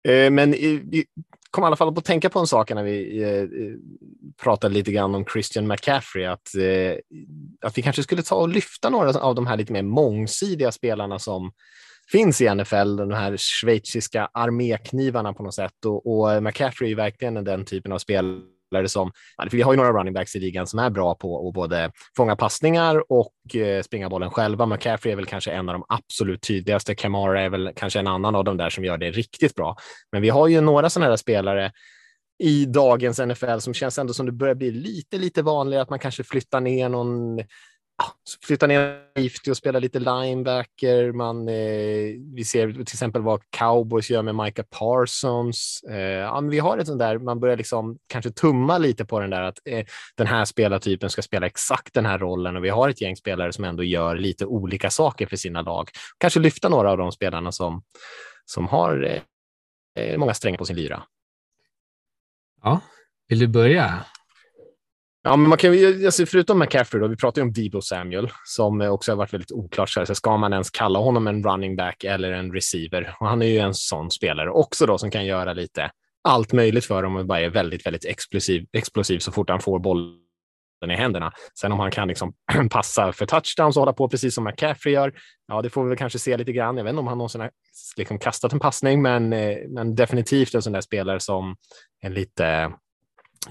Eh, 0.08 0.30
men 0.30 0.50
vi 0.50 1.04
kom 1.50 1.64
i 1.64 1.66
alla 1.66 1.76
fall 1.76 1.98
att 1.98 2.04
tänka 2.04 2.30
på 2.30 2.38
en 2.38 2.46
sak 2.46 2.70
när 2.70 2.82
vi 2.82 3.22
eh, 3.22 3.48
pratade 4.42 4.74
lite 4.74 4.92
grann 4.92 5.14
om 5.14 5.24
Christian 5.24 5.66
McCaffrey, 5.66 6.24
att, 6.24 6.54
eh, 6.54 6.96
att 7.60 7.78
vi 7.78 7.82
kanske 7.82 8.02
skulle 8.02 8.22
ta 8.22 8.34
och 8.34 8.48
lyfta 8.48 8.90
några 8.90 9.20
av 9.20 9.34
de 9.34 9.46
här 9.46 9.56
lite 9.56 9.72
mer 9.72 9.82
mångsidiga 9.82 10.72
spelarna 10.72 11.18
som 11.18 11.52
finns 12.12 12.40
i 12.40 12.54
NFL, 12.54 12.96
de 12.96 13.12
här 13.12 13.36
schweiziska 13.36 14.28
arméknivarna 14.32 15.32
på 15.32 15.42
något 15.42 15.54
sätt. 15.54 15.84
Och, 15.86 16.06
och 16.06 16.42
McCaffrey 16.42 16.92
är 16.92 16.96
verkligen 16.96 17.44
den 17.44 17.64
typen 17.64 17.92
av 17.92 17.98
spelare 17.98 18.88
som, 18.88 18.88
som, 18.88 19.10
vi 19.50 19.62
har 19.62 19.72
ju 19.72 19.76
några 19.76 19.92
running 19.92 20.14
backs 20.14 20.36
i 20.36 20.40
ligan 20.40 20.66
som 20.66 20.78
är 20.78 20.90
bra 20.90 21.14
på 21.14 21.48
att 21.48 21.54
både 21.54 21.92
fånga 22.16 22.36
passningar 22.36 23.12
och 23.12 23.56
eh, 23.56 23.82
springa 23.82 24.08
bollen 24.08 24.30
själva. 24.30 24.66
McCaffrey 24.66 25.12
är 25.12 25.16
väl 25.16 25.26
kanske 25.26 25.50
en 25.50 25.68
av 25.68 25.72
de 25.72 25.84
absolut 25.88 26.42
tydligaste. 26.42 26.94
Kamara 26.94 27.42
är 27.42 27.48
väl 27.48 27.72
kanske 27.76 27.98
en 27.98 28.06
annan 28.06 28.34
av 28.34 28.44
de 28.44 28.56
där 28.56 28.70
som 28.70 28.84
gör 28.84 28.98
det 28.98 29.10
riktigt 29.10 29.54
bra. 29.54 29.76
Men 30.12 30.22
vi 30.22 30.28
har 30.28 30.48
ju 30.48 30.60
några 30.60 30.90
sådana 30.90 31.10
här 31.10 31.16
spelare 31.16 31.72
i 32.42 32.64
dagens 32.66 33.18
NFL 33.18 33.58
som 33.58 33.74
känns 33.74 33.98
ändå 33.98 34.12
som 34.12 34.26
det 34.26 34.32
börjar 34.32 34.54
bli 34.54 34.70
lite, 34.70 35.18
lite 35.18 35.42
vanligare 35.42 35.82
att 35.82 35.90
man 35.90 35.98
kanske 35.98 36.24
flyttar 36.24 36.60
ner 36.60 36.88
någon 36.88 37.40
flytta 38.46 38.66
ner 38.66 39.02
safety 39.16 39.50
och 39.50 39.56
spela 39.56 39.78
lite 39.78 39.98
linebacker. 39.98 41.12
Man, 41.12 41.48
eh, 41.48 41.54
vi 42.34 42.44
ser 42.44 42.72
till 42.72 42.80
exempel 42.80 43.22
vad 43.22 43.40
cowboys 43.50 44.10
gör 44.10 44.22
med 44.22 44.34
Micah 44.34 44.64
Parsons. 44.70 45.84
Eh, 45.90 45.96
ja, 45.98 46.40
vi 46.40 46.58
har 46.58 46.78
ett 46.78 46.86
sånt 46.86 46.98
där, 46.98 47.18
man 47.18 47.40
börjar 47.40 47.56
liksom 47.56 47.98
kanske 48.06 48.30
tumma 48.30 48.78
lite 48.78 49.04
på 49.04 49.20
den 49.20 49.30
där 49.30 49.42
att 49.42 49.58
eh, 49.64 49.84
den 50.16 50.26
här 50.26 50.44
spelartypen 50.44 51.10
ska 51.10 51.22
spela 51.22 51.46
exakt 51.46 51.94
den 51.94 52.06
här 52.06 52.18
rollen 52.18 52.56
och 52.56 52.64
vi 52.64 52.68
har 52.68 52.88
ett 52.88 53.00
gäng 53.00 53.16
spelare 53.16 53.52
som 53.52 53.64
ändå 53.64 53.82
gör 53.82 54.16
lite 54.16 54.46
olika 54.46 54.90
saker 54.90 55.26
för 55.26 55.36
sina 55.36 55.62
lag. 55.62 55.88
Kanske 56.18 56.40
lyfta 56.40 56.68
några 56.68 56.90
av 56.90 56.98
de 56.98 57.12
spelarna 57.12 57.52
som, 57.52 57.82
som 58.44 58.68
har 58.68 59.02
eh, 59.02 59.22
eh 60.04 60.18
många 60.18 60.34
strängar 60.34 60.58
på 60.58 60.64
sin 60.64 60.76
lyra. 60.76 61.02
Ja, 62.62 62.80
vill 63.28 63.38
du 63.38 63.48
börja? 63.48 64.04
Ja, 65.24 65.36
men 65.36 65.48
man 65.48 65.58
kan 65.58 65.72
ju, 65.72 66.06
alltså 66.06 66.26
förutom 66.26 66.58
McCaffrey, 66.58 67.00
då, 67.00 67.08
vi 67.08 67.16
pratar 67.16 67.42
ju 67.42 67.46
om 67.46 67.52
Debo 67.52 67.80
Samuel 67.80 68.30
som 68.44 68.80
också 68.80 69.12
har 69.12 69.16
varit 69.16 69.32
väldigt 69.32 69.52
oklart. 69.52 69.90
Så 69.90 70.14
ska 70.14 70.36
man 70.36 70.52
ens 70.52 70.70
kalla 70.70 70.98
honom 70.98 71.26
en 71.26 71.44
running 71.44 71.76
back 71.76 72.04
eller 72.04 72.32
en 72.32 72.52
receiver? 72.52 73.16
Och 73.20 73.28
han 73.28 73.42
är 73.42 73.46
ju 73.46 73.58
en 73.58 73.74
sån 73.74 74.10
spelare 74.10 74.50
också 74.50 74.86
då 74.86 74.98
som 74.98 75.10
kan 75.10 75.26
göra 75.26 75.52
lite 75.52 75.90
allt 76.28 76.52
möjligt 76.52 76.84
för 76.84 77.02
dem 77.02 77.16
och 77.16 77.26
bara 77.26 77.40
är 77.40 77.50
väldigt, 77.50 77.86
väldigt 77.86 78.04
explosiv, 78.04 78.66
explosiv 78.72 79.18
så 79.18 79.32
fort 79.32 79.50
han 79.50 79.60
får 79.60 79.78
bollen 79.78 80.18
i 80.90 80.94
händerna. 80.94 81.32
Sen 81.60 81.72
om 81.72 81.80
han 81.80 81.90
kan 81.90 82.08
liksom 82.08 82.34
passa 82.70 83.12
för 83.12 83.26
touchdowns 83.26 83.76
och 83.76 83.80
hålla 83.80 83.92
på 83.92 84.08
precis 84.08 84.34
som 84.34 84.44
McCaffrey 84.44 84.94
gör, 84.94 85.12
ja, 85.48 85.62
det 85.62 85.70
får 85.70 85.82
vi 85.82 85.88
väl 85.88 85.98
kanske 85.98 86.18
se 86.18 86.36
lite 86.36 86.52
grann. 86.52 86.76
Jag 86.76 86.84
vet 86.84 86.90
inte 86.90 87.00
om 87.00 87.06
han 87.06 87.18
någonsin 87.18 87.40
har 87.40 87.50
liksom 87.96 88.18
kastat 88.18 88.52
en 88.52 88.60
passning, 88.60 89.02
men, 89.02 89.32
eh, 89.32 89.58
men 89.68 89.94
definitivt 89.94 90.54
en 90.54 90.62
sån 90.62 90.72
där 90.72 90.80
spelare 90.80 91.20
som 91.20 91.56
är 92.02 92.10
lite 92.10 92.72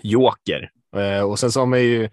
joker 0.02 0.70
Eh, 0.96 1.22
och 1.22 1.40
sen 1.40 1.52
så 1.52 1.60
har 1.60 1.68
man 1.68 1.82
ju 1.82 2.10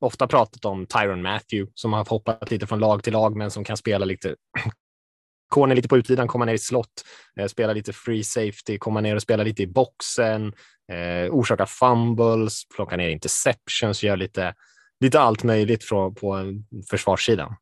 ofta 0.00 0.26
pratat 0.26 0.64
om 0.64 0.86
Tyron 0.86 1.22
Matthew 1.22 1.72
som 1.74 1.92
har 1.92 2.04
hoppat 2.04 2.50
lite 2.50 2.66
från 2.66 2.78
lag 2.78 3.02
till 3.02 3.12
lag, 3.12 3.36
men 3.36 3.50
som 3.50 3.64
kan 3.64 3.76
spela 3.76 4.04
lite 4.04 4.36
corner 5.48 5.74
lite 5.76 5.88
på 5.88 5.98
utsidan, 5.98 6.28
komma 6.28 6.44
ner 6.44 6.54
i 6.54 6.58
slott, 6.58 7.04
eh, 7.40 7.46
spela 7.46 7.72
lite 7.72 7.92
free 7.92 8.24
safety, 8.24 8.78
komma 8.78 9.00
ner 9.00 9.16
och 9.16 9.22
spela 9.22 9.42
lite 9.42 9.62
i 9.62 9.66
boxen, 9.66 10.52
eh, 10.92 11.30
orsaka 11.30 11.66
fumbles, 11.66 12.68
plocka 12.76 12.96
ner 12.96 13.08
interceptions, 13.08 14.02
gör 14.02 14.16
lite, 14.16 14.54
lite 15.00 15.20
allt 15.20 15.44
möjligt 15.44 15.84
från, 15.84 16.14
på 16.14 16.52
försvarssidan. 16.90 17.56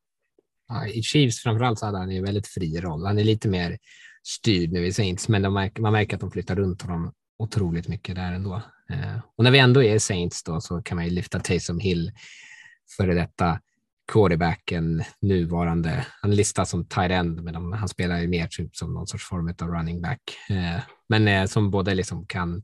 Ja, 0.67 0.87
I 0.87 1.03
Chiefs 1.03 1.43
framförallt 1.43 1.79
så 1.79 1.85
hade 1.85 1.97
han 1.97 2.11
en 2.11 2.23
väldigt 2.23 2.47
fri 2.47 2.81
roll. 2.81 3.05
Han 3.05 3.19
är 3.19 3.23
lite 3.23 3.47
mer 3.47 3.77
styrd 4.23 4.71
nu 4.71 4.85
i 4.85 4.93
Saints, 4.93 5.27
men 5.29 5.53
märker, 5.53 5.81
man 5.81 5.93
märker 5.93 6.15
att 6.15 6.21
de 6.21 6.31
flyttar 6.31 6.55
runt 6.55 6.81
honom 6.81 7.13
otroligt 7.41 7.87
mycket 7.87 8.15
där 8.15 8.33
ändå. 8.33 8.61
Eh, 8.89 9.19
och 9.35 9.43
när 9.43 9.51
vi 9.51 9.59
ändå 9.59 9.83
är 9.83 9.99
Saints 9.99 10.43
då 10.43 10.61
så 10.61 10.81
kan 10.81 10.95
man 10.95 11.05
ju 11.05 11.11
lyfta 11.11 11.39
Taysom 11.39 11.79
Hill, 11.79 12.11
före 12.97 13.13
detta 13.13 13.59
quarterbacken, 14.11 15.03
nuvarande. 15.21 16.05
Han 16.21 16.35
listas 16.35 16.69
som 16.69 16.85
tight 16.85 17.11
end, 17.11 17.43
men 17.43 17.73
han 17.73 17.89
spelar 17.89 18.19
ju 18.19 18.27
mer 18.27 18.47
typ 18.47 18.75
som 18.75 18.93
någon 18.93 19.07
sorts 19.07 19.25
form 19.25 19.53
av 19.61 19.67
running 19.67 20.01
back. 20.01 20.21
Eh, 20.49 20.81
men 21.09 21.27
eh, 21.27 21.45
som 21.45 21.71
både 21.71 21.95
liksom 21.95 22.25
kan 22.25 22.63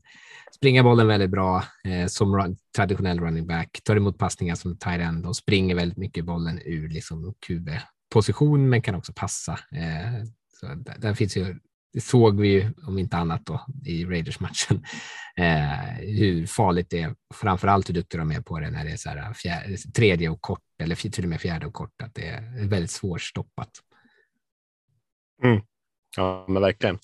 springa 0.54 0.82
bollen 0.82 1.06
väldigt 1.06 1.30
bra 1.30 1.64
som 2.08 2.56
traditionell 2.76 3.20
running 3.20 3.46
back, 3.46 3.80
tar 3.84 3.96
emot 3.96 4.18
passningar 4.18 4.54
som 4.54 4.78
tight 4.78 5.00
end 5.00 5.26
och 5.26 5.36
springer 5.36 5.74
väldigt 5.74 5.98
mycket 5.98 6.24
bollen 6.24 6.60
ur 6.64 6.88
liksom 6.88 7.34
QB-position, 7.46 8.68
men 8.68 8.82
kan 8.82 8.94
också 8.94 9.12
passa. 9.16 9.58
Så 10.60 10.74
där 10.98 11.14
finns 11.14 11.36
ju 11.36 11.56
det 11.98 12.02
såg 12.02 12.40
vi 12.40 12.48
ju, 12.48 12.70
om 12.86 12.98
inte 12.98 13.16
annat 13.16 13.46
då, 13.46 13.60
i 13.84 14.04
Raiders-matchen, 14.04 14.84
eh, 15.36 16.06
hur 16.18 16.46
farligt 16.46 16.90
det 16.90 17.00
är, 17.00 17.14
framför 17.34 17.68
allt 17.68 17.88
hur 17.88 17.94
duktiga 17.94 18.18
de 18.18 18.30
är 18.30 18.40
på 18.40 18.60
det 18.60 18.70
när 18.70 18.84
det 18.84 18.90
är 18.90 18.96
så 18.96 19.08
här 19.08 19.32
fjärde, 19.32 19.76
tredje 19.76 20.28
och 20.28 20.40
kort, 20.40 20.62
eller 20.82 20.94
till 20.94 21.24
och 21.24 21.30
med 21.30 21.40
fjärde 21.40 21.66
och 21.66 21.72
kort, 21.72 22.02
att 22.02 22.14
det 22.14 22.28
är 22.28 22.68
väldigt 22.68 22.90
svårstoppat. 22.90 23.70
Mm. 25.42 25.60
Ja, 26.16 26.44
men 26.48 26.62
verkligen. 26.62 26.98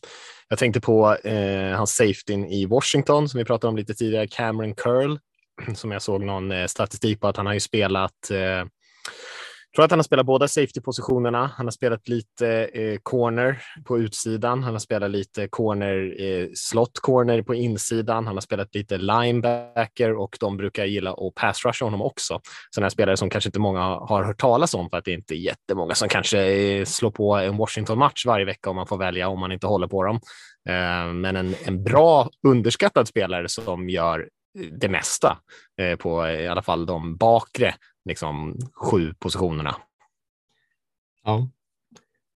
Jag 0.48 0.58
tänkte 0.58 0.80
på 0.80 1.16
eh, 1.16 1.76
hans 1.76 1.96
safetyn 1.96 2.44
i 2.44 2.66
Washington 2.66 3.28
som 3.28 3.38
vi 3.38 3.44
pratade 3.44 3.68
om 3.68 3.76
lite 3.76 3.94
tidigare, 3.94 4.26
Cameron 4.26 4.74
Curl, 4.74 5.18
som 5.74 5.90
jag 5.90 6.02
såg 6.02 6.24
någon 6.24 6.52
eh, 6.52 6.66
statistik 6.66 7.20
på 7.20 7.28
att 7.28 7.36
han 7.36 7.46
har 7.46 7.54
ju 7.54 7.60
spelat 7.60 8.30
eh, 8.30 8.66
tror 9.74 9.84
att 9.84 9.90
han 9.90 9.98
har 9.98 10.04
spelat 10.04 10.26
båda 10.26 10.48
safety-positionerna. 10.48 11.50
Han 11.56 11.66
har 11.66 11.70
spelat 11.70 12.08
lite 12.08 12.48
eh, 12.64 12.98
corner 13.02 13.62
på 13.84 13.98
utsidan. 13.98 14.62
Han 14.62 14.72
har 14.72 14.78
spelat 14.78 15.10
lite 15.10 15.48
corner, 15.48 16.16
eh, 16.22 16.48
slot 16.54 17.00
corner 17.00 17.42
på 17.42 17.54
insidan. 17.54 18.26
Han 18.26 18.36
har 18.36 18.40
spelat 18.40 18.74
lite 18.74 18.98
linebacker 18.98 20.12
och 20.12 20.36
de 20.40 20.56
brukar 20.56 20.84
gilla 20.84 21.12
att 21.12 21.34
pass 21.34 21.64
rusha 21.64 21.84
honom 21.84 22.02
också. 22.02 22.40
Sådana 22.70 22.90
spelare 22.90 23.16
som 23.16 23.30
kanske 23.30 23.48
inte 23.48 23.60
många 23.60 23.80
har 23.80 24.24
hört 24.24 24.38
talas 24.38 24.74
om 24.74 24.90
för 24.90 24.96
att 24.96 25.04
det 25.04 25.12
inte 25.12 25.34
är 25.34 25.38
jättemånga 25.38 25.94
som 25.94 26.08
kanske 26.08 26.38
eh, 26.40 26.84
slår 26.84 27.10
på 27.10 27.34
en 27.34 27.56
Washington-match 27.56 28.26
varje 28.26 28.44
vecka 28.44 28.70
om 28.70 28.76
man 28.76 28.86
får 28.86 28.98
välja 28.98 29.28
om 29.28 29.40
man 29.40 29.52
inte 29.52 29.66
håller 29.66 29.86
på 29.86 30.04
dem. 30.04 30.20
Eh, 30.68 31.12
men 31.12 31.36
en, 31.36 31.54
en 31.64 31.84
bra 31.84 32.30
underskattad 32.46 33.08
spelare 33.08 33.48
som 33.48 33.88
gör 33.88 34.28
eh, 34.58 34.66
det 34.80 34.88
mesta 34.88 35.38
eh, 35.80 35.96
på 35.96 36.24
eh, 36.24 36.40
i 36.40 36.48
alla 36.48 36.62
fall 36.62 36.86
de 36.86 37.16
bakre 37.16 37.74
liksom, 38.04 38.58
sju 38.74 39.14
positionerna. 39.18 39.76
Ja. 41.24 41.48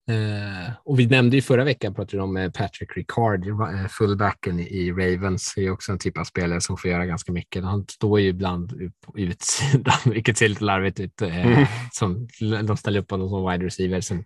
Eh, 0.08 0.72
och 0.84 1.00
vi 1.00 1.06
nämnde 1.06 1.36
ju 1.36 1.42
förra 1.42 1.64
veckan 1.64 1.94
pratade 1.94 2.22
om 2.22 2.36
eh, 2.36 2.50
Patrick 2.50 2.96
Ricard, 2.96 3.48
eh, 3.48 3.86
fullbacken 3.88 4.60
i 4.60 4.92
Ravens, 4.92 5.52
det 5.56 5.66
är 5.66 5.70
också 5.70 5.92
en 5.92 5.98
typ 5.98 6.18
av 6.18 6.24
spelare 6.24 6.60
som 6.60 6.76
får 6.76 6.90
göra 6.90 7.06
ganska 7.06 7.32
mycket. 7.32 7.64
Han 7.64 7.86
står 7.88 8.20
ju 8.20 8.28
ibland 8.28 8.92
på 9.06 9.18
utsidan, 9.18 9.94
vilket 10.04 10.38
ser 10.38 10.48
lite 10.48 10.64
larvigt 10.64 11.00
ut. 11.00 11.22
Eh, 11.22 11.46
mm. 11.46 11.66
som, 11.92 12.28
de 12.66 12.76
ställer 12.76 13.00
upp 13.00 13.10
honom 13.10 13.28
som 13.28 13.50
wide 13.50 13.66
receiver. 13.66 14.00
Sen 14.00 14.24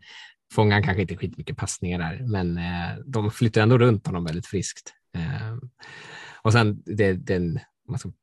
fångar 0.55 0.75
han 0.75 0.83
kanske 0.83 1.03
inte 1.03 1.17
skitmycket 1.17 1.57
passningar 1.57 1.99
där, 1.99 2.27
men 2.29 2.59
eh, 2.59 2.99
de 3.07 3.31
flyttar 3.31 3.61
ändå 3.61 3.79
runt 3.79 4.07
honom 4.07 4.25
väldigt 4.25 4.47
friskt. 4.47 4.93
Eh, 5.17 5.57
och 6.43 6.53
sen 6.53 6.83
det, 6.87 7.13
den 7.13 7.61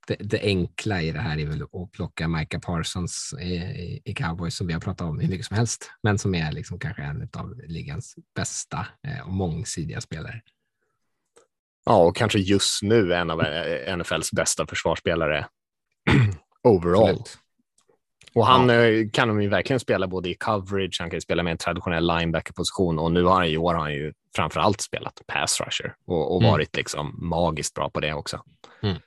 det, 0.07 0.15
det, 0.19 0.41
enkla 0.41 1.01
i 1.01 1.11
det 1.11 1.19
här 1.19 1.39
är 1.39 1.45
väl 1.45 1.63
att 1.63 1.91
plocka 1.91 2.27
Micah 2.27 2.59
Parsons 2.59 3.33
i, 3.41 4.01
i, 4.05 4.13
Cowboys 4.13 4.55
som 4.55 4.67
vi 4.67 4.73
har 4.73 4.79
pratat 4.79 5.07
om 5.07 5.19
hur 5.19 5.29
mycket 5.29 5.45
som 5.45 5.57
helst, 5.57 5.91
men 6.03 6.17
som 6.17 6.35
är 6.35 6.51
liksom 6.51 6.79
kanske 6.79 7.01
en 7.01 7.29
av 7.33 7.61
ligans 7.67 8.15
bästa 8.35 8.87
eh, 9.07 9.27
och 9.27 9.33
mångsidiga 9.33 10.01
spelare. 10.01 10.41
Ja, 11.85 11.95
och 11.95 12.15
kanske 12.15 12.39
just 12.39 12.83
nu 12.83 13.13
en 13.13 13.29
av 13.29 13.41
eh, 13.41 13.97
NFLs 13.97 14.31
bästa 14.31 14.67
försvarsspelare 14.67 15.47
overall. 16.63 17.09
Absolut. 17.09 17.39
Och 18.33 18.45
han 18.45 18.69
ja. 18.69 18.85
Eh, 18.85 19.09
kan 19.13 19.27
de 19.27 19.41
ju 19.41 19.49
verkligen 19.49 19.79
spela 19.79 20.07
både 20.07 20.29
i 20.29 20.33
coverage, 20.33 20.97
han 20.99 21.09
kan 21.09 21.17
ju 21.17 21.21
spela 21.21 21.43
med 21.43 21.51
en 21.51 21.57
traditionell 21.57 22.07
linebacker-position 22.07 22.99
och 22.99 23.11
nu 23.11 23.23
har 23.23 23.35
han 23.35 23.45
i 23.45 23.57
år 23.57 23.73
har 23.73 23.81
han 23.81 23.93
ju 23.93 24.13
framför 24.35 24.59
allt 24.59 24.81
spelat 24.81 25.21
pass 25.27 25.61
rusher 25.61 25.95
och, 26.05 26.35
och 26.35 26.41
mm. 26.41 26.51
varit 26.51 26.75
liksom 26.75 27.15
magiskt 27.29 27.73
bra 27.73 27.89
på 27.89 27.99
det 27.99 28.13
också. 28.13 28.43
Mm. 28.81 28.97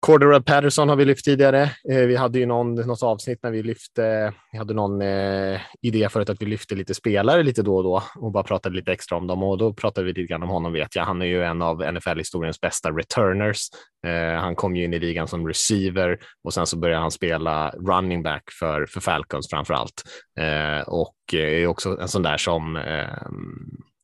Cordero 0.00 0.42
Patterson 0.42 0.88
har 0.88 0.96
vi 0.96 1.04
lyft 1.04 1.24
tidigare. 1.24 1.62
Eh, 1.62 2.06
vi 2.06 2.16
hade 2.16 2.38
ju 2.38 2.46
någon, 2.46 2.74
något 2.74 3.02
avsnitt 3.02 3.38
när 3.42 3.50
vi 3.50 3.62
lyfte, 3.62 4.32
vi 4.52 4.58
hade 4.58 4.74
någon 4.74 5.02
eh, 5.02 5.60
idé 5.82 6.08
förut 6.08 6.30
att 6.30 6.42
vi 6.42 6.46
lyfte 6.46 6.74
lite 6.74 6.94
spelare 6.94 7.42
lite 7.42 7.62
då 7.62 7.76
och 7.76 7.82
då 7.82 8.02
och 8.16 8.32
bara 8.32 8.44
pratade 8.44 8.76
lite 8.76 8.92
extra 8.92 9.18
om 9.18 9.26
dem 9.26 9.42
och 9.42 9.58
då 9.58 9.72
pratade 9.72 10.06
vi 10.06 10.12
lite 10.12 10.32
grann 10.32 10.42
om 10.42 10.48
honom 10.48 10.72
vet 10.72 10.96
jag. 10.96 11.04
Han 11.04 11.22
är 11.22 11.26
ju 11.26 11.44
en 11.44 11.62
av 11.62 11.92
NFL-historiens 11.92 12.60
bästa 12.60 12.90
returners. 12.90 13.58
Eh, 14.06 14.40
han 14.40 14.54
kom 14.54 14.76
ju 14.76 14.84
in 14.84 14.94
i 14.94 14.98
ligan 14.98 15.28
som 15.28 15.48
receiver 15.48 16.18
och 16.44 16.54
sen 16.54 16.66
så 16.66 16.78
började 16.78 17.00
han 17.00 17.10
spela 17.10 17.70
running 17.70 18.22
back 18.22 18.42
för, 18.58 18.86
för 18.86 19.00
Falcons 19.00 19.50
framför 19.50 19.74
allt 19.74 20.02
eh, 20.40 20.88
och 20.88 21.14
är 21.32 21.66
också 21.66 22.00
en 22.00 22.08
sån 22.08 22.22
där 22.22 22.36
som 22.36 22.76
eh, 22.76 23.28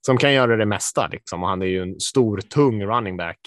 som 0.07 0.17
kan 0.17 0.33
göra 0.33 0.57
det 0.57 0.67
mesta. 0.67 1.09
Liksom. 1.09 1.43
Och 1.43 1.49
han 1.49 1.63
är 1.63 1.67
ju 1.67 1.83
en 1.83 2.01
stor, 2.01 2.41
tung 2.41 2.85
running 2.85 3.17
back 3.17 3.39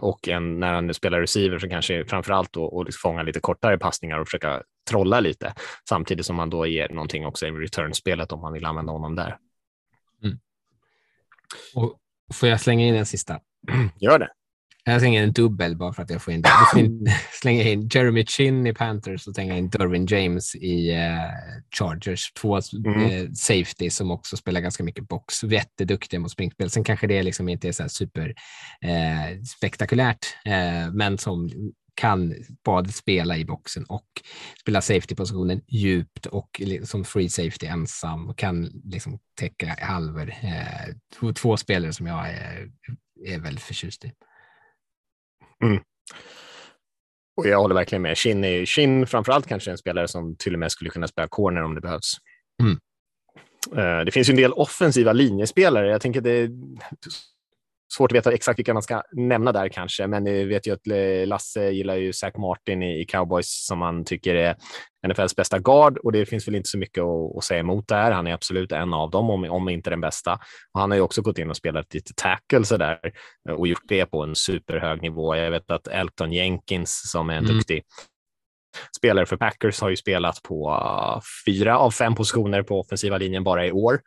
och 0.00 0.28
en, 0.28 0.60
när 0.60 0.72
han 0.72 0.94
spelar 0.94 1.20
receiver 1.20 1.58
så 1.58 1.68
kanske 1.68 2.04
framför 2.04 2.32
allt 2.32 2.52
då 2.52 2.64
och 2.64 2.84
liksom 2.84 3.10
fånga 3.10 3.22
lite 3.22 3.40
kortare 3.40 3.78
passningar 3.78 4.18
och 4.18 4.26
försöka 4.26 4.62
trolla 4.90 5.20
lite 5.20 5.54
samtidigt 5.88 6.26
som 6.26 6.36
man 6.36 6.50
då 6.50 6.66
ger 6.66 6.88
någonting 6.88 7.26
också 7.26 7.46
i 7.46 7.50
return-spelet 7.50 8.32
om 8.32 8.40
man 8.40 8.52
vill 8.52 8.64
använda 8.64 8.92
honom 8.92 9.14
där. 9.14 9.38
Mm. 10.22 10.38
Och 11.74 11.98
får 12.34 12.48
jag 12.48 12.60
slänga 12.60 12.86
in 12.86 12.94
en 12.94 13.06
sista? 13.06 13.40
Gör 14.00 14.18
det. 14.18 14.28
Jag 14.88 15.00
slänger 15.00 15.22
en 15.22 15.32
dubbel 15.32 15.76
bara 15.76 15.92
för 15.92 16.02
att 16.02 16.10
jag 16.10 16.22
får 16.22 16.34
in 16.34 16.42
det. 16.42 16.50
Slänger 17.32 17.64
in 17.64 17.88
Jeremy 17.88 18.26
Chin 18.26 18.66
i 18.66 18.74
Panthers 18.74 19.26
och 19.26 19.34
slänger 19.34 19.56
in 19.56 19.70
Derwin 19.70 20.06
James 20.06 20.54
i 20.54 20.92
uh, 20.92 20.98
Chargers. 21.78 22.32
Två 22.32 22.60
mm. 22.86 23.00
uh, 23.00 23.32
safety 23.32 23.90
som 23.90 24.10
också 24.10 24.36
spelar 24.36 24.60
ganska 24.60 24.84
mycket 24.84 25.08
box. 25.08 25.44
Jätteduktiga 25.44 26.20
mot 26.20 26.30
springspel. 26.30 26.70
Sen 26.70 26.84
kanske 26.84 27.06
det 27.06 27.22
liksom 27.22 27.48
inte 27.48 27.68
är 27.68 27.72
så 27.72 27.88
super 27.88 28.28
uh, 28.84 29.42
spektakulärt, 29.42 30.26
men 30.92 31.18
som 31.18 31.50
kan 31.94 32.34
både 32.64 32.92
spela 32.92 33.36
i 33.36 33.44
boxen 33.44 33.84
och 33.84 34.06
spela 34.60 34.80
safety-positionen 34.80 35.60
djupt 35.68 36.26
och 36.26 36.60
som 36.84 37.04
free 37.04 37.28
safety 37.28 37.66
ensam 37.66 38.28
och 38.28 38.38
kan 38.38 38.64
liksom 38.84 39.18
täcka 39.38 39.76
halvor. 39.80 40.32
Två, 41.18 41.32
två 41.32 41.56
spelare 41.56 41.92
som 41.92 42.06
jag 42.06 42.28
är, 42.28 42.70
är 43.26 43.38
väldigt 43.38 43.64
förtjust 43.64 44.04
i. 44.04 44.12
Mm. 45.64 45.82
Och 47.36 47.46
jag 47.46 47.58
håller 47.58 47.74
verkligen 47.74 48.02
med. 48.02 48.18
Shin, 48.18 48.44
är, 48.44 48.66
Shin 48.66 49.06
framförallt 49.06 49.46
kanske 49.46 49.70
en 49.70 49.78
spelare 49.78 50.08
som 50.08 50.36
till 50.36 50.52
och 50.52 50.58
med 50.58 50.72
skulle 50.72 50.90
kunna 50.90 51.08
spela 51.08 51.28
corner 51.28 51.62
om 51.62 51.74
det 51.74 51.80
behövs. 51.80 52.16
Mm. 52.62 52.78
Uh, 53.78 54.04
det 54.04 54.10
finns 54.10 54.28
en 54.28 54.36
del 54.36 54.52
offensiva 54.52 55.12
linjespelare. 55.12 55.90
Jag 55.90 56.00
tänker 56.00 56.20
det 56.20 56.50
svårt 57.94 58.12
att 58.12 58.16
veta 58.16 58.32
exakt 58.32 58.58
vilka 58.58 58.74
man 58.74 58.82
ska 58.82 59.02
nämna 59.12 59.52
där 59.52 59.68
kanske, 59.68 60.06
men 60.06 60.24
vi 60.24 60.44
vet 60.44 60.66
ju 60.66 60.72
att 60.72 60.86
Lasse 61.28 61.70
gillar 61.70 61.96
ju 61.96 62.12
Zach 62.12 62.36
Martin 62.36 62.82
i 62.82 63.04
Cowboys 63.04 63.66
som 63.66 63.82
han 63.82 64.04
tycker 64.04 64.34
är 64.34 64.56
NFLs 65.08 65.36
bästa 65.36 65.58
guard 65.58 65.98
och 65.98 66.12
det 66.12 66.26
finns 66.26 66.48
väl 66.48 66.54
inte 66.54 66.68
så 66.68 66.78
mycket 66.78 67.02
att, 67.02 67.36
att 67.36 67.44
säga 67.44 67.60
emot 67.60 67.88
där. 67.88 68.10
Han 68.10 68.26
är 68.26 68.32
absolut 68.32 68.72
en 68.72 68.94
av 68.94 69.10
dem, 69.10 69.30
om, 69.30 69.44
om 69.44 69.68
inte 69.68 69.90
den 69.90 70.00
bästa. 70.00 70.32
Och 70.72 70.80
han 70.80 70.90
har 70.90 70.96
ju 70.96 71.02
också 71.02 71.22
gått 71.22 71.38
in 71.38 71.50
och 71.50 71.56
spelat 71.56 71.94
lite 71.94 72.12
tackle 72.16 72.64
så 72.64 72.76
där 72.76 72.98
och 73.50 73.68
gjort 73.68 73.84
det 73.88 74.06
på 74.06 74.22
en 74.22 74.34
superhög 74.34 75.02
nivå. 75.02 75.36
Jag 75.36 75.50
vet 75.50 75.70
att 75.70 75.86
Elton 75.86 76.32
Jenkins 76.32 77.10
som 77.10 77.30
är 77.30 77.34
en 77.34 77.44
mm. 77.44 77.56
duktig 77.56 77.82
spelare 78.96 79.26
för 79.26 79.36
Packers 79.36 79.80
har 79.80 79.88
ju 79.88 79.96
spelat 79.96 80.42
på 80.42 80.80
fyra 81.46 81.78
av 81.78 81.90
fem 81.90 82.14
positioner 82.14 82.62
på 82.62 82.80
offensiva 82.80 83.18
linjen 83.18 83.44
bara 83.44 83.66
i 83.66 83.72
år 83.72 83.94
eh, 83.94 84.00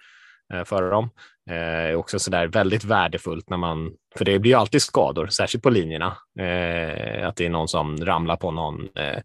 Eh, 0.54 0.64
för 0.64 0.92
dem. 0.92 1.10
Eh, 1.50 1.96
också 1.96 2.20
sådär 2.20 2.48
väldigt 2.48 2.84
värdefullt 2.84 3.50
när 3.50 3.58
man, 3.58 3.94
för 4.16 4.26
det 4.26 4.40
blir 4.40 4.52
ju 4.52 4.58
alltid 4.58 4.82
skador, 4.82 5.28
särskilt 5.28 5.64
på 5.64 5.70
linjerna, 5.70 6.18
eh, 6.40 7.28
att 7.28 7.36
det 7.36 7.46
är 7.46 7.50
någon 7.50 7.68
som 7.68 8.06
ramlar 8.06 8.36
på 8.36 8.52
någon 8.52 8.98
eh, 8.98 9.22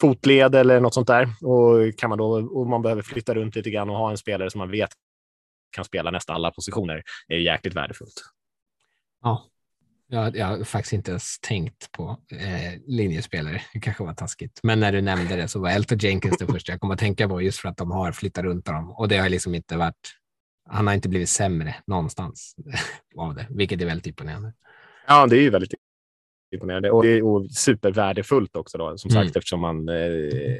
fotled 0.00 0.54
eller 0.54 0.80
något 0.80 0.94
sånt 0.94 1.06
där. 1.06 1.28
Och 1.40 1.98
kan 1.98 2.08
man 2.08 2.18
då, 2.18 2.32
och 2.32 2.66
man 2.66 2.82
behöver 2.82 3.02
flytta 3.02 3.34
runt 3.34 3.56
lite 3.56 3.70
grann 3.70 3.90
och 3.90 3.96
ha 3.96 4.10
en 4.10 4.18
spelare 4.18 4.50
som 4.50 4.58
man 4.58 4.70
vet 4.70 4.90
kan 5.70 5.84
spela 5.84 6.10
nästan 6.10 6.36
alla 6.36 6.50
positioner 6.50 7.02
är 7.28 7.38
jäkligt 7.38 7.74
värdefullt. 7.74 8.22
Ja, 9.22 9.44
jag, 10.08 10.36
jag 10.36 10.46
har 10.46 10.64
faktiskt 10.64 10.92
inte 10.92 11.10
ens 11.10 11.40
tänkt 11.40 11.92
på 11.92 12.18
eh, 12.32 12.80
linjespelare. 12.86 13.62
Det 13.72 13.80
kanske 13.80 14.04
var 14.04 14.14
taskigt. 14.14 14.60
Men 14.62 14.80
när 14.80 14.92
du 14.92 15.00
nämnde 15.00 15.36
det 15.36 15.48
så 15.48 15.60
var 15.60 15.70
Elton 15.70 15.98
Jenkins 15.98 16.38
det 16.38 16.46
första 16.46 16.72
jag 16.72 16.80
kom 16.80 16.90
att 16.90 16.98
tänka 16.98 17.28
på 17.28 17.42
just 17.42 17.58
för 17.58 17.68
att 17.68 17.76
de 17.76 17.90
har 17.90 18.12
flyttat 18.12 18.44
runt 18.44 18.64
dem 18.64 18.90
och 18.90 19.08
det 19.08 19.18
har 19.18 19.28
liksom 19.28 19.54
inte 19.54 19.76
varit 19.76 20.21
han 20.72 20.86
har 20.86 20.94
inte 20.94 21.08
blivit 21.08 21.28
sämre 21.28 21.74
någonstans 21.86 22.56
av 23.18 23.34
det, 23.34 23.46
vilket 23.50 23.80
är 23.80 23.86
väldigt 23.86 24.06
imponerande. 24.06 24.52
Ja, 25.06 25.26
det 25.26 25.36
är 25.36 25.40
ju 25.40 25.50
väldigt 25.50 25.74
imponerande 26.54 26.90
och, 26.90 27.02
det 27.02 27.18
är, 27.18 27.48
supervärdefullt 27.54 28.56
också 28.56 28.78
då, 28.78 28.98
som 28.98 29.10
sagt, 29.10 29.22
mm. 29.22 29.32
eftersom 29.36 29.60
man, 29.60 29.88
eh, 29.88 29.96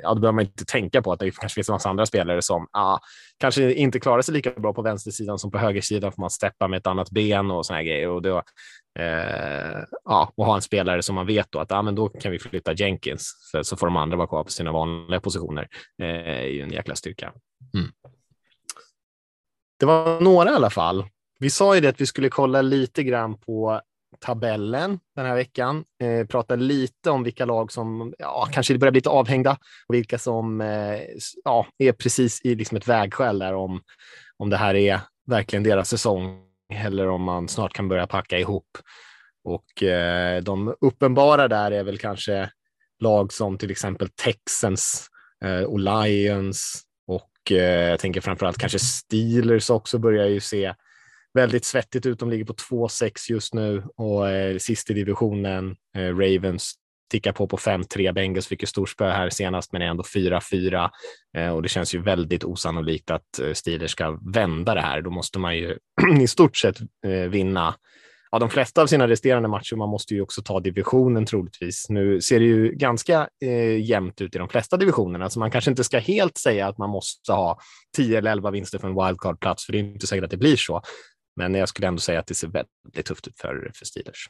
ja, 0.03 0.15
då 0.15 0.21
behöver 0.21 0.33
man 0.33 0.45
inte 0.45 0.65
tänka 0.65 1.03
på 1.03 1.13
att 1.13 1.21
det 1.21 1.31
kanske 1.31 1.55
finns 1.55 1.69
en 1.69 1.73
massa 1.73 1.91
andra 1.91 2.07
spelare 2.07 2.43
som 2.43 2.67
ah, 2.73 2.99
kanske 3.39 3.75
inte 3.75 4.01
klarar 4.01 4.23
sig 4.23 4.35
lika 4.35 4.51
bra 4.51 4.73
på 4.73 4.83
vänstersidan 4.83 5.39
som 5.39 5.51
på 5.51 5.59
högersidan, 5.59 6.13
får 6.13 6.21
man 6.21 6.31
steppa 6.31 6.69
med 6.69 6.79
ett 6.79 6.87
annat 6.87 7.11
ben 7.11 7.51
och 7.51 7.67
såna 7.67 7.77
här 7.77 7.85
grejer. 7.85 8.09
Och 8.09 8.23
då, 8.23 8.43
eh, 8.99 9.83
ja, 10.05 10.33
och 10.37 10.47
ha 10.47 10.55
en 10.55 10.63
spelare 10.63 11.03
som 11.03 11.15
man 11.15 11.27
vet 11.27 11.47
då 11.51 11.59
att 11.59 11.73
ah, 11.73 11.83
men 11.83 11.95
då 11.95 12.09
kan 12.09 12.33
vi 12.33 12.39
flytta 12.39 12.73
Jenkins, 12.73 13.49
för 13.53 13.63
så 13.63 13.77
får 13.77 13.87
de 13.87 13.97
andra 13.97 14.17
vara 14.17 14.29
kvar 14.29 14.45
på 14.45 14.51
sina 14.51 14.73
vanliga 14.73 15.21
positioner. 15.21 15.69
Eh, 16.03 16.09
är 16.09 16.47
ju 16.47 16.63
en 16.63 16.73
jäkla 16.73 16.95
styrka. 16.95 17.33
Mm. 17.75 17.91
Det 19.83 19.87
var 19.87 20.21
några 20.21 20.51
i 20.51 20.55
alla 20.55 20.71
fall. 20.71 21.05
Vi 21.39 21.51
sa 21.51 21.75
ju 21.75 21.81
det 21.81 21.89
att 21.89 22.01
vi 22.01 22.07
skulle 22.07 22.29
kolla 22.29 22.63
lite 22.63 23.03
grann 23.03 23.39
på 23.39 23.81
tabellen 24.21 24.99
den 25.17 25.27
här 25.27 25.35
veckan. 25.35 25.85
Eh, 26.03 26.27
prata 26.27 26.57
lite 26.57 27.11
om 27.11 27.23
vilka 27.23 27.45
lag 27.45 27.73
som 27.73 28.15
ja, 28.19 28.49
kanske 28.53 28.79
börjar 28.79 28.91
bli 28.91 28.99
lite 28.99 29.11
avhängda 29.11 29.59
och 29.89 29.95
vilka 29.95 30.19
som 30.19 30.61
eh, 30.61 31.01
ja, 31.45 31.67
är 31.79 31.93
precis 31.93 32.41
i 32.45 32.55
liksom 32.55 32.77
ett 32.77 32.89
vägskäl 32.89 33.39
där 33.39 33.55
om, 33.55 33.81
om 34.37 34.51
det 34.51 34.57
här 34.57 34.75
är 34.75 35.01
verkligen 35.27 35.63
deras 35.63 35.89
säsong 35.89 36.43
eller 36.73 37.09
om 37.09 37.23
man 37.23 37.49
snart 37.49 37.73
kan 37.73 37.89
börja 37.89 38.07
packa 38.07 38.39
ihop. 38.39 38.79
Och 39.45 39.83
eh, 39.83 40.43
de 40.43 40.75
uppenbara 40.81 41.49
där 41.49 41.71
är 41.71 41.85
väl 41.85 41.99
kanske 41.99 42.51
lag 42.99 43.33
som 43.33 43.59
till 43.59 43.71
exempel 43.71 44.09
Texans 44.09 45.09
eh, 45.45 45.63
och 45.63 45.79
Lions 45.79 46.87
och 47.43 47.53
eh, 47.53 47.91
jag 47.91 48.01
tänker 48.01 48.21
framförallt 48.21 48.59
kanske 48.59 48.79
Steelers 48.79 49.71
också 49.71 49.99
börjar 49.99 50.27
ju 50.27 50.41
se 50.41 50.75
väldigt 51.35 51.65
svettigt 51.65 52.07
ut. 52.07 52.19
De 52.19 52.31
ligger 52.31 52.45
på 52.45 52.53
2-6 52.53 53.11
just 53.31 53.55
nu 53.55 53.85
och 53.97 54.31
eh, 54.31 54.59
sist 54.59 54.91
i 54.91 54.95
divisionen. 54.95 55.77
Eh, 55.97 56.17
Ravens 56.17 56.75
tickar 57.11 57.33
på 57.33 57.47
på 57.49 57.57
5-3. 57.57 58.13
Bengals 58.13 58.47
fick 58.47 58.63
ju 58.63 58.67
storspö 58.67 59.11
här 59.11 59.31
senast, 59.31 59.73
men 59.73 59.83
är 59.83 59.87
ändå 59.87 60.03
4-4 60.03 60.91
eh, 61.37 61.49
och 61.49 61.63
det 61.63 61.69
känns 61.69 61.95
ju 61.95 62.03
väldigt 62.03 62.45
osannolikt 62.45 63.11
att 63.11 63.39
eh, 63.39 63.53
Steelers 63.53 63.91
ska 63.91 64.19
vända 64.33 64.75
det 64.75 64.81
här. 64.81 65.03
Då 65.03 65.11
måste 65.11 65.39
man 65.39 65.57
ju 65.57 65.79
i 66.21 66.27
stort 66.27 66.57
sett 66.57 66.81
eh, 67.07 67.11
vinna 67.11 67.75
ja, 68.33 68.39
de 68.39 68.51
flesta 68.51 68.83
av 68.83 68.87
sina 68.87 69.09
resterande 69.09 69.49
matcher. 69.49 69.77
Man 69.77 69.89
måste 69.89 70.15
ju 70.15 70.21
också 70.21 70.43
ta 70.43 70.61
divisionen 70.61 71.27
troligtvis. 71.27 71.87
Nu 71.89 72.21
ser 72.21 72.41
det 72.41 72.47
ju 72.47 72.73
ganska 72.73 73.29
eh, 73.45 73.85
jämnt 73.85 74.21
ut 74.21 74.35
i 74.35 74.39
de 74.39 74.49
flesta 74.49 74.77
divisionerna, 74.77 75.31
så 75.31 75.39
man 75.39 75.51
kanske 75.51 75.71
inte 75.71 75.85
ska 75.85 75.99
helt 75.99 76.39
säga 76.39 76.69
att 76.69 76.79
man 76.79 76.91
måste 76.91 77.33
ha 77.33 77.59
10 77.97 78.19
eller 78.19 78.31
11 78.31 78.51
vinster 78.51 78.79
för 78.79 78.89
en 78.89 78.95
wildcard-plats, 78.95 79.67
för 79.67 79.73
det 79.73 79.79
är 79.79 79.81
inte 79.81 80.07
säkert 80.07 80.25
att 80.25 80.31
det 80.31 80.37
blir 80.37 80.57
så. 80.57 80.83
Men 81.37 81.55
jag 81.55 81.69
skulle 81.69 81.89
ändå 81.89 82.01
säga 82.01 82.21
att 82.21 82.27
det 82.27 82.35
ser 82.35 82.49
väldigt 82.49 83.07
tufft 83.07 83.29
ut 83.29 83.39
för, 83.41 83.71
för 83.75 83.85
Steelers. 83.85 84.29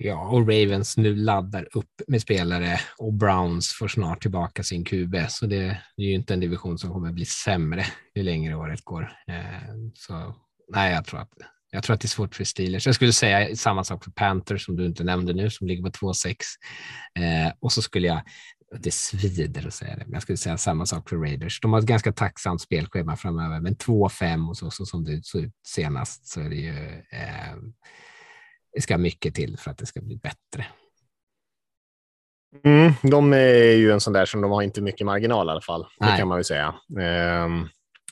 Ja, 0.00 0.28
och 0.28 0.40
Ravens 0.40 0.96
nu 0.96 1.16
laddar 1.16 1.68
upp 1.76 1.90
med 2.06 2.22
spelare 2.22 2.80
och 2.98 3.12
Browns 3.12 3.72
får 3.72 3.88
snart 3.88 4.22
tillbaka 4.22 4.62
sin 4.62 4.84
QB, 4.84 5.16
så 5.28 5.46
det, 5.46 5.64
är 5.96 6.02
ju 6.02 6.14
inte 6.14 6.34
en 6.34 6.40
division 6.40 6.78
som 6.78 6.92
kommer 6.92 7.12
bli 7.12 7.24
sämre 7.24 7.84
ju 8.14 8.22
längre 8.22 8.54
året 8.54 8.84
går. 8.84 9.12
Eh, 9.28 9.74
så 9.94 10.34
nej, 10.68 10.92
jag 10.92 11.04
tror 11.04 11.20
att 11.20 11.32
jag 11.70 11.82
tror 11.82 11.94
att 11.94 12.00
det 12.00 12.06
är 12.06 12.08
svårt 12.08 12.34
för 12.34 12.44
Steelers. 12.44 12.86
Jag 12.86 12.94
skulle 12.94 13.12
säga 13.12 13.56
samma 13.56 13.84
sak 13.84 14.04
för 14.04 14.10
Panthers 14.10 14.64
som 14.64 14.76
du 14.76 14.86
inte 14.86 15.04
nämnde 15.04 15.32
nu, 15.32 15.50
som 15.50 15.66
ligger 15.66 15.82
på 15.82 15.90
2-6. 15.90 16.34
Eh, 17.18 17.52
och 17.60 17.72
så 17.72 17.82
skulle 17.82 18.06
jag, 18.08 18.20
det 18.80 18.94
svider 18.94 19.66
att 19.66 19.74
säga 19.74 19.96
det, 19.96 20.04
men 20.04 20.12
jag 20.12 20.22
skulle 20.22 20.36
säga 20.36 20.58
samma 20.58 20.86
sak 20.86 21.08
för 21.08 21.16
Raiders. 21.16 21.60
De 21.60 21.72
har 21.72 21.80
ett 21.80 21.86
ganska 21.86 22.12
tacksamt 22.12 22.60
spelschema 22.60 23.16
framöver, 23.16 23.60
men 23.60 23.76
2-5 23.76 24.48
och 24.48 24.56
så, 24.56 24.70
så 24.70 24.86
som 24.86 25.04
det 25.04 25.24
såg 25.24 25.42
ut 25.42 25.52
senast 25.66 26.26
så 26.26 26.40
är 26.40 26.48
det 26.48 26.56
ju, 26.56 27.02
eh, 27.12 27.56
det 28.74 28.80
ska 28.80 28.98
mycket 28.98 29.34
till 29.34 29.58
för 29.58 29.70
att 29.70 29.78
det 29.78 29.86
ska 29.86 30.00
bli 30.00 30.16
bättre. 30.16 30.66
Mm, 32.64 32.92
de 33.02 33.32
är 33.32 33.72
ju 33.72 33.92
en 33.92 34.00
sån 34.00 34.12
där 34.12 34.26
som 34.26 34.40
de 34.40 34.50
har 34.50 34.62
inte 34.62 34.80
mycket 34.80 35.06
marginal 35.06 35.46
i 35.46 35.50
alla 35.50 35.60
fall, 35.60 35.86
det 36.00 36.16
kan 36.16 36.28
man 36.28 36.36
väl 36.36 36.44
säga. 36.44 36.74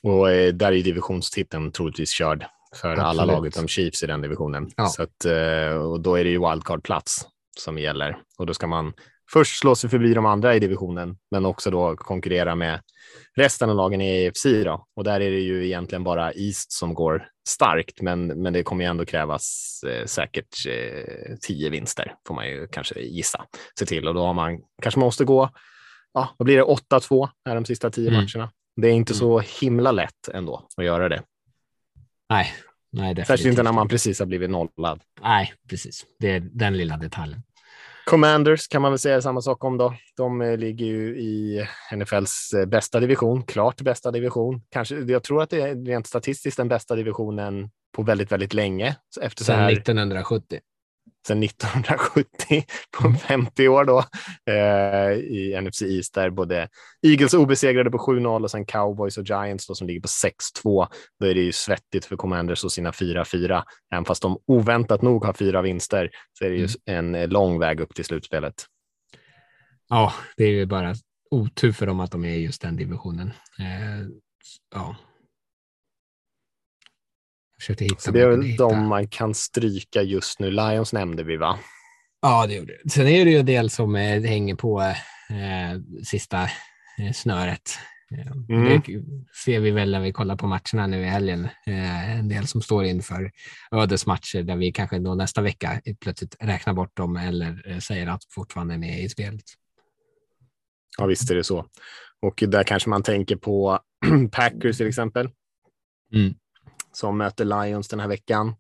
Och 0.03 0.31
eh, 0.31 0.55
där 0.55 0.73
är 0.73 0.83
divisionstiteln 0.83 1.73
troligtvis 1.73 2.11
körd 2.11 2.47
för 2.75 2.89
Absolut. 2.89 3.05
alla 3.05 3.25
lag 3.25 3.47
utom 3.47 3.69
Chiefs 3.69 4.03
i 4.03 4.07
den 4.07 4.21
divisionen. 4.21 4.71
Ja. 4.77 4.87
Så 4.87 5.03
att, 5.03 5.25
eh, 5.25 5.77
och 5.77 6.01
då 6.01 6.15
är 6.15 6.25
det 6.25 6.31
ju 6.31 6.39
wildcard-plats 6.39 7.27
som 7.59 7.79
gäller 7.79 8.19
och 8.39 8.47
då 8.47 8.55
ska 8.55 8.67
man 8.67 8.93
först 9.33 9.59
slå 9.59 9.75
sig 9.75 9.91
förbi 9.91 10.15
de 10.15 10.27
andra 10.27 10.55
i 10.55 10.59
divisionen, 10.59 11.17
men 11.31 11.47
också 11.47 11.71
då 11.71 11.97
konkurrera 11.97 12.55
med 12.55 12.81
resten 13.37 13.71
av 13.71 13.77
lagen 13.77 14.01
i 14.01 14.29
AFC. 14.29 14.47
Då. 14.65 14.87
Och 14.97 15.05
där 15.05 15.21
är 15.21 15.31
det 15.31 15.41
ju 15.41 15.67
egentligen 15.67 16.05
bara 16.05 16.33
East 16.33 16.73
som 16.73 16.95
går 16.95 17.29
starkt, 17.49 18.03
men, 18.03 18.27
men 18.27 18.53
det 18.53 18.63
kommer 18.63 18.85
ju 18.85 18.91
ändå 18.91 19.05
krävas 19.05 19.81
eh, 19.87 20.07
säkert 20.07 20.67
eh, 20.69 21.37
tio 21.41 21.71
vinster, 21.71 22.15
får 22.29 22.35
man 22.35 22.49
ju 22.49 22.69
kanske 22.69 23.01
gissa, 23.01 23.45
se 23.79 23.87
till. 23.87 24.09
Och 24.09 24.15
då 24.15 24.27
har 24.27 24.35
man 24.35 24.59
kanske 24.83 25.01
måste 25.01 25.25
gå, 25.25 25.51
ja, 26.15 26.35
vad 26.37 26.47
blir 26.47 26.57
det, 26.57 26.63
8-2 26.63 27.29
här 27.45 27.55
de 27.55 27.65
sista 27.65 27.91
tio 27.91 28.09
mm. 28.09 28.21
matcherna. 28.21 28.51
Det 28.77 28.89
är 28.89 28.93
inte 28.93 29.13
mm. 29.13 29.19
så 29.19 29.39
himla 29.61 29.93
lätt 29.93 30.29
ändå 30.33 30.69
att 30.77 30.85
göra 30.85 31.09
det. 31.09 31.23
Nej, 32.31 32.53
nej 32.93 33.15
definitivt. 33.15 33.27
Särskilt 33.27 33.51
inte 33.51 33.63
när 33.63 33.73
man 33.73 33.89
precis 33.89 34.19
har 34.19 34.27
blivit 34.27 34.51
nollad. 34.51 35.01
Nej, 35.23 35.53
precis. 35.69 36.05
Det 36.19 36.31
är 36.31 36.41
den 36.41 36.77
lilla 36.77 36.97
detaljen. 36.97 37.43
Commanders 38.07 38.69
kan 38.69 38.83
man 38.83 38.93
väl 38.93 38.99
säga 38.99 39.23
samma 39.23 39.41
sak 39.41 39.65
om 39.65 39.79
då. 39.79 39.95
De 40.17 40.43
eh, 40.43 40.57
ligger 40.57 40.87
ju 40.87 41.19
i 41.19 41.67
NFLs 41.97 42.53
eh, 42.53 42.67
bästa 42.67 43.01
division, 43.01 43.43
klart 43.43 43.81
bästa 43.81 44.11
division. 44.11 44.63
Kanske, 44.71 44.97
jag 44.97 45.23
tror 45.23 45.43
att 45.43 45.51
det 45.51 45.61
är 45.61 45.85
rent 45.85 46.07
statistiskt 46.07 46.57
den 46.57 46.69
bästa 46.69 46.95
divisionen 46.97 47.71
på 47.97 48.03
väldigt, 48.03 48.33
väldigt 48.33 48.55
länge. 48.55 48.97
Efter 49.21 49.45
så 49.45 49.53
här, 49.53 49.73
1970 49.73 50.61
sedan 51.27 51.43
1970 51.43 52.65
på 52.99 53.13
50 53.13 53.63
mm. 53.63 53.73
år 53.73 53.85
då 53.85 54.05
eh, 54.53 55.13
i 55.13 55.61
NFC 55.63 55.83
East 55.83 56.15
där 56.15 56.31
både 56.31 56.69
Eagles 57.03 57.35
obesegrade 57.35 57.91
på 57.91 57.99
7-0 57.99 58.43
och 58.43 58.51
sen 58.51 58.67
Cowboys 58.67 59.19
och 59.19 59.25
Giants 59.25 59.67
då, 59.67 59.75
som 59.75 59.87
ligger 59.87 60.01
på 60.01 60.09
6-2. 60.65 60.87
Då 61.21 61.27
är 61.27 61.35
det 61.35 61.41
ju 61.41 61.53
svettigt 61.53 62.05
för 62.05 62.17
Commanders 62.17 62.65
och 62.65 62.73
sina 62.73 62.91
4-4. 62.91 63.63
Även 63.93 64.05
fast 64.05 64.23
de 64.23 64.39
oväntat 64.47 65.03
nog 65.03 65.25
har 65.25 65.33
fyra 65.33 65.63
vinster 65.63 66.11
så 66.39 66.45
är 66.45 66.51
det 66.51 66.57
ju 66.57 66.69
mm. 66.87 67.15
en 67.15 67.31
lång 67.31 67.59
väg 67.59 67.81
upp 67.81 67.95
till 67.95 68.05
slutspelet. 68.05 68.55
Ja, 69.89 70.13
det 70.37 70.45
är 70.45 70.51
ju 70.51 70.67
bara 70.67 70.95
otur 71.31 71.73
för 71.73 71.87
dem 71.87 72.01
att 72.01 72.11
de 72.11 72.25
är 72.25 72.35
i 72.35 72.45
just 72.45 72.63
den 72.63 72.77
divisionen. 72.77 73.33
Eh, 73.59 74.09
ja, 74.75 74.97
Försökte 77.67 77.85
hitta 77.85 78.01
så 78.01 78.11
det 78.11 78.21
är 78.21 78.29
väl 78.29 78.57
de 78.57 78.87
man 78.87 79.09
kan 79.09 79.35
stryka 79.35 80.03
just 80.03 80.41
nu. 80.41 80.51
Lions 80.51 80.93
nämnde 80.93 81.23
vi 81.23 81.37
va? 81.37 81.59
Ja, 82.23 82.47
det 82.47 82.55
gjorde 82.55 82.79
det. 82.85 82.91
Sen 82.91 83.07
är 83.07 83.25
det 83.25 83.31
ju 83.31 83.39
en 83.39 83.47
del 83.47 83.71
som 83.71 83.97
eh, 83.97 84.23
hänger 84.23 84.55
på 84.55 84.81
eh, 84.81 86.03
sista 86.05 86.43
eh, 86.43 87.13
snöret. 87.15 87.79
Eh, 88.13 88.57
mm. 88.57 88.65
Det 88.65 89.05
ser 89.45 89.61
vi 89.61 89.71
väl 89.71 89.91
när 89.91 90.01
vi 90.01 90.13
kollar 90.13 90.37
på 90.37 90.47
matcherna 90.47 90.87
nu 90.87 91.01
i 91.01 91.05
helgen. 91.05 91.49
En 91.67 92.29
del 92.29 92.47
som 92.47 92.63
står 92.63 92.85
inför 92.85 93.31
ödesmatcher 93.73 94.43
där 94.43 94.57
vi 94.57 94.73
kanske 94.73 94.99
då 94.99 95.15
nästa 95.15 95.43
vecka 95.43 95.81
plötsligt 96.01 96.37
räknar 96.41 96.75
bort 96.75 96.97
dem 96.97 97.17
eller 97.17 97.81
säger 97.81 98.07
att 98.07 98.23
fortfarande 98.31 98.75
är 98.75 98.79
med 98.79 99.01
i 99.01 99.09
spelet. 99.09 99.45
Ja, 100.99 101.07
visst 101.07 101.31
är 101.31 101.35
det 101.35 101.45
så. 101.45 101.67
Och 102.23 102.43
där 102.47 102.65
kanske 102.65 102.89
man 102.91 103.03
tänker 103.03 103.37
på 103.37 103.81
Packers 104.33 104.77
till 104.77 104.89
exempel. 104.89 105.31
Mm 106.15 106.35
som 106.97 107.19
möter 107.19 107.45
Lions 107.45 107.89
den 107.89 108.01
här 108.01 108.09
veckan. 108.09 108.55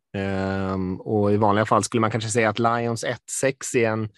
Um, 0.73 1.01
och 1.01 1.33
i 1.33 1.37
vanliga 1.37 1.67
fall 1.67 1.85
skulle 1.85 2.01
man 2.01 2.11
kanske 2.11 2.31
säga 2.31 2.49
att 2.49 2.59
Lions 2.59 3.05
1-6 3.05 3.77
är 3.77 3.89
en 3.89 4.09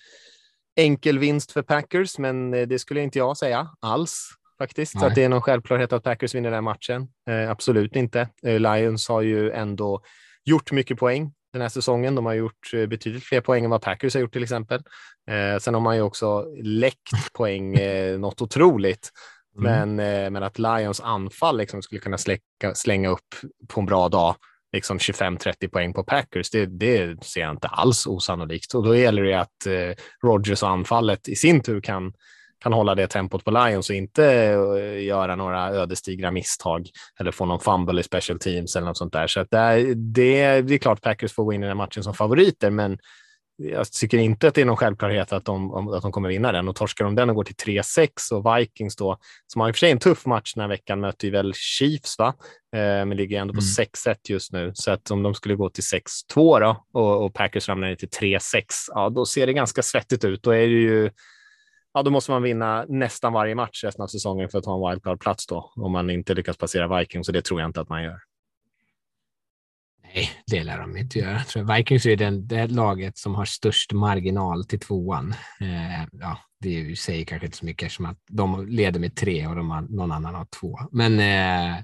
enkel 0.77 1.19
vinst 1.19 1.53
för 1.53 1.62
Packers, 1.62 2.19
men 2.19 2.55
eh, 2.55 2.69
det 2.69 2.79
skulle 2.79 3.01
inte 3.01 3.19
jag 3.19 3.37
säga 3.37 3.69
alls 3.81 4.29
faktiskt. 4.59 4.95
Nej. 4.95 5.01
Så 5.01 5.07
att 5.07 5.14
det 5.14 5.25
är 5.25 5.29
någon 5.29 5.43
självklarhet 5.43 5.93
att 5.93 6.03
Packers 6.03 6.35
vinner 6.35 6.51
den 6.51 6.64
matchen. 6.64 7.09
Uh, 7.31 7.51
absolut 7.51 7.97
inte. 7.97 8.29
Uh, 8.47 8.61
Lions 8.61 9.09
har 9.09 9.23
ju 9.23 9.51
ändå 9.51 10.03
gjort 10.45 10.73
mycket 10.73 10.99
poäng 10.99 11.33
den 11.53 11.62
här 11.62 11.69
säsongen. 11.69 12.14
De 12.14 12.27
har 12.27 12.35
gjort 12.35 12.71
betydligt 12.73 13.25
fler 13.25 13.41
poäng 13.41 13.64
än 13.64 13.71
vad 13.71 13.83
Packers 13.83 14.14
har 14.14 14.21
gjort 14.21 14.33
till 14.33 14.43
exempel. 14.43 14.83
Eh, 15.31 15.59
sen 15.59 15.75
har 15.75 15.81
man 15.81 15.97
ju 15.97 16.03
också 16.03 16.47
läckt 16.62 17.33
poäng 17.33 17.75
eh, 17.75 18.19
något 18.19 18.43
otroligt. 18.43 19.11
Mm. 19.59 19.97
Men, 19.97 20.25
eh, 20.25 20.31
men 20.31 20.43
att 20.43 20.59
Lions 20.59 21.01
anfall 21.01 21.59
liksom 21.59 21.83
skulle 21.83 22.01
kunna 22.01 22.19
släcka, 22.19 22.75
slänga 22.75 23.09
upp 23.09 23.35
på 23.69 23.81
en 23.81 23.87
bra 23.87 24.09
dag 24.09 24.37
liksom 24.73 24.99
25-30 24.99 25.69
poäng 25.69 25.93
på 25.93 26.05
Packers, 26.05 26.51
det, 26.51 26.67
det, 26.67 27.25
ser 27.25 27.41
jag 27.41 27.51
inte 27.51 27.69
alls 27.69 28.07
osannolikt. 28.07 28.75
Och 28.75 28.85
då 28.85 28.97
gäller 28.97 29.23
det 29.23 29.41
att 29.41 29.67
eh, 29.67 30.05
Rogers 30.23 30.63
och 30.63 30.69
anfallet 30.69 31.29
i 31.29 31.37
sin 31.37 31.63
tur 31.63 31.81
kan, 31.81 32.13
kan 32.59 32.73
hålla 32.73 32.95
det 32.95 33.07
tempot 33.07 33.45
på 33.45 33.51
Lions 33.51 33.91
och 33.91 33.97
inte 33.97 34.25
eh, 34.25 35.05
göra 35.05 35.37
några 35.37 35.69
ödesdigra 35.69 36.31
misstag 36.31 36.89
eller 37.21 37.31
få 37.31 37.47
någon 37.47 37.61
fumble 37.61 38.01
i 38.01 38.03
special 38.05 38.39
teams 38.39 38.77
eller 38.77 38.87
något 38.87 38.99
sånt 38.99 39.13
där. 39.13 39.27
Så 39.27 39.41
att 39.41 39.51
det, 39.51 39.95
det, 39.95 40.61
det 40.63 40.75
är 40.75 40.79
klart 40.79 41.03
Packers 41.03 41.33
får 41.33 41.45
gå 41.45 41.53
in 41.53 41.63
i 41.63 41.67
den 41.67 41.77
matchen 41.77 42.03
som 42.03 42.15
favoriter, 42.15 42.71
men 42.71 42.99
jag 43.59 43.93
tycker 43.93 44.19
inte 44.19 44.49
att 44.49 44.55
det 44.55 44.61
är 44.61 44.65
någon 44.65 44.77
självklarhet 44.77 45.33
att 45.33 45.45
de, 45.45 45.89
att 45.89 46.03
de 46.03 46.13
kommer 46.13 46.29
vinna 46.29 46.53
den 46.53 46.69
och 46.69 46.77
torskar 46.77 47.05
de 47.05 47.15
den 47.15 47.31
och 47.31 47.37
går 47.37 47.45
till 47.45 47.55
3-6 47.55 48.33
och 48.33 48.59
Vikings 48.59 48.97
då, 48.97 49.19
som 49.47 49.61
har 49.61 49.69
i 49.69 49.73
och 49.73 49.77
för 49.77 49.79
sig 49.79 49.91
en 49.91 49.99
tuff 49.99 50.27
match 50.27 50.55
den 50.55 50.61
här 50.61 50.69
veckan, 50.69 51.01
möter 51.01 51.27
ju 51.27 51.33
väl 51.33 51.55
Chiefs, 51.55 52.19
va? 52.19 52.35
Eh, 52.77 52.81
men 52.81 53.11
ligger 53.11 53.41
ändå 53.41 53.55
på 53.55 53.61
mm. 53.61 54.15
6-1 54.15 54.17
just 54.29 54.53
nu. 54.53 54.71
Så 54.75 54.91
att 54.91 55.11
om 55.11 55.23
de 55.23 55.35
skulle 55.35 55.55
gå 55.55 55.71
till 55.71 55.85
6-2 56.35 56.61
då 56.61 56.85
och, 56.93 57.25
och 57.25 57.35
Packers 57.35 57.69
ramlar 57.69 57.89
ner 57.89 57.97
till 57.97 58.09
3-6, 58.09 58.63
ja, 58.89 59.11
då 59.11 59.27
ser 59.27 59.47
det 59.47 59.53
ganska 59.53 59.83
svettigt 59.83 60.25
ut. 60.25 60.43
Då 60.43 60.51
är 60.51 60.67
det 60.67 60.67
ju 60.67 61.11
ja, 61.95 62.03
då 62.03 62.11
måste 62.11 62.31
man 62.31 62.43
vinna 62.43 62.85
nästan 62.89 63.33
varje 63.33 63.55
match 63.55 63.85
resten 63.85 64.03
av 64.03 64.07
säsongen 64.07 64.49
för 64.49 64.59
att 64.59 64.67
ha 64.67 64.75
en 64.75 64.91
wildcard-plats 64.91 65.47
då, 65.47 65.73
om 65.77 65.93
man 65.93 66.11
inte 66.11 66.35
lyckas 66.35 66.57
passera 66.57 66.99
Vikings, 66.99 67.29
och 67.29 67.35
det 67.35 67.43
tror 67.43 67.61
jag 67.61 67.69
inte 67.69 67.81
att 67.81 67.89
man 67.89 68.03
gör. 68.03 68.28
Nej, 70.19 70.31
det 70.47 70.64
lär 70.64 70.79
de 70.79 70.97
inte 70.97 71.19
göra. 71.19 71.45
tror 71.45 71.77
Vikings 71.77 72.07
är 72.07 72.16
den, 72.16 72.49
det 72.49 72.66
laget 72.66 73.19
som 73.19 73.35
har 73.35 73.45
störst 73.45 73.93
marginal 73.93 74.64
till 74.64 74.81
tvåan. 74.81 75.35
Eh, 75.61 76.07
ja, 76.21 76.39
det 76.61 76.99
säger 76.99 77.25
kanske 77.25 77.47
inte 77.47 77.59
så 77.59 77.64
mycket 77.64 77.87
eftersom 77.87 78.07
att 78.07 78.19
de 78.31 78.66
leder 78.69 79.01
med 79.01 79.16
tre 79.16 79.47
och 79.47 79.57
de 79.57 79.71
har, 79.71 79.81
någon 79.81 80.12
annan 80.12 80.35
har 80.35 80.47
två. 80.61 80.79
Men 80.93 81.12
eh, 81.12 81.83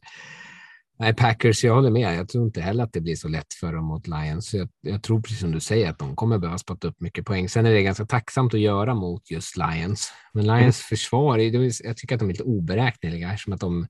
nej, 0.99 1.15
Packers, 1.15 1.65
jag 1.65 1.75
håller 1.75 1.91
med. 1.91 2.17
Jag 2.17 2.29
tror 2.29 2.45
inte 2.47 2.61
heller 2.61 2.85
att 2.85 2.93
det 2.93 3.01
blir 3.01 3.17
så 3.17 3.29
lätt 3.29 3.55
för 3.55 3.73
dem 3.73 3.85
mot 3.85 4.07
Lions. 4.07 4.55
Jag, 4.55 4.69
jag 4.81 5.03
tror 5.03 5.21
precis 5.21 5.41
som 5.41 5.53
du 5.53 5.61
säger 5.61 5.91
att 5.91 5.99
de 5.99 6.17
kommer 6.17 6.39
behöva 6.39 6.59
spotta 6.59 6.89
upp 6.89 7.01
mycket 7.01 7.27
poäng. 7.27 7.49
Sen 7.49 7.67
är 7.67 7.73
det 7.73 7.83
ganska 7.83 8.07
tacksamt 8.07 8.55
att 8.55 8.61
göra 8.61 8.95
mot 8.95 9.31
just 9.31 9.57
Lions. 9.57 10.13
Men 10.33 10.45
Lions 10.45 10.61
mm. 10.61 10.73
försvar, 10.89 11.39
jag 11.85 11.97
tycker 11.97 12.15
att 12.15 12.21
de 12.21 12.29
är 12.29 12.33
lite 12.33 12.45
oberäkneliga 12.45 13.33
eftersom 13.33 13.53
att 13.53 13.61
de 13.61 13.87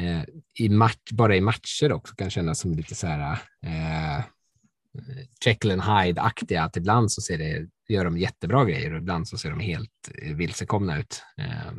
eh, 0.00 0.22
i 0.58 0.68
match, 0.68 1.10
bara 1.10 1.36
i 1.36 1.40
matcher 1.40 1.92
också 1.92 2.14
kan 2.14 2.30
kännas 2.30 2.60
som 2.60 2.74
lite 2.74 2.94
så 2.94 3.06
här 3.06 3.38
eh, 3.66 4.24
Jekyll 5.44 5.80
Hyde-aktiga, 5.80 6.62
att 6.62 6.76
ibland 6.76 7.12
så 7.12 7.20
ser 7.20 7.38
det, 7.38 7.68
gör 7.88 8.04
de 8.04 8.18
jättebra 8.18 8.64
grejer 8.64 8.92
och 8.92 8.98
ibland 8.98 9.28
så 9.28 9.38
ser 9.38 9.50
de 9.50 9.60
helt 9.60 10.10
eh, 10.22 10.34
vilsekomna 10.34 10.98
ut. 10.98 11.22
Eh, 11.38 11.72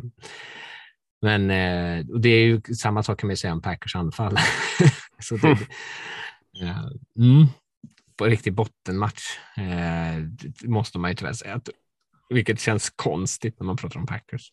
men 1.22 1.51
eh, 1.51 2.09
och 2.09 2.22
det 2.22 2.30
är 2.30 2.45
ju 2.45 2.61
samma 2.61 3.03
sak 3.03 3.20
kan 3.20 3.28
man 3.28 3.38
säga 3.38 3.53
om 3.53 3.61
Packers 3.61 3.95
anfall. 3.95 4.38
så 5.20 5.38
det, 5.38 5.51
eh, 6.61 6.86
mm, 7.20 7.47
på 8.18 8.26
riktig 8.26 8.53
bottenmatch 8.53 9.24
måste 10.63 10.99
man 10.99 11.11
ju 11.11 11.16
tyvärr 11.16 11.34
säga, 11.34 11.55
att, 11.55 11.70
vilket 12.30 12.59
känns 12.59 12.89
konstigt 12.89 13.59
när 13.59 13.66
man 13.66 13.78
pratar 13.78 13.99
om 13.99 14.05
Packers. 14.05 14.51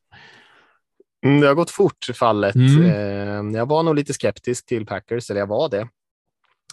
Mm, 1.25 1.41
det 1.41 1.47
har 1.47 1.55
gått 1.55 1.71
fort 1.71 2.07
fallet. 2.15 2.55
Mm. 2.55 2.85
Eh, 2.85 3.59
jag 3.59 3.67
var 3.67 3.83
nog 3.83 3.95
lite 3.95 4.13
skeptisk 4.13 4.67
till 4.67 4.87
Packers, 4.87 5.31
eller 5.31 5.41
jag 5.41 5.47
var 5.47 5.69
det. 5.69 5.89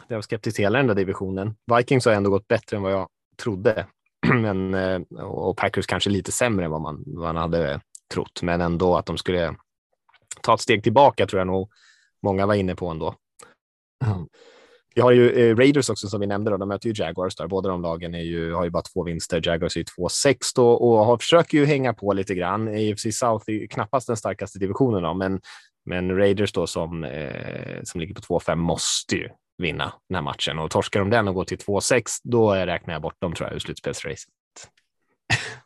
Jag 0.07 0.17
var 0.17 0.21
skeptisk 0.21 0.55
till 0.55 0.65
hela 0.65 0.77
den 0.77 0.87
där 0.87 0.95
divisionen. 0.95 1.55
Vikings 1.77 2.05
har 2.05 2.13
ändå 2.13 2.29
gått 2.29 2.47
bättre 2.47 2.77
än 2.77 2.83
vad 2.83 2.91
jag 2.91 3.07
trodde. 3.37 3.85
Men, 4.33 4.73
eh, 4.73 5.01
och 5.23 5.57
Packers 5.57 5.85
kanske 5.87 6.09
lite 6.09 6.31
sämre 6.31 6.65
än 6.65 6.71
vad 6.71 6.81
man, 6.81 7.03
man 7.07 7.35
hade 7.35 7.81
trott. 8.13 8.41
Men 8.41 8.61
ändå 8.61 8.97
att 8.97 9.05
de 9.05 9.17
skulle 9.17 9.55
ta 10.41 10.53
ett 10.53 10.61
steg 10.61 10.83
tillbaka 10.83 11.27
tror 11.27 11.39
jag 11.39 11.47
nog 11.47 11.71
många 12.23 12.45
var 12.45 12.53
inne 12.53 12.75
på 12.75 12.87
ändå. 12.87 13.15
Mm. 14.05 14.27
Vi 14.95 15.01
har 15.01 15.11
ju 15.11 15.31
eh, 15.31 15.55
Raiders 15.55 15.89
också 15.89 16.07
som 16.07 16.21
vi 16.21 16.27
nämnde, 16.27 16.51
då. 16.51 16.57
de 16.57 16.69
möter 16.69 16.89
ju 16.89 17.03
Jaguars 17.03 17.35
där. 17.35 17.47
Båda 17.47 17.69
de 17.69 17.81
lagen 17.81 18.15
är 18.15 18.21
ju, 18.21 18.53
har 18.53 18.63
ju 18.63 18.69
bara 18.69 18.83
två 18.83 19.03
vinster. 19.03 19.41
Jaguars 19.47 19.75
är 19.75 19.79
ju 19.79 19.85
2-6 20.07 20.35
då 20.55 20.71
och 20.71 21.05
har, 21.05 21.17
försöker 21.17 21.57
ju 21.57 21.65
hänga 21.65 21.93
på 21.93 22.13
lite 22.13 22.35
grann. 22.35 22.67
AFC 22.67 23.19
South 23.19 23.43
är 23.47 23.51
ju 23.51 23.67
knappast 23.67 24.07
den 24.07 24.17
starkaste 24.17 24.59
divisionen, 24.59 25.03
då, 25.03 25.13
men, 25.13 25.41
men 25.85 26.17
Raiders 26.17 26.51
då 26.51 26.67
som, 26.67 27.03
eh, 27.03 27.83
som 27.83 28.01
ligger 28.01 28.13
på 28.13 28.39
2-5 28.39 28.55
måste 28.55 29.15
ju 29.15 29.29
vinna 29.57 29.93
den 30.09 30.15
här 30.15 30.21
matchen 30.21 30.59
och 30.59 30.71
torskar 30.71 30.99
de 30.99 31.09
den 31.09 31.27
och 31.27 31.35
går 31.35 31.45
till 31.45 31.57
2-6, 31.57 32.03
då 32.23 32.53
räknar 32.53 32.93
jag 32.93 33.01
bort 33.01 33.21
dem 33.21 33.33
tror 33.33 33.49
jag 33.49 33.55
ur 33.55 33.59
slutspelsracet. 33.59 34.29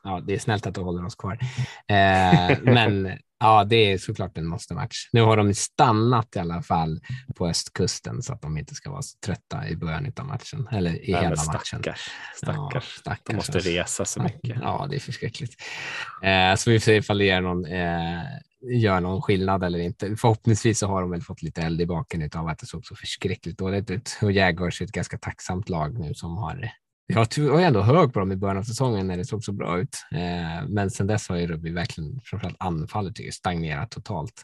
Ja, 0.04 0.22
det 0.28 0.34
är 0.34 0.40
snällt 0.40 0.68
att 0.68 0.76
du 0.76 0.82
håller 0.82 1.06
oss 1.06 1.16
kvar. 1.16 1.38
Eh, 1.88 2.58
men 2.62 3.18
Ja, 3.44 3.64
det 3.64 3.76
är 3.76 3.98
såklart 3.98 4.38
en 4.38 4.48
måste-match. 4.48 5.10
Nu 5.12 5.22
har 5.22 5.38
de 5.38 5.54
stannat 5.54 6.36
i 6.36 6.40
alla 6.40 6.62
fall 6.62 7.00
på 7.36 7.48
östkusten 7.48 8.22
så 8.22 8.34
att 8.34 8.42
de 8.42 8.58
inte 8.58 8.76
ska 8.76 8.92
vara 8.92 9.02
så 9.02 9.18
trötta 9.26 9.70
i 9.70 9.76
början 9.76 10.12
av 10.18 10.26
matchen 10.26 10.68
eller 10.72 11.10
i 11.10 11.12
Nej, 11.12 11.24
hela 11.24 11.36
stackars, 11.36 11.74
matchen. 11.74 11.96
Stackars, 12.36 12.70
ja, 12.74 12.82
stackars. 12.82 13.20
De 13.24 13.36
måste 13.36 13.60
resa 13.60 14.06
så 14.06 14.24
mycket. 14.24 14.58
Ja, 14.62 14.88
det 14.90 14.96
är 14.96 15.00
förskräckligt. 15.00 15.54
Eh, 16.24 16.56
så 16.56 16.72
vi 16.72 16.80
får 16.80 16.84
se 16.84 16.96
ifall 16.96 17.18
det 17.18 17.26
gör 17.26 17.42
någon, 17.42 17.66
eh, 17.66 18.22
gör 18.82 19.00
någon 19.00 19.22
skillnad 19.22 19.64
eller 19.64 19.80
inte. 19.80 20.16
Förhoppningsvis 20.16 20.80
så 20.80 20.88
har 20.88 21.02
de 21.02 21.12
väl 21.12 21.22
fått 21.22 21.42
lite 21.42 21.62
eld 21.62 21.82
i 21.82 21.86
baken 21.86 22.30
av 22.36 22.48
att 22.48 22.60
det 22.60 22.66
såg 22.66 22.86
så 22.86 22.96
förskräckligt 22.96 23.58
dåligt 23.58 23.92
ut. 23.92 24.20
Och 24.22 24.32
Jaguars 24.32 24.82
är 24.82 24.86
ett 24.86 24.92
ganska 24.92 25.18
tacksamt 25.18 25.70
lag 25.70 26.00
nu 26.00 26.14
som 26.14 26.38
har 26.38 26.72
jag 27.08 27.38
var 27.38 27.62
ändå 27.62 27.82
hög 27.82 28.14
på 28.14 28.20
dem 28.20 28.32
i 28.32 28.36
början 28.36 28.58
av 28.58 28.64
säsongen 28.64 29.08
när 29.08 29.18
det 29.18 29.26
såg 29.26 29.44
så 29.44 29.52
bra 29.52 29.80
ut. 29.80 29.98
Eh, 30.12 30.68
men 30.68 30.92
sen 30.92 31.08
dess 31.08 31.30
har 31.30 31.36
ju 31.36 31.48
Rubby 31.48 31.72
verkligen, 31.72 32.20
framförallt 32.24 32.56
anfallet, 32.60 33.34
stagnerat 33.34 33.92
totalt. 33.92 34.44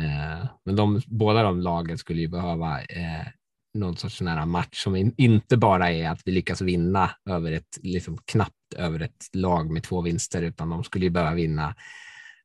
Eh, 0.00 0.48
men 0.64 0.76
de, 0.76 1.00
båda 1.06 1.42
de 1.42 1.60
lagen 1.60 1.98
skulle 1.98 2.20
ju 2.20 2.28
behöva 2.28 2.80
eh, 2.80 3.26
någon 3.74 3.96
sorts 3.96 4.16
sån 4.16 4.26
här 4.26 4.46
match 4.46 4.82
som 4.82 5.12
inte 5.16 5.56
bara 5.56 5.90
är 5.90 6.10
att 6.10 6.20
vi 6.24 6.32
lyckas 6.32 6.60
vinna 6.60 7.10
över 7.30 7.52
ett, 7.52 7.78
liksom 7.82 8.18
knappt 8.24 8.74
över 8.76 9.00
ett 9.00 9.28
lag 9.32 9.70
med 9.70 9.82
två 9.82 10.00
vinster, 10.00 10.42
utan 10.42 10.70
de 10.70 10.84
skulle 10.84 11.04
ju 11.04 11.10
behöva 11.10 11.34
vinna 11.34 11.74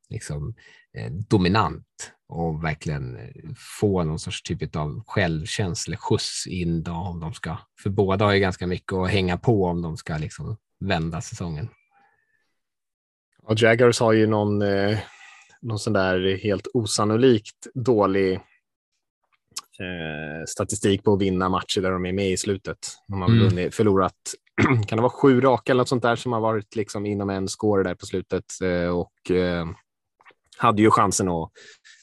liksom, 0.10 0.56
dominant 1.30 2.14
och 2.30 2.64
verkligen 2.64 3.18
eh, 3.18 3.32
få 3.80 4.04
någon 4.04 4.20
sorts 4.20 4.44
typ 4.44 4.76
av 4.76 5.04
självkänsla, 5.08 5.98
skjuts 5.98 6.48
in 6.48 6.84
då, 6.84 6.92
om 6.92 7.20
de 7.20 7.34
ska, 7.34 7.58
för 7.84 7.90
båda 7.90 8.26
har 8.26 8.34
ju 8.34 8.40
ganska 8.40 8.68
mycket 8.68 8.94
att 8.94 9.10
hänga 9.10 9.38
på 9.38 9.66
om 9.66 9.82
de 9.82 9.98
ska 9.98 10.18
liksom 10.18 10.58
vända 10.80 11.22
säsongen. 11.22 11.70
Och 13.44 13.56
Jaggers 13.58 14.00
har 14.00 14.14
ju 14.14 14.28
någon, 14.28 14.62
eh, 14.62 15.00
någon 15.62 15.80
sån 15.80 15.94
där 15.94 16.38
helt 16.44 16.68
osannolikt 16.74 17.68
dålig 17.74 18.34
eh, 19.80 20.46
statistik 20.48 21.04
på 21.04 21.14
att 21.14 21.22
vinna 21.22 21.50
matcher 21.50 21.82
där 21.82 21.92
de 21.92 22.06
är 22.06 22.14
med 22.14 22.32
i 22.32 22.38
slutet. 22.38 22.78
De 23.08 23.22
har 23.22 23.30
mm. 23.30 23.72
förlorat, 23.72 24.14
kan 24.88 24.98
det 24.98 25.02
vara 25.02 25.10
sju 25.12 25.42
raka 25.42 25.72
eller 25.72 25.82
något 25.82 25.90
sånt 25.90 26.04
där 26.04 26.16
som 26.16 26.34
har 26.34 26.40
varit 26.40 26.76
liksom 26.76 27.06
inom 27.06 27.30
en 27.30 27.48
score 27.48 27.84
där 27.84 27.96
på 27.96 28.06
slutet 28.06 28.46
eh, 28.64 28.90
och 28.90 29.32
eh, 29.32 29.66
hade 30.60 30.82
ju 30.82 30.92
chansen 30.92 31.30
att 31.30 31.52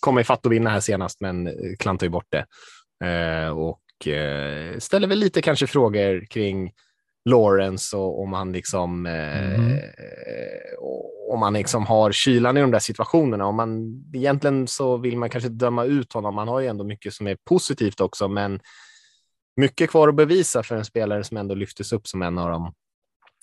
komma 0.01 0.21
ifatt 0.21 0.47
och 0.47 0.53
vinna 0.53 0.71
här 0.71 0.81
senast, 0.81 1.21
men 1.21 1.51
klantade 1.79 2.07
ju 2.07 2.11
bort 2.11 2.29
det. 2.29 2.47
Eh, 3.07 3.49
och 3.49 4.09
eh, 4.09 4.79
ställer 4.79 5.09
väl 5.09 5.19
lite 5.19 5.43
kanske 5.43 5.67
frågor 5.67 6.27
kring 6.27 6.73
Lawrence 7.25 7.97
och 7.97 8.23
om 8.23 8.33
han 8.33 8.53
liksom, 8.53 9.07
mm. 9.07 9.79
om 11.31 11.43
han 11.43 11.53
liksom 11.53 11.87
har 11.87 12.13
kylan 12.13 12.57
i 12.57 12.61
de 12.61 12.71
där 12.71 12.79
situationerna. 12.79 13.47
Om 13.47 13.57
man, 13.57 14.03
egentligen 14.15 14.67
så 14.67 14.97
vill 14.97 15.19
man 15.19 15.31
kanske 15.31 15.49
döma 15.49 15.85
ut 15.85 16.13
honom. 16.13 16.39
Han 16.39 16.49
har 16.49 16.61
ju 16.61 16.67
ändå 16.67 16.85
mycket 16.85 17.15
som 17.15 17.27
är 17.27 17.37
positivt 17.45 18.01
också, 18.01 18.29
men 18.29 18.61
mycket 19.57 19.91
kvar 19.91 20.09
att 20.09 20.17
bevisa 20.17 20.63
för 20.63 20.77
en 20.77 20.85
spelare 20.85 21.25
som 21.25 21.37
ändå 21.37 21.55
lyftes 21.55 21.93
upp 21.93 22.07
som 22.07 22.23
en 22.23 22.39
av 22.39 22.51
de 22.51 22.73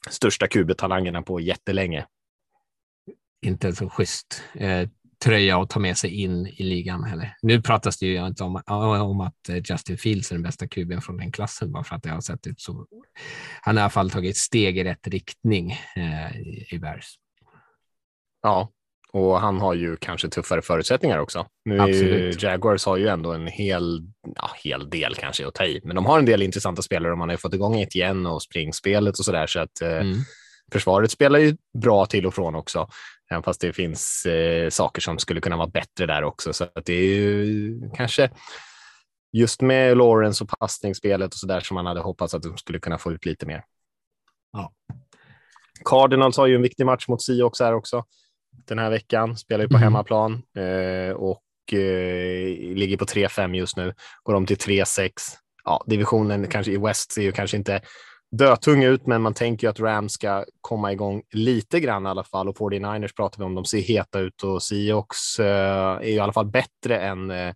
största 0.10 0.48
kubetalangerna 0.48 1.22
på 1.22 1.40
jättelänge. 1.40 2.06
Inte 3.46 3.74
så 3.74 3.90
schysst. 3.90 4.44
Eh, 4.54 4.90
tröja 5.24 5.62
att 5.62 5.70
ta 5.70 5.80
med 5.80 5.98
sig 5.98 6.22
in 6.22 6.48
i 6.48 6.64
ligan 6.64 7.04
heller. 7.04 7.36
Nu 7.42 7.62
pratas 7.62 7.98
det 7.98 8.06
ju 8.06 8.28
inte 8.28 8.44
om, 8.44 8.62
om 8.68 9.22
att 9.22 9.50
eh, 9.50 9.56
Justin 9.56 9.98
Fields 9.98 10.32
är 10.32 10.36
den 10.36 10.44
bästa 10.44 10.68
kuben 10.68 11.02
från 11.02 11.18
den 11.18 11.32
klassen 11.32 11.72
bara 11.72 11.84
för 11.84 11.96
att 11.96 12.04
det 12.04 12.10
har 12.10 12.22
sett 12.22 12.48
ut 12.48 12.62
så. 12.62 12.86
Han 13.62 13.78
har 13.78 13.82
i 13.82 13.84
alla 13.84 13.90
fall 13.90 14.10
tagit 14.10 14.38
steg 14.38 14.78
i 14.78 14.84
rätt 14.84 15.08
riktning 15.08 15.72
eh, 15.96 16.38
i 16.74 16.80
Bears. 16.80 17.16
Ja, 18.42 18.70
och 19.14 19.40
han 19.40 19.62
har 19.62 19.74
ju 19.74 19.96
kanske 19.96 20.30
tuffare 20.30 20.62
förutsättningar 20.62 21.18
också. 21.18 21.46
Nu 21.66 21.80
Absolut. 21.80 22.44
Jaguars 22.44 22.86
har 22.86 22.98
ju 22.98 23.08
ändå 23.08 23.32
en 23.32 23.48
hel, 23.48 24.02
ja, 24.36 24.50
hel 24.64 24.90
del 24.90 25.16
kanske 25.16 25.48
att 25.48 25.54
ta 25.54 25.66
i, 25.66 25.82
men 25.84 25.96
de 25.96 26.06
har 26.06 26.20
en 26.20 26.26
del 26.26 26.42
intressanta 26.42 26.82
spelare 26.82 27.12
och 27.12 27.18
man 27.18 27.30
har 27.30 27.34
ju 27.34 27.38
fått 27.38 27.54
igång 27.54 27.82
ett 27.82 27.96
igen 27.96 28.26
och 28.26 28.42
springspelet 28.42 29.20
och 29.20 29.26
så 29.26 29.32
där 29.32 29.48
så 29.48 29.60
att 29.60 29.82
eh, 29.82 29.98
mm. 29.98 30.18
försvaret 30.72 31.12
spelar 31.12 31.40
ju 31.40 31.58
bra 31.82 32.06
till 32.06 32.26
och 32.26 32.34
från 32.34 32.56
också. 32.56 32.88
Även 33.34 33.44
fast 33.44 33.62
det 33.62 33.74
finns 33.74 34.26
eh, 34.26 34.70
saker 34.70 35.02
som 35.02 35.20
skulle 35.20 35.42
kunna 35.42 35.58
vara 35.58 35.68
bättre 35.68 36.06
där 36.06 36.24
också. 36.24 36.54
Så 36.54 36.64
att 36.64 36.86
det 36.86 36.94
är 36.94 37.16
ju 37.16 37.80
kanske 37.96 38.30
just 39.32 39.62
med 39.62 39.98
Lawrence 39.98 40.44
och 40.44 40.50
passningsspelet 40.60 41.34
och 41.34 41.40
så 41.40 41.48
där 41.48 41.60
som 41.60 41.76
man 41.76 41.86
hade 41.86 42.00
hoppats 42.00 42.34
att 42.34 42.44
de 42.44 42.58
skulle 42.58 42.80
kunna 42.80 42.98
få 42.98 43.12
ut 43.12 43.26
lite 43.26 43.46
mer. 43.46 43.64
Ja. 44.52 44.74
Cardinals 45.86 46.38
har 46.38 46.48
ju 46.48 46.56
en 46.56 46.62
viktig 46.62 46.86
match 46.86 47.08
mot 47.08 47.22
Seahawks 47.22 47.60
här 47.60 47.74
också 47.74 48.06
den 48.68 48.80
här 48.80 48.90
veckan. 48.90 49.38
Spelar 49.38 49.64
ju 49.64 49.70
på 49.70 49.76
mm. 49.76 49.84
hemmaplan 49.84 50.44
eh, 50.58 51.16
och 51.16 51.74
eh, 51.74 52.76
ligger 52.76 52.98
på 52.98 53.06
3-5 53.06 53.56
just 53.56 53.78
nu. 53.78 53.94
Går 54.24 54.34
de 54.34 54.46
till 54.46 54.58
3-6. 54.58 55.12
Ja, 55.64 55.84
divisionen 55.88 56.48
kanske 56.48 56.72
i 56.72 56.78
West 56.78 57.12
ser 57.12 57.22
ju 57.22 57.32
kanske 57.32 57.58
inte 57.58 57.82
dötung 58.38 58.84
ut, 58.84 59.08
men 59.08 59.22
man 59.22 59.34
tänker 59.34 59.68
ju 59.68 59.72
att 59.72 59.80
Rams 59.80 60.14
ska 60.14 60.46
komma 60.62 60.92
igång 60.92 61.24
lite 61.32 61.80
grann 61.80 62.06
i 62.06 62.10
alla 62.10 62.24
fall. 62.24 62.50
Och 62.50 62.58
49ers 62.58 63.16
pratar 63.16 63.38
vi 63.40 63.44
om. 63.44 63.56
De 63.56 63.66
ser 63.66 63.80
heta 63.80 64.20
ut 64.20 64.44
och 64.44 64.64
Seahawks 64.64 65.40
eh, 65.40 65.96
är 65.96 66.08
i 66.08 66.20
alla 66.20 66.34
fall 66.34 66.46
bättre 66.46 67.00
än 67.00 67.32
eh, 67.32 67.54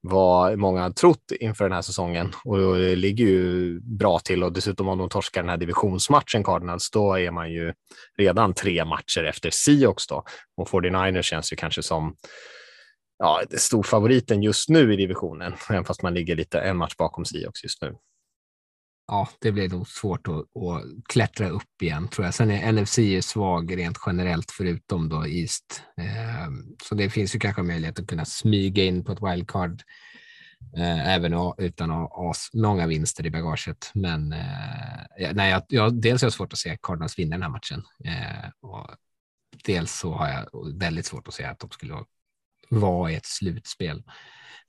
vad 0.00 0.58
många 0.58 0.90
trott 0.90 1.32
inför 1.40 1.64
den 1.64 1.72
här 1.72 1.82
säsongen. 1.82 2.32
Och 2.44 2.58
det 2.58 2.96
ligger 2.96 3.24
ju 3.24 3.80
bra 3.80 4.18
till. 4.18 4.44
Och 4.44 4.52
dessutom 4.52 4.88
om 4.88 4.98
de 4.98 5.08
torskar 5.08 5.42
den 5.42 5.50
här 5.50 5.56
divisionsmatchen 5.56 6.44
Cardinals, 6.44 6.90
då 6.90 7.18
är 7.18 7.30
man 7.30 7.52
ju 7.52 7.74
redan 8.18 8.54
tre 8.54 8.84
matcher 8.84 9.24
efter 9.24 9.50
Seahawks 9.50 10.06
då. 10.06 10.24
Och 10.56 10.68
49ers 10.68 11.22
känns 11.22 11.52
ju 11.52 11.56
kanske 11.56 11.82
som 11.82 12.16
ja, 13.18 13.42
storfavoriten 13.58 14.42
just 14.42 14.68
nu 14.68 14.92
i 14.92 14.96
divisionen, 14.96 15.54
även 15.70 15.84
fast 15.84 16.02
man 16.02 16.14
ligger 16.14 16.36
lite 16.36 16.60
en 16.60 16.76
match 16.76 16.96
bakom 16.96 17.24
Seahawks 17.24 17.62
just 17.62 17.82
nu 17.82 17.94
ja, 19.08 19.28
det 19.38 19.52
blir 19.52 19.68
nog 19.68 19.88
svårt 19.88 20.28
att, 20.28 20.34
att, 20.34 20.82
klättra 21.08 21.48
upp 21.48 21.82
igen 21.82 22.08
tror 22.08 22.24
jag. 22.24 22.34
Sen 22.34 22.50
är 22.50 22.72
NFC 22.72 22.98
är 22.98 23.20
svag 23.20 23.76
rent 23.76 23.98
generellt 24.06 24.50
förutom 24.50 25.08
då 25.08 25.26
East. 25.26 25.82
Eh, 25.96 26.48
så 26.84 26.94
det 26.94 27.10
finns 27.10 27.34
ju 27.34 27.38
kanske 27.38 27.62
möjlighet 27.62 27.98
att 27.98 28.06
kunna 28.06 28.24
smyga 28.24 28.84
in 28.84 29.04
på 29.04 29.12
ett 29.12 29.22
wildcard 29.22 29.82
eh, 30.76 31.14
även 31.14 31.34
utan 31.58 31.90
att 31.90 32.10
ha 32.10 32.34
många 32.54 32.86
vinster 32.86 33.26
i 33.26 33.30
bagaget. 33.30 33.90
Men 33.94 34.32
eh, 34.32 35.32
nej, 35.32 35.50
jag, 35.50 35.62
jag, 35.68 36.00
dels 36.00 36.22
har 36.22 36.26
jag 36.26 36.32
svårt 36.32 36.52
att 36.52 36.58
se 36.58 36.78
Cardinals 36.82 37.18
vinna 37.18 37.36
den 37.36 37.42
här 37.42 37.50
matchen 37.50 37.82
eh, 38.04 38.50
och 38.60 38.90
dels 39.64 39.98
så 39.98 40.12
har 40.12 40.28
jag 40.28 40.78
väldigt 40.78 41.06
svårt 41.06 41.28
att 41.28 41.34
se 41.34 41.44
att 41.44 41.58
de 41.58 41.70
skulle 41.70 41.94
vara 42.70 43.12
i 43.12 43.14
ett 43.14 43.26
slutspel. 43.26 44.02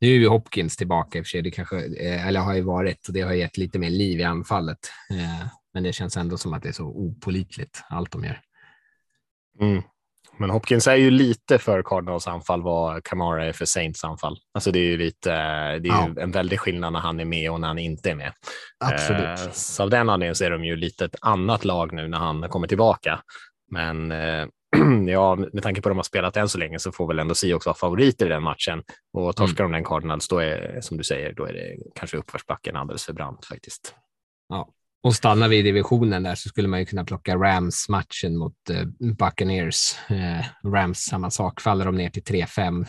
Nu 0.02 0.08
är 0.08 0.14
ju 0.14 0.28
Hopkins 0.28 0.78
tillbaka 0.78 1.18
i 1.18 1.22
och 1.22 1.26
för 1.26 1.30
sig, 1.30 1.42
det 1.42 1.52
kanske, 1.52 1.78
eh, 1.78 2.28
eller 2.28 2.40
har 2.40 2.54
ju 2.54 2.62
varit, 2.62 3.08
och 3.08 3.14
det 3.14 3.22
har 3.22 3.34
gett 3.34 3.58
lite 3.58 3.80
mer 3.80 3.90
liv 3.90 4.20
i 4.20 4.24
anfallet. 4.24 4.80
Eh, 5.12 5.48
men 5.74 5.84
det 5.84 5.94
känns 5.94 6.18
ändå 6.18 6.38
som 6.38 6.54
att 6.54 6.64
det 6.64 6.70
är 6.70 6.74
så 6.74 6.86
opolitligt, 6.86 7.84
allt 7.90 8.12
de 8.12 8.24
gör. 8.24 8.42
Mm. 9.62 9.84
Men 10.38 10.50
Hopkins 10.50 10.88
är 10.88 10.96
ju 10.96 11.12
lite 11.12 11.58
för 11.58 11.84
Cardinals 11.84 12.28
anfall 12.28 12.62
vad 12.62 13.04
Camara 13.04 13.46
är 13.46 13.52
för 13.52 13.66
Saints 13.66 14.04
anfall. 14.04 14.38
Alltså 14.54 14.72
det 14.72 14.80
är 14.80 14.84
ju 14.84 14.98
lite, 14.98 15.30
det 15.80 15.90
är 15.90 15.92
ja. 15.92 16.10
en 16.18 16.32
väldig 16.32 16.60
skillnad 16.60 16.94
när 16.94 17.00
han 17.00 17.20
är 17.20 17.26
med 17.26 17.52
och 17.52 17.60
när 17.60 17.68
han 17.68 17.80
inte 17.80 18.12
är 18.12 18.16
med. 18.16 18.34
Absolut. 18.80 19.40
Eh, 19.40 19.52
så 19.52 19.84
av 19.84 19.90
den 19.90 20.10
anledningen 20.10 20.36
så 20.36 20.46
är 20.46 20.52
de 20.52 20.64
ju 20.64 20.76
lite 20.76 21.06
ett 21.06 21.16
annat 21.22 21.66
lag 21.66 21.94
nu 21.94 22.08
när 22.08 22.18
han 22.18 22.50
kommer 22.50 22.68
tillbaka. 22.68 23.20
Men 23.72 24.12
eh, 24.12 24.48
ja, 25.08 25.36
med 25.36 25.64
tanke 25.64 25.82
på 25.82 25.90
att 25.90 25.92
de 25.92 25.98
har 25.98 26.04
spelat 26.04 26.38
än 26.38 26.50
så 26.50 26.58
länge 26.58 26.80
så 26.80 26.92
får 26.92 27.08
väl 27.08 27.20
ändå 27.20 27.36
Seahawks 27.36 27.66
vara 27.66 27.76
favoriter 27.76 28.26
i 28.26 28.30
den 28.30 28.44
matchen. 28.44 28.84
Och 29.14 29.36
torskar 29.36 29.64
mm. 29.64 29.72
de 29.72 29.78
den 29.78 29.86
Cardinals, 29.86 30.28
då 30.28 30.40
är 30.40 30.82
som 30.82 30.98
du 30.98 31.04
säger, 31.04 31.34
då 31.34 31.46
är 31.46 31.54
det 31.54 31.78
kanske 31.96 32.18
uppförsbacken 32.18 32.76
alldeles 32.76 33.06
för 33.06 33.14
brant 33.14 33.46
faktiskt. 33.46 33.96
Ja, 34.50 34.70
och 35.04 35.16
stannar 35.16 35.48
vi 35.48 35.58
i 35.58 35.62
divisionen 35.62 36.24
där 36.24 36.36
så 36.36 36.50
skulle 36.50 36.68
man 36.68 36.80
ju 36.80 36.86
kunna 36.86 37.06
plocka 37.06 37.36
Rams 37.36 37.90
matchen 37.90 38.38
mot 38.38 38.70
eh, 38.70 38.86
Buccaneers. 39.16 39.96
Eh, 40.10 40.70
Rams 40.72 41.00
samma 41.00 41.30
sak, 41.32 41.62
faller 41.62 41.86
de 41.86 41.96
ner 41.96 42.10
till 42.10 42.24
3-5. 42.24 42.86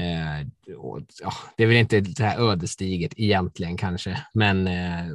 Eh, 0.00 0.76
och, 0.76 1.00
ja, 1.22 1.32
det 1.56 1.62
är 1.62 1.66
väl 1.66 1.76
inte 1.76 2.00
det 2.00 2.24
här 2.24 2.50
ödesdigert 2.50 3.12
egentligen 3.16 3.76
kanske, 3.76 4.22
men 4.34 4.66
eh, 4.66 5.06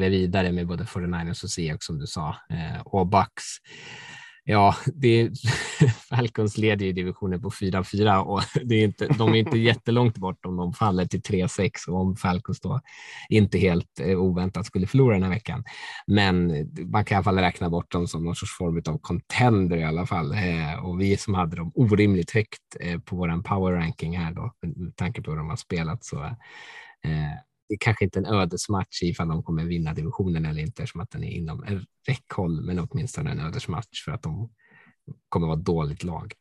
det 0.00 0.08
vidare 0.08 0.52
med 0.52 0.66
både 0.66 0.84
49ers 0.84 1.44
och 1.44 1.50
Seahawks 1.50 1.86
som 1.86 1.98
du 1.98 2.06
sa 2.06 2.36
eh, 2.50 2.80
och 2.84 3.06
Bucks 3.06 3.44
Ja, 4.44 4.74
det 4.94 5.30
Falcons 6.08 6.58
leder 6.58 6.86
ju 6.86 6.92
divisionen 6.92 7.42
på 7.42 7.50
4-4 7.50 8.18
och 8.18 8.42
det 8.64 8.74
är 8.74 8.84
inte, 8.84 9.06
de 9.06 9.28
är 9.28 9.36
inte 9.36 9.58
jättelångt 9.68 10.18
bort 10.18 10.46
om 10.46 10.56
de 10.56 10.72
faller 10.72 11.06
till 11.06 11.20
3-6 11.20 11.88
och 11.88 12.00
om 12.00 12.16
Falcons 12.16 12.60
då 12.60 12.80
inte 13.28 13.58
helt 13.58 14.00
eh, 14.00 14.20
oväntat 14.20 14.66
skulle 14.66 14.86
förlora 14.86 15.14
den 15.14 15.22
här 15.22 15.30
veckan. 15.30 15.64
Men 16.06 16.68
man 16.90 17.04
kan 17.04 17.14
i 17.14 17.16
alla 17.16 17.24
fall 17.24 17.38
räkna 17.38 17.70
bort 17.70 17.92
dem 17.92 18.08
som 18.08 18.24
någon 18.24 18.36
sorts 18.36 18.56
form 18.56 18.82
av 18.88 18.98
contender 18.98 19.76
i 19.76 19.84
alla 19.84 20.06
fall. 20.06 20.32
Eh, 20.32 20.84
och 20.84 21.00
vi 21.00 21.16
som 21.16 21.34
hade 21.34 21.56
dem 21.56 21.72
orimligt 21.74 22.30
högt 22.30 22.76
eh, 22.80 22.98
på 22.98 23.16
våran 23.16 23.42
power 23.42 23.72
ranking 23.72 24.18
här 24.18 24.32
då, 24.32 24.52
med 24.62 24.96
tanke 24.96 25.22
på 25.22 25.30
hur 25.30 25.38
de 25.38 25.48
har 25.48 25.56
spelat 25.56 26.04
så 26.04 26.36
det 27.72 27.76
är 27.76 27.78
kanske 27.78 28.04
inte 28.04 28.18
en 28.18 28.26
ödesmatch 28.26 29.02
ifall 29.02 29.28
de 29.28 29.42
kommer 29.42 29.64
vinna 29.64 29.94
divisionen 29.94 30.46
eller 30.46 30.62
inte, 30.62 30.86
som 30.86 31.00
att 31.00 31.10
den 31.10 31.24
är 31.24 31.30
inom 31.30 31.64
räckhåll, 32.08 32.60
men 32.60 32.78
åtminstone 32.78 33.30
en 33.30 33.40
ödesmatch 33.40 34.04
för 34.04 34.12
att 34.12 34.22
de 34.22 34.50
kommer 35.28 35.46
vara 35.46 35.58
ett 35.58 35.64
dåligt 35.64 36.04
lag. 36.04 36.32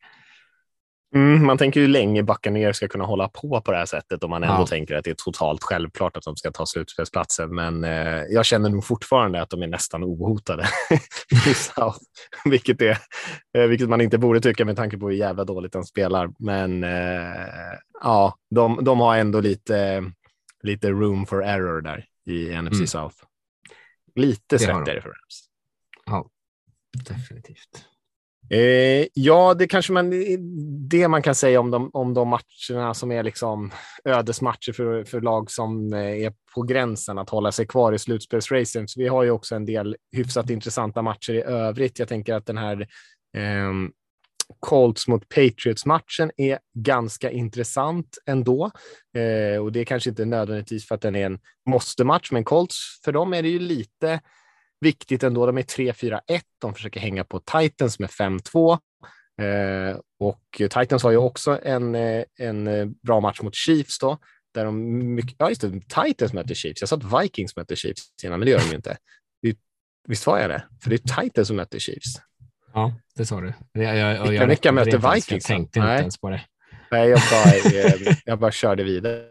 Mm, 1.16 1.46
man 1.46 1.58
tänker 1.58 1.80
ju 1.80 1.88
länge 1.88 2.24
backa 2.24 2.52
ner 2.52 2.74
ska 2.74 2.88
kunna 2.88 3.06
hålla 3.06 3.30
på 3.30 3.62
på 3.62 3.72
det 3.72 3.78
här 3.78 3.86
sättet 3.86 4.24
om 4.24 4.30
man 4.30 4.44
ändå 4.44 4.62
ja. 4.62 4.68
tänker 4.68 4.96
att 4.96 5.04
det 5.04 5.10
är 5.10 5.16
totalt 5.18 5.64
självklart 5.64 6.18
att 6.18 6.24
de 6.24 6.36
ska 6.36 6.52
ta 6.52 6.66
slutspelsplatsen. 6.66 7.56
Men 7.56 7.84
eh, 7.84 8.24
jag 8.30 8.46
känner 8.46 8.70
nog 8.70 8.86
fortfarande 8.86 9.42
att 9.42 9.50
de 9.50 9.62
är 9.62 9.68
nästan 9.68 10.04
ohotade 10.04 10.68
i 11.48 11.54
South, 11.54 12.00
vilket, 12.46 12.82
är, 12.82 12.98
eh, 13.58 13.64
vilket 13.64 13.90
man 13.90 14.02
inte 14.02 14.18
borde 14.18 14.42
tycka 14.42 14.66
med 14.66 14.76
tanke 14.76 14.98
på 14.98 15.10
hur 15.10 15.16
jävla 15.16 15.44
dåligt 15.44 15.74
de 15.74 15.84
spelar. 15.84 16.30
Men 16.40 16.84
eh, 16.84 17.78
ja, 18.02 18.36
de, 18.56 18.84
de 18.84 19.00
har 19.00 19.18
ändå 19.18 19.42
lite 19.42 20.04
lite 20.64 20.92
room 20.92 21.26
for 21.26 21.44
error 21.44 21.82
där 21.82 22.06
i 22.26 22.62
NFC 22.62 22.74
mm. 22.74 22.88
South. 22.88 23.16
Lite 24.16 24.58
Det 24.58 24.66
har 24.66 24.74
de. 24.74 24.78
svettigare 24.78 25.02
för 25.02 25.10
Rams. 25.10 25.50
Ja, 26.06 26.30
definitivt. 27.08 27.86
Eh, 28.50 29.08
ja, 29.14 29.54
det 29.54 29.68
kanske 29.68 29.94
man, 29.94 30.10
det 30.90 31.08
man 31.08 31.22
kan 31.22 31.36
säga 31.36 31.60
om 31.60 31.72
de, 31.72 31.90
om 31.94 32.14
de 32.14 32.28
matcherna 32.28 32.94
som 32.94 33.12
är 33.12 33.24
liksom 33.24 33.72
ödesmatcher 34.06 34.72
för, 34.74 35.04
för 35.04 35.22
lag 35.22 35.52
som 35.52 35.94
eh, 35.94 36.00
är 36.00 36.34
på 36.56 36.62
gränsen 36.62 37.18
att 37.18 37.30
hålla 37.30 37.52
sig 37.52 37.68
kvar 37.68 37.94
i 37.94 38.00
slutspelsracen. 38.00 38.88
Så 38.88 39.00
vi 39.00 39.08
har 39.08 39.24
ju 39.24 39.32
också 39.32 39.56
en 39.56 39.66
del 39.66 39.96
hyfsat 40.12 40.50
intressanta 40.50 41.02
matcher 41.02 41.34
i 41.34 41.42
övrigt. 41.42 42.00
Jag 42.00 42.08
tänker 42.08 42.34
att 42.34 42.46
den 42.46 42.58
här 42.58 42.88
ehm, 43.38 43.92
Colts 44.62 45.08
mot 45.08 45.30
Patriots-matchen 45.30 46.32
är 46.38 46.60
ganska 46.74 47.32
intressant 47.32 48.18
ändå. 48.26 48.72
Eh, 49.18 49.62
och 49.62 49.72
det 49.72 49.80
är 49.80 49.86
kanske 49.86 50.10
inte 50.10 50.26
nödvändigtvis 50.26 50.88
för 50.88 50.96
att 50.96 51.02
den 51.02 51.16
är 51.16 51.26
en 51.26 51.40
måste-match, 51.70 52.32
men 52.32 52.44
Colts, 52.44 53.02
för 53.06 53.12
dem 53.12 53.34
är 53.34 53.42
det 53.42 53.50
ju 53.50 53.60
lite 53.60 54.22
viktigt 54.82 55.24
ändå. 55.24 55.46
De 55.46 55.58
är 55.58 55.64
3-4-1. 55.64 56.20
De 56.62 56.74
försöker 56.74 57.00
hänga 57.00 57.24
på 57.24 57.40
Titans 57.40 58.00
med 58.00 58.10
5-2. 58.10 58.78
Eh, 59.42 59.98
och 60.20 60.44
Titans 60.58 61.04
har 61.04 61.12
ju 61.12 61.18
också 61.18 61.60
en, 61.64 61.96
eh, 61.96 62.24
en 62.40 62.68
eh, 62.68 62.86
bra 63.04 63.20
match 63.20 63.42
mot 63.42 63.56
Chiefs 63.56 64.00
då. 64.00 64.18
Där 64.54 64.66
de 64.66 64.98
mycket, 65.16 65.36
ja, 65.38 65.50
just 65.50 65.62
det, 65.62 65.72
Titans 65.72 66.34
möter 66.34 66.56
Chiefs. 66.56 66.82
Jag 66.82 66.90
sa 66.90 66.96
att 66.96 67.24
Vikings 67.24 67.56
möter 67.56 67.76
Chiefs 67.76 68.02
innan, 68.24 68.40
men 68.40 68.46
det 68.46 68.52
gör 68.52 68.60
de 68.60 68.70
ju 68.70 68.76
inte. 68.76 68.98
Visst 70.08 70.28
var 70.28 70.40
jag 70.40 70.50
det? 70.50 70.64
För 70.84 70.90
det 70.90 70.96
är 70.96 71.22
Titans 71.22 71.48
som 71.48 71.58
möter 71.58 71.80
Chiefs. 71.80 72.22
Ja, 72.74 72.94
det 73.16 73.26
sa 73.26 73.42
du. 73.42 73.54
Jag, 73.72 73.98
jag, 73.98 74.22
Vilka- 74.22 74.34
jag 74.34 74.48
vilka 74.48 74.72
möter. 74.72 74.98
Vikings 75.16 75.32
Jag 75.32 75.42
tänkte 75.44 75.80
Nej. 75.80 75.92
inte 75.94 76.02
ens 76.02 76.18
på 76.18 76.30
det. 76.30 76.42
Nej, 76.92 77.10
jag 77.10 77.20
bara, 77.32 77.80
eh, 77.82 78.16
jag 78.26 78.40
bara 78.40 78.52
körde 78.52 78.84
vidare. 78.84 79.22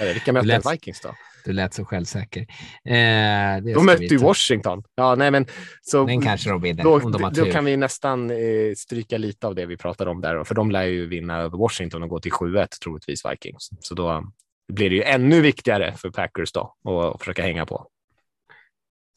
Vilka 0.00 0.32
möter 0.32 0.46
lät- 0.46 0.72
Vikings 0.72 1.00
då? 1.00 1.14
Du 1.44 1.52
lät 1.52 1.74
så 1.74 1.84
självsäker. 1.84 2.40
Eh, 2.84 3.62
De 3.74 3.86
mötte 3.86 4.04
ju. 4.04 4.16
Washington. 4.18 4.82
Ja, 4.94 5.14
nej, 5.14 5.30
men 5.30 5.46
så 5.82 6.04
Den 6.06 6.22
kanske 6.22 6.50
de 6.50 6.62
vinner 6.62 6.84
då, 6.84 6.98
de 6.98 7.32
då 7.34 7.44
kan 7.52 7.64
vi 7.64 7.76
nästan 7.76 8.30
eh, 8.30 8.36
stryka 8.76 9.18
lite 9.18 9.46
av 9.46 9.54
det 9.54 9.66
vi 9.66 9.76
pratade 9.76 10.10
om 10.10 10.20
där, 10.20 10.44
för 10.44 10.54
de 10.54 10.70
lär 10.70 10.84
ju 10.84 11.06
vinna 11.06 11.38
över 11.38 11.58
Washington 11.58 12.02
och 12.02 12.08
gå 12.08 12.20
till 12.20 12.32
7-1 12.32 12.66
troligtvis 12.82 13.26
Vikings. 13.26 13.68
Så 13.80 13.94
då 13.94 14.24
blir 14.72 14.90
det 14.90 14.96
ju 14.96 15.02
ännu 15.02 15.40
viktigare 15.40 15.94
för 15.96 16.10
Packers 16.10 16.52
då 16.52 16.74
att 17.14 17.18
försöka 17.20 17.42
hänga 17.42 17.66
på. 17.66 17.86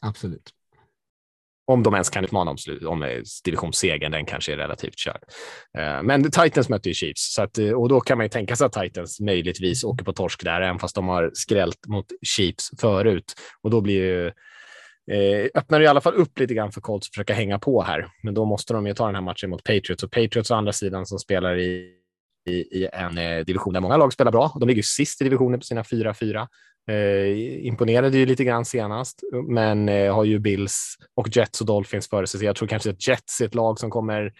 Absolut. 0.01 0.49
Om 1.67 1.83
de 1.83 1.93
ens 1.93 2.09
kan 2.09 2.23
utmana 2.23 2.51
om, 2.51 2.57
om 2.87 3.03
eh, 3.03 3.21
divisionssegern, 3.45 4.11
den 4.11 4.25
kanske 4.25 4.53
är 4.53 4.57
relativt 4.57 4.97
körd. 4.97 5.23
Eh, 5.77 6.03
men 6.03 6.31
Titans 6.31 6.69
möter 6.69 6.87
ju 6.87 6.93
Chiefs, 6.93 7.33
så 7.33 7.41
att, 7.41 7.57
eh, 7.57 7.71
och 7.71 7.89
då 7.89 7.99
kan 8.01 8.17
man 8.17 8.25
ju 8.25 8.29
tänka 8.29 8.55
sig 8.55 8.65
att 8.65 8.73
Titans 8.73 9.19
möjligtvis 9.19 9.83
åker 9.83 10.05
på 10.05 10.13
torsk 10.13 10.43
där, 10.43 10.61
även 10.61 10.79
fast 10.79 10.95
de 10.95 11.07
har 11.07 11.31
skrällt 11.33 11.87
mot 11.87 12.05
Chiefs 12.25 12.71
förut. 12.79 13.33
Och 13.61 13.69
då 13.69 13.81
blir 13.81 13.95
ju, 13.95 14.27
eh, 15.11 15.47
öppnar 15.55 15.79
det 15.79 15.85
i 15.85 15.87
alla 15.87 16.01
fall 16.01 16.13
upp 16.13 16.39
lite 16.39 16.53
grann 16.53 16.71
för 16.71 16.81
Colts 16.81 17.07
att 17.07 17.13
försöka 17.13 17.33
hänga 17.33 17.59
på 17.59 17.83
här. 17.83 18.07
Men 18.23 18.33
då 18.33 18.45
måste 18.45 18.73
de 18.73 18.87
ju 18.87 18.93
ta 18.93 19.05
den 19.05 19.15
här 19.15 19.21
matchen 19.21 19.49
mot 19.49 19.63
Patriots. 19.63 20.03
Och 20.03 20.11
Patriots 20.11 20.51
å 20.51 20.55
andra 20.55 20.73
sidan 20.73 21.05
som 21.05 21.19
spelar 21.19 21.57
i, 21.59 22.01
i, 22.49 22.51
i 22.51 22.89
en 22.93 23.17
eh, 23.17 23.45
division 23.45 23.73
där 23.73 23.81
många 23.81 23.97
lag 23.97 24.13
spelar 24.13 24.31
bra. 24.31 24.51
De 24.59 24.67
ligger 24.67 24.79
ju 24.79 24.83
sist 24.83 25.21
i 25.21 25.23
divisionen 25.23 25.59
på 25.59 25.63
sina 25.63 25.83
4-4. 25.83 26.47
Eh, 26.89 27.65
imponerade 27.65 28.17
ju 28.17 28.25
lite 28.25 28.43
grann 28.43 28.65
senast, 28.65 29.23
men 29.49 29.89
eh, 29.89 30.15
har 30.15 30.23
ju 30.23 30.39
Bills 30.39 30.95
och 31.15 31.35
Jets 31.35 31.61
och 31.61 31.67
Dolphins 31.67 32.09
före 32.09 32.27
sig. 32.27 32.39
Så 32.39 32.45
jag 32.45 32.55
tror 32.55 32.67
kanske 32.67 32.89
att 32.89 33.07
Jets 33.07 33.41
är 33.41 33.45
ett 33.45 33.55
lag 33.55 33.79
som 33.79 33.89
kommer 33.89 34.33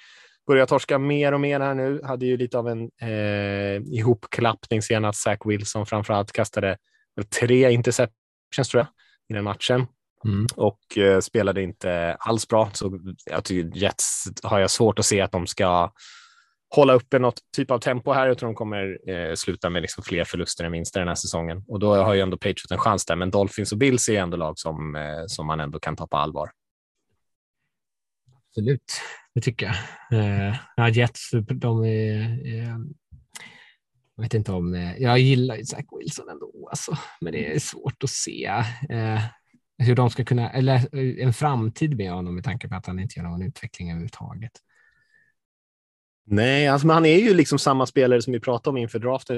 börja 0.48 0.66
torska 0.66 0.98
mer 0.98 1.32
och 1.32 1.42
mer 1.42 1.60
här 1.60 1.74
nu. 1.74 2.02
Hade 2.04 2.26
ju 2.26 2.38
lite 2.38 2.58
av 2.58 2.68
en 2.68 2.90
eh, 3.02 3.82
ihopklappning 3.98 4.82
senast. 4.82 5.22
Zach 5.22 5.40
Wilson 5.46 5.86
framförallt 5.86 6.32
kastade 6.32 6.78
tre 7.40 7.72
interceptions 7.72 8.70
tror 8.70 8.80
jag 8.80 8.88
i 9.30 9.34
den 9.34 9.44
matchen 9.44 9.88
Mm. 10.26 10.48
och 10.56 10.98
eh, 10.98 11.20
spelade 11.20 11.62
inte 11.62 12.16
alls 12.20 12.48
bra. 12.48 12.70
Så 12.74 13.00
jag 13.26 13.44
tycker 13.44 13.78
Jets 13.78 14.24
har 14.44 14.60
jag 14.60 14.72
svårt 14.72 15.00
att 15.00 15.06
se 15.06 15.22
att 15.22 15.32
de 15.32 15.48
ska 15.48 15.92
hålla 16.76 16.94
uppe 16.94 17.20
något 17.20 17.40
typ 17.56 17.72
av 17.72 17.80
tempo 17.80 18.12
här. 18.12 18.28
Jag 18.28 18.38
tror 18.38 18.50
de 18.50 18.56
kommer 18.56 19.10
eh, 19.10 19.34
sluta 19.36 19.70
med 19.70 19.82
liksom 19.82 20.04
fler 20.04 20.24
förluster 20.24 20.64
än 20.64 20.72
vinster 20.72 21.00
den 21.00 21.08
här 21.08 21.16
säsongen 21.16 21.64
och 21.68 21.80
då 21.80 21.96
har 21.96 22.14
ju 22.14 22.22
ändå 22.22 22.38
Patriots 22.38 22.72
en 22.72 22.78
chans 22.78 23.06
där. 23.06 23.16
Men 23.16 23.32
Dolphins 23.32 23.72
och 23.72 23.78
Bills 23.78 24.10
är 24.10 24.20
ändå 24.20 24.38
lag 24.38 24.60
som, 24.60 24.96
eh, 24.96 25.24
som 25.28 25.48
man 25.48 25.60
ändå 25.60 25.80
kan 25.80 25.96
ta 25.96 26.08
på 26.08 26.18
allvar. 26.18 26.52
Absolut, 28.48 29.02
det 29.36 29.42
tycker 29.42 29.66
jag. 29.66 29.76
Eh, 30.20 30.56
ja, 30.76 30.90
Jets, 30.90 31.30
de 31.50 31.86
är... 31.86 32.22
Eh, 32.46 32.78
jag 34.16 34.24
vet 34.24 34.34
inte 34.34 34.52
om... 34.52 34.74
Eh, 34.74 34.98
jag 34.98 35.20
gillar 35.20 35.56
ju 35.56 35.66
Zach 35.66 35.86
Wilson 36.00 36.30
ändå, 36.30 36.68
alltså, 36.70 36.98
men 37.22 37.34
det 37.34 37.56
är 37.56 37.60
svårt 37.60 38.04
att 38.04 38.10
se 38.10 38.46
eh, 38.90 39.22
hur 39.78 39.96
de 39.96 40.10
ska 40.10 40.26
kunna... 40.26 40.52
Eller 40.52 40.76
eh, 40.76 41.26
en 41.26 41.34
framtid 41.34 41.98
med 41.98 42.12
honom 42.12 42.36
med 42.36 42.44
tanke 42.44 42.68
på 42.68 42.76
att 42.76 42.86
han 42.86 43.00
inte 43.00 43.20
gör 43.20 43.28
någon 43.28 43.42
utveckling 43.42 43.90
överhuvudtaget. 43.90 44.52
Nej, 46.34 46.68
alltså, 46.68 46.88
men 46.88 46.94
han 46.94 47.06
är 47.06 47.18
ju 47.18 47.34
liksom 47.34 47.60
samma 47.60 47.86
spelare 47.86 48.22
som 48.22 48.34
vi 48.34 48.40
pratade 48.40 48.70
om 48.70 48.78
inför 48.78 49.00
draften 49.00 49.36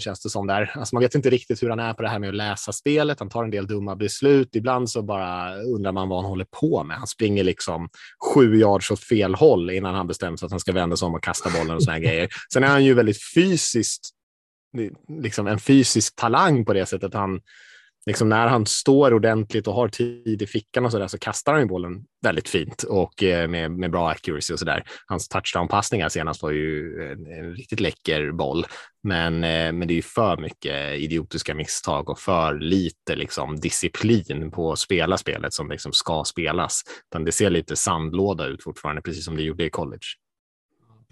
känns 0.00 0.22
det 0.22 0.30
som 0.30 0.46
där. 0.46 0.72
Alltså, 0.74 0.94
man 0.94 1.02
vet 1.02 1.14
inte 1.14 1.30
riktigt 1.30 1.62
hur 1.62 1.70
han 1.70 1.80
är 1.80 1.94
på 1.94 2.02
det 2.02 2.08
här 2.08 2.18
med 2.18 2.28
att 2.28 2.34
läsa 2.34 2.72
spelet. 2.72 3.18
Han 3.18 3.28
tar 3.28 3.44
en 3.44 3.50
del 3.50 3.66
dumma 3.66 3.96
beslut. 3.96 4.56
Ibland 4.56 4.90
så 4.90 5.02
bara 5.02 5.56
undrar 5.56 5.92
man 5.92 6.08
vad 6.08 6.18
han 6.18 6.30
håller 6.30 6.46
på 6.60 6.84
med. 6.84 6.96
Han 6.96 7.06
springer 7.06 7.44
liksom 7.44 7.88
sju 8.34 8.56
yards 8.56 8.90
åt 8.90 9.00
fel 9.00 9.34
håll 9.34 9.70
innan 9.70 9.94
han 9.94 10.06
bestämmer 10.06 10.36
sig 10.36 10.46
att 10.46 10.52
han 10.52 10.60
ska 10.60 10.72
vända 10.72 10.96
sig 10.96 11.06
om 11.06 11.14
och 11.14 11.22
kasta 11.22 11.50
bollen 11.50 11.76
och 11.76 11.82
såna 11.82 11.92
här 11.92 12.00
grejer. 12.00 12.28
Sen 12.52 12.64
är 12.64 12.68
han 12.68 12.84
ju 12.84 12.94
väldigt 12.94 13.24
fysiskt, 13.34 14.10
liksom 15.22 15.46
en 15.46 15.58
fysisk 15.58 16.16
talang 16.16 16.64
på 16.64 16.72
det 16.72 16.86
sättet 16.86 17.14
han 17.14 17.40
Liksom 18.06 18.28
när 18.28 18.46
han 18.46 18.66
står 18.66 19.14
ordentligt 19.14 19.66
och 19.66 19.74
har 19.74 19.88
tid 19.88 20.42
i 20.42 20.46
fickan 20.46 20.84
och 20.84 20.92
så 20.92 20.98
där 20.98 21.08
så 21.08 21.18
kastar 21.18 21.52
han 21.52 21.62
ju 21.62 21.68
bollen 21.68 22.04
väldigt 22.22 22.48
fint 22.48 22.82
och 22.82 23.22
eh, 23.22 23.48
med, 23.48 23.70
med 23.70 23.90
bra 23.90 24.10
accuracy 24.10 24.54
och 24.54 24.58
så 24.58 24.64
där. 24.64 24.84
Hans 25.06 25.28
touchdown-passningar 25.28 26.08
senast 26.08 26.42
var 26.42 26.50
ju 26.50 27.02
en, 27.12 27.26
en 27.26 27.54
riktigt 27.54 27.80
läcker 27.80 28.32
boll, 28.32 28.66
men, 29.02 29.34
eh, 29.44 29.72
men 29.72 29.88
det 29.88 29.94
är 29.94 29.96
ju 29.96 30.02
för 30.02 30.36
mycket 30.36 30.94
idiotiska 30.94 31.54
misstag 31.54 32.08
och 32.08 32.18
för 32.18 32.58
lite 32.58 33.16
liksom, 33.16 33.60
disciplin 33.60 34.50
på 34.50 34.72
att 34.72 34.78
spela 34.78 35.18
spelet 35.18 35.52
som 35.52 35.70
liksom 35.70 35.92
ska 35.92 36.24
spelas. 36.24 36.82
Utan 37.10 37.24
det 37.24 37.32
ser 37.32 37.50
lite 37.50 37.76
sandlåda 37.76 38.46
ut 38.46 38.62
fortfarande, 38.62 39.02
precis 39.02 39.24
som 39.24 39.36
det 39.36 39.42
gjorde 39.42 39.64
i 39.64 39.70
college. 39.70 40.06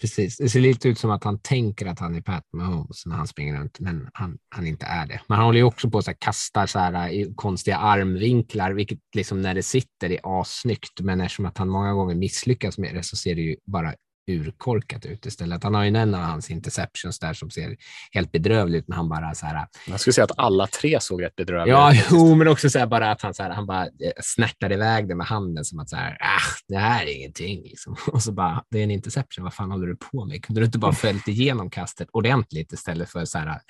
Precis, 0.00 0.36
det 0.36 0.48
ser 0.48 0.60
lite 0.60 0.88
ut 0.88 0.98
som 0.98 1.10
att 1.10 1.24
han 1.24 1.38
tänker 1.38 1.86
att 1.86 1.98
han 1.98 2.14
är 2.14 2.20
Pat 2.20 2.44
Mahomes 2.52 3.06
när 3.06 3.16
han 3.16 3.26
springer 3.26 3.60
runt, 3.60 3.80
men 3.80 4.08
han, 4.12 4.38
han 4.48 4.66
inte 4.66 4.86
är 4.86 5.06
det. 5.06 5.20
Men 5.28 5.36
han 5.36 5.46
håller 5.46 5.58
ju 5.58 5.64
också 5.64 5.90
på 5.90 5.98
att 5.98 6.18
kasta 6.18 6.66
så 6.66 6.78
här 6.78 7.08
eh, 7.08 7.12
i 7.12 7.32
konstiga 7.36 7.76
armvinklar, 7.76 8.70
vilket 8.72 8.98
liksom 9.16 9.42
när 9.42 9.54
det 9.54 9.62
sitter 9.62 10.12
är 10.12 10.40
assnyggt. 10.40 11.00
Men 11.00 11.20
eftersom 11.20 11.46
att 11.46 11.58
han 11.58 11.68
många 11.68 11.92
gånger 11.92 12.14
misslyckas 12.14 12.78
med 12.78 12.94
det 12.94 13.02
så 13.02 13.16
ser 13.16 13.34
det 13.34 13.40
ju 13.40 13.56
bara 13.66 13.94
urkorkat 14.30 15.06
ut 15.06 15.26
istället. 15.26 15.62
Han 15.64 15.74
har 15.74 15.84
ju 15.84 15.96
en 15.96 16.14
av 16.14 16.20
hans 16.20 16.50
interceptions 16.50 17.18
där 17.18 17.32
som 17.34 17.50
ser 17.50 17.76
helt 18.12 18.32
bedrövlig 18.32 18.78
ut, 18.78 18.88
men 18.88 18.96
han 18.96 19.08
bara 19.08 19.34
så 19.34 19.46
här. 19.46 19.66
Jag 19.88 20.00
skulle 20.00 20.14
säga 20.14 20.24
att 20.24 20.38
alla 20.38 20.66
tre 20.66 21.00
såg 21.00 21.22
rätt 21.22 21.36
bedrövliga 21.36 21.76
Ja, 21.76 21.90
ut. 21.92 21.96
faktiskt. 21.96 22.12
jo, 22.20 22.34
men 22.34 22.48
också 22.48 22.70
så 22.70 22.78
här 22.78 22.86
bara 22.86 23.10
att 23.10 23.22
han 23.22 23.34
så 23.34 23.42
här, 23.42 23.50
han 23.50 23.66
bara 23.66 23.84
eh, 23.84 23.90
snärtar 24.22 24.72
iväg 24.72 25.08
det 25.08 25.14
med 25.14 25.26
handen 25.26 25.64
som 25.64 25.78
att 25.78 25.88
så 25.88 25.96
här, 25.96 26.16
ah, 26.20 26.56
det 26.68 26.78
här 26.78 27.06
är 27.06 27.16
ingenting 27.16 27.62
liksom. 27.62 27.96
Och 28.12 28.22
så 28.22 28.32
bara, 28.32 28.64
det 28.70 28.78
är 28.78 28.84
en 28.84 28.90
interception, 28.90 29.44
vad 29.44 29.54
fan 29.54 29.70
håller 29.70 29.86
du 29.86 29.96
på 29.96 30.24
med? 30.24 30.44
Kunde 30.44 30.60
du 30.60 30.64
inte 30.64 30.78
bara 30.78 30.92
följt 30.92 31.28
igenom 31.28 31.70
kastet 31.70 32.08
ordentligt 32.12 32.72
istället 32.72 33.10
för 33.10 33.24
så 33.24 33.38
här 33.38 33.60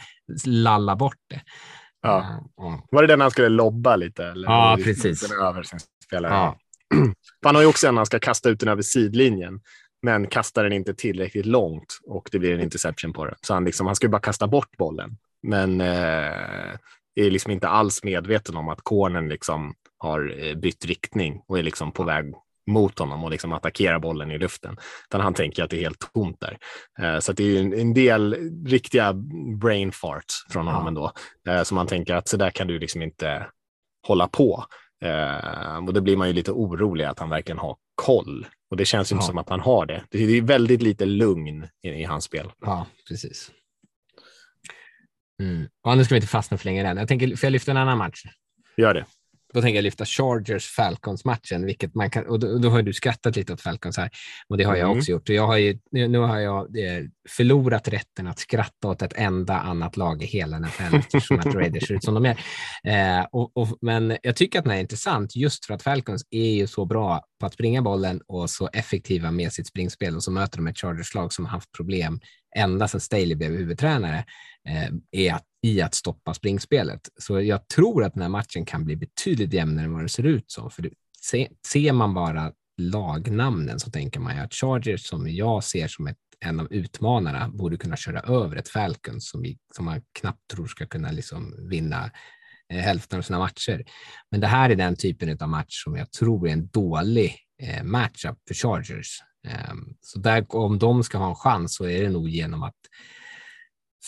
lalla 0.46 0.96
bort 0.96 1.16
det? 1.30 1.40
Ja. 2.02 2.20
Eh, 2.20 2.38
ja. 2.56 2.86
Var 2.90 3.02
det 3.02 3.08
den 3.08 3.20
han 3.20 3.30
skulle 3.30 3.48
lobba 3.48 3.96
lite? 3.96 4.24
Eller? 4.24 4.48
Ja, 4.48 4.74
Eller 4.74 4.84
precis. 4.84 5.28
Den 5.28 5.40
över 5.40 5.62
sin 5.62 5.78
spelare. 6.06 6.32
Ja. 6.32 6.58
Han 7.44 7.54
har 7.54 7.62
ju 7.62 7.68
också 7.68 7.86
en 7.88 7.96
han 7.96 8.06
ska 8.06 8.18
kasta 8.18 8.48
ut 8.48 8.60
den 8.60 8.68
över 8.68 8.82
sidlinjen, 8.82 9.60
men 10.02 10.26
kastar 10.26 10.64
den 10.64 10.72
inte 10.72 10.94
tillräckligt 10.94 11.46
långt 11.46 11.98
och 12.06 12.28
det 12.32 12.38
blir 12.38 12.54
en 12.54 12.60
interception 12.60 13.12
på 13.12 13.24
det. 13.24 13.34
Så 13.40 13.54
han, 13.54 13.64
liksom, 13.64 13.86
han 13.86 13.96
ska 13.96 14.08
bara 14.08 14.20
kasta 14.20 14.46
bort 14.46 14.76
bollen, 14.76 15.16
men 15.42 15.80
eh, 15.80 16.76
är 17.14 17.30
liksom 17.30 17.52
inte 17.52 17.68
alls 17.68 18.04
medveten 18.04 18.56
om 18.56 18.68
att 18.68 18.80
cornern 18.82 19.28
liksom 19.28 19.74
har 19.98 20.34
eh, 20.38 20.54
bytt 20.54 20.84
riktning 20.84 21.42
och 21.46 21.58
är 21.58 21.62
liksom 21.62 21.92
på 21.92 22.04
väg 22.04 22.24
mot 22.66 22.98
honom 22.98 23.24
och 23.24 23.30
liksom 23.30 23.52
attackerar 23.52 23.98
bollen 23.98 24.30
i 24.30 24.38
luften. 24.38 24.76
Utan 25.08 25.20
han 25.20 25.34
tänker 25.34 25.64
att 25.64 25.70
det 25.70 25.76
är 25.76 25.80
helt 25.80 26.12
tomt 26.14 26.40
där. 26.40 26.58
Eh, 27.00 27.18
så 27.20 27.32
det 27.32 27.44
är 27.44 27.60
en, 27.60 27.72
en 27.72 27.94
del 27.94 28.36
riktiga 28.66 29.12
brain 29.60 29.92
farts 29.92 30.46
från 30.50 30.66
honom 30.66 30.82
Ja. 30.82 30.88
ändå. 30.88 31.12
Eh, 31.48 31.62
så 31.62 31.74
man 31.74 31.86
tänker 31.86 32.14
att 32.14 32.28
så 32.28 32.36
där 32.36 32.50
kan 32.50 32.66
du 32.66 32.78
liksom 32.78 33.02
inte 33.02 33.46
hålla 34.06 34.28
på. 34.28 34.64
Eh, 35.04 35.76
och 35.86 35.94
då 35.94 36.00
blir 36.00 36.16
man 36.16 36.28
ju 36.28 36.34
lite 36.34 36.52
orolig 36.52 37.04
att 37.04 37.18
han 37.18 37.30
verkligen 37.30 37.58
har 37.58 37.76
koll. 37.94 38.46
Och 38.70 38.76
det 38.76 38.84
känns 38.84 39.12
ju 39.12 39.14
inte 39.16 39.24
Ja. 39.24 39.26
som 39.26 39.38
att 39.38 39.48
han 39.48 39.60
har 39.60 39.86
det. 39.86 40.04
Det 40.10 40.18
är 40.18 40.42
väldigt 40.42 40.82
lite 40.82 41.04
lugn 41.06 41.66
i, 41.82 41.88
i 41.88 42.04
hans 42.04 42.24
spel. 42.24 42.52
ja, 42.60 42.86
precis. 43.08 43.50
Mm. 45.42 45.68
Ja, 45.84 45.94
nu 45.94 46.04
ska 46.04 46.14
vi 46.14 46.16
inte 46.16 46.28
fastna 46.28 46.58
för 46.58 46.64
länge 46.64 46.86
än. 46.88 46.96
Jag 46.96 47.08
tänker, 47.08 47.36
får 47.36 47.46
jag 47.46 47.52
lyfta 47.52 47.70
en 47.70 47.76
annan 47.76 47.98
match? 47.98 48.22
Gör 48.76 48.94
det. 48.94 49.06
Då 49.54 49.62
tänker 49.62 49.76
jag 49.76 49.82
lyfta 49.82 50.04
Chargers 50.04 50.66
Falcons 50.66 51.24
matchen, 51.24 51.66
vilket 51.66 51.94
man 51.94 52.10
kan, 52.10 52.26
och 52.26 52.40
då, 52.40 52.58
då 52.58 52.70
har 52.70 52.82
du 52.82 52.92
skrattat 52.92 53.36
lite 53.36 53.52
åt 53.52 53.60
Falcons 53.60 53.96
här 53.96 54.10
och 54.48 54.58
det 54.58 54.64
har 54.64 54.76
jag 54.76 54.86
Mm. 54.86 54.98
också 54.98 55.10
gjort. 55.10 55.28
Och 55.28 55.34
jag 55.34 55.46
har 55.46 55.56
ju, 55.56 55.78
nu, 55.90 56.08
nu 56.08 56.18
har 56.18 56.38
jag 56.38 56.78
eh, 56.78 57.04
förlorat 57.28 57.88
rätten 57.88 58.26
att 58.26 58.38
skratta 58.38 58.88
åt 58.88 59.02
ett 59.02 59.12
enda 59.16 59.54
annat 59.58 59.96
lag 59.96 60.22
i 60.22 60.26
hela 60.26 60.58
NFL 60.58 60.94
eftersom 60.96 61.38
att 61.38 61.54
Raiders 61.54 61.86
ser 61.86 61.94
ut 61.94 62.04
som 62.04 62.14
de 62.14 62.26
är. 62.26 62.38
Eh, 62.84 63.26
och, 63.32 63.56
och, 63.56 63.68
men 63.80 64.16
jag 64.22 64.36
tycker 64.36 64.58
att 64.58 64.64
den 64.64 64.74
är 64.74 64.80
intressant 64.80 65.36
just 65.36 65.64
för 65.66 65.74
att 65.74 65.82
Falcons 65.82 66.24
är 66.30 66.50
ju 66.54 66.66
så 66.66 66.84
bra 66.84 67.22
på 67.40 67.46
att 67.46 67.54
springa 67.54 67.82
bollen 67.82 68.20
och 68.26 68.50
så 68.50 68.68
effektiva 68.72 69.30
med 69.30 69.52
sitt 69.52 69.66
springspel 69.66 70.16
och 70.16 70.22
så 70.22 70.30
möter 70.30 70.56
de 70.56 70.66
ett 70.66 70.78
Chargers-lag 70.78 71.32
som 71.32 71.44
har 71.44 71.52
haft 71.52 71.72
problem 71.72 72.20
ända 72.56 72.88
sedan 72.88 73.00
Staley 73.00 73.34
blev 73.34 73.50
huvudtränare 73.52 74.24
eh, 74.68 74.88
är 75.10 75.34
att, 75.34 75.44
i 75.62 75.80
att 75.80 75.94
stoppa 75.94 76.34
springspelet. 76.34 77.00
Så 77.18 77.40
jag 77.40 77.68
tror 77.68 78.04
att 78.04 78.14
den 78.14 78.22
här 78.22 78.28
matchen 78.28 78.64
kan 78.64 78.84
bli 78.84 78.96
betydligt 78.96 79.52
jämnare 79.52 79.84
än 79.84 79.92
vad 79.92 80.02
det 80.02 80.08
ser 80.08 80.26
ut 80.26 80.50
som. 80.50 80.70
För 80.70 80.82
det, 80.82 80.90
se, 81.20 81.48
ser 81.66 81.92
man 81.92 82.14
bara 82.14 82.52
lagnamnen 82.80 83.80
så 83.80 83.90
tänker 83.90 84.20
man 84.20 84.36
ju 84.36 84.42
att 84.42 84.54
Chargers 84.54 85.06
som 85.06 85.28
jag 85.28 85.64
ser 85.64 85.88
som 85.88 86.06
ett, 86.06 86.16
en 86.40 86.60
av 86.60 86.72
utmanarna 86.72 87.48
borde 87.48 87.76
kunna 87.76 87.96
köra 87.96 88.20
över 88.20 88.56
ett 88.56 88.68
Falcons 88.68 89.30
som, 89.30 89.42
vi, 89.42 89.58
som 89.76 89.84
man 89.84 90.02
knappt 90.20 90.50
tror 90.52 90.66
ska 90.66 90.86
kunna 90.86 91.10
liksom 91.10 91.68
vinna 91.68 92.10
eh, 92.72 92.78
hälften 92.78 93.18
av 93.18 93.22
sina 93.22 93.38
matcher. 93.38 93.84
Men 94.30 94.40
det 94.40 94.46
här 94.46 94.70
är 94.70 94.76
den 94.76 94.96
typen 94.96 95.38
av 95.40 95.48
match 95.48 95.84
som 95.84 95.96
jag 95.96 96.12
tror 96.12 96.48
är 96.48 96.52
en 96.52 96.68
dålig 96.68 97.36
Eh, 97.62 97.84
matchup 97.84 98.38
för 98.48 98.54
Chargers. 98.54 99.18
Ehm, 99.48 99.94
så 100.00 100.18
där, 100.18 100.46
om 100.48 100.78
de 100.78 101.04
ska 101.04 101.18
ha 101.18 101.28
en 101.28 101.34
chans 101.34 101.74
så 101.74 101.84
är 101.84 102.02
det 102.02 102.10
nog 102.10 102.28
genom 102.28 102.62
att 102.62 102.76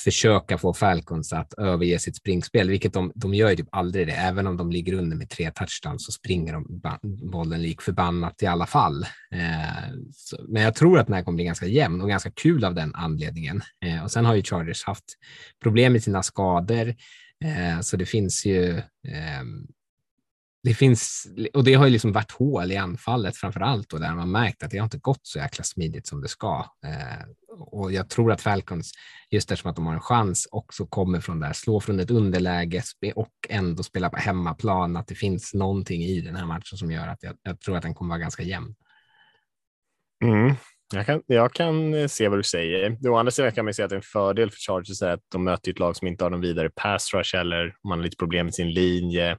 försöka 0.04 0.58
få 0.58 0.74
Falcons 0.74 1.32
att 1.32 1.52
överge 1.52 1.98
sitt 1.98 2.16
springspel, 2.16 2.70
vilket 2.70 2.92
de, 2.92 3.12
de 3.14 3.34
gör 3.34 3.50
ju 3.50 3.56
typ 3.56 3.68
aldrig 3.72 4.06
det. 4.06 4.12
Även 4.12 4.46
om 4.46 4.56
de 4.56 4.70
ligger 4.70 4.92
under 4.92 5.16
med 5.16 5.30
tre 5.30 5.50
touchdowns 5.50 6.06
så 6.06 6.12
springer 6.12 6.52
de 6.52 6.82
bollen 7.30 7.62
lik 7.62 7.82
förbannat 7.82 8.42
i 8.42 8.46
alla 8.46 8.66
fall. 8.66 9.02
Eh, 9.34 9.92
så, 10.12 10.36
men 10.48 10.62
jag 10.62 10.74
tror 10.74 10.98
att 10.98 11.06
den 11.06 11.14
här 11.14 11.22
kommer 11.22 11.36
bli 11.36 11.44
ganska 11.44 11.66
jämn 11.66 12.00
och 12.00 12.08
ganska 12.08 12.30
kul 12.30 12.64
av 12.64 12.74
den 12.74 12.94
anledningen. 12.94 13.62
Eh, 13.84 14.04
och 14.04 14.10
sen 14.10 14.24
har 14.24 14.34
ju 14.34 14.42
Chargers 14.42 14.84
haft 14.84 15.04
problem 15.62 15.92
med 15.92 16.02
sina 16.02 16.22
skador, 16.22 16.88
eh, 17.44 17.80
så 17.80 17.96
det 17.96 18.06
finns 18.06 18.46
ju 18.46 18.82
ehm, 19.08 19.66
det 20.64 20.74
finns, 20.74 21.26
och 21.54 21.64
det 21.64 21.74
har 21.74 21.84
ju 21.84 21.92
liksom 21.92 22.12
varit 22.12 22.32
hål 22.32 22.72
i 22.72 22.76
anfallet 22.76 23.36
framför 23.36 23.60
allt 23.60 23.92
och 23.92 24.00
där 24.00 24.14
man 24.14 24.30
märkt 24.30 24.62
att 24.62 24.70
det 24.70 24.78
har 24.78 24.84
inte 24.84 24.98
gått 24.98 25.20
så 25.22 25.38
jäkla 25.38 25.64
smidigt 25.64 26.06
som 26.06 26.20
det 26.20 26.28
ska. 26.28 26.66
Eh, 26.86 27.26
och 27.58 27.92
jag 27.92 28.08
tror 28.08 28.32
att 28.32 28.40
Falcons, 28.40 28.92
just 29.30 29.50
eftersom 29.50 29.70
att 29.70 29.76
de 29.76 29.86
har 29.86 29.94
en 29.94 30.00
chans, 30.00 30.48
också 30.50 30.86
kommer 30.86 31.20
från 31.20 31.40
där, 31.40 31.52
slå 31.52 31.80
från 31.80 32.00
ett 32.00 32.10
underläge 32.10 32.82
och 33.14 33.32
ändå 33.48 33.82
spela 33.82 34.10
på 34.10 34.16
hemmaplan, 34.16 34.96
att 34.96 35.06
det 35.06 35.14
finns 35.14 35.54
någonting 35.54 36.02
i 36.02 36.20
den 36.20 36.36
här 36.36 36.46
matchen 36.46 36.78
som 36.78 36.90
gör 36.90 37.08
att 37.08 37.22
jag, 37.22 37.36
jag 37.42 37.60
tror 37.60 37.76
att 37.76 37.82
den 37.82 37.94
kommer 37.94 38.08
vara 38.08 38.20
ganska 38.22 38.42
jämn. 38.42 38.74
Mm. 40.24 40.54
Jag, 40.94 41.06
kan, 41.06 41.22
jag 41.26 41.52
kan 41.52 41.94
eh, 41.94 42.06
se 42.06 42.28
vad 42.28 42.38
du 42.38 42.42
säger. 42.42 43.08
Å 43.08 43.16
andra 43.16 43.30
sidan 43.30 43.52
kan 43.52 43.64
man 43.64 43.74
säga 43.74 43.86
att 43.86 43.92
en 43.92 44.02
fördel 44.02 44.50
för 44.50 44.58
Chargers 44.58 45.02
är 45.02 45.12
att 45.12 45.24
de 45.32 45.44
möter 45.44 45.70
ett 45.70 45.78
lag 45.78 45.96
som 45.96 46.08
inte 46.08 46.24
har 46.24 46.30
någon 46.30 46.40
vidare 46.40 46.70
pass 46.70 47.14
rush 47.14 47.36
eller 47.36 47.74
man 47.88 47.98
har 47.98 48.04
lite 48.04 48.16
problem 48.16 48.46
med 48.46 48.54
sin 48.54 48.70
linje. 48.70 49.36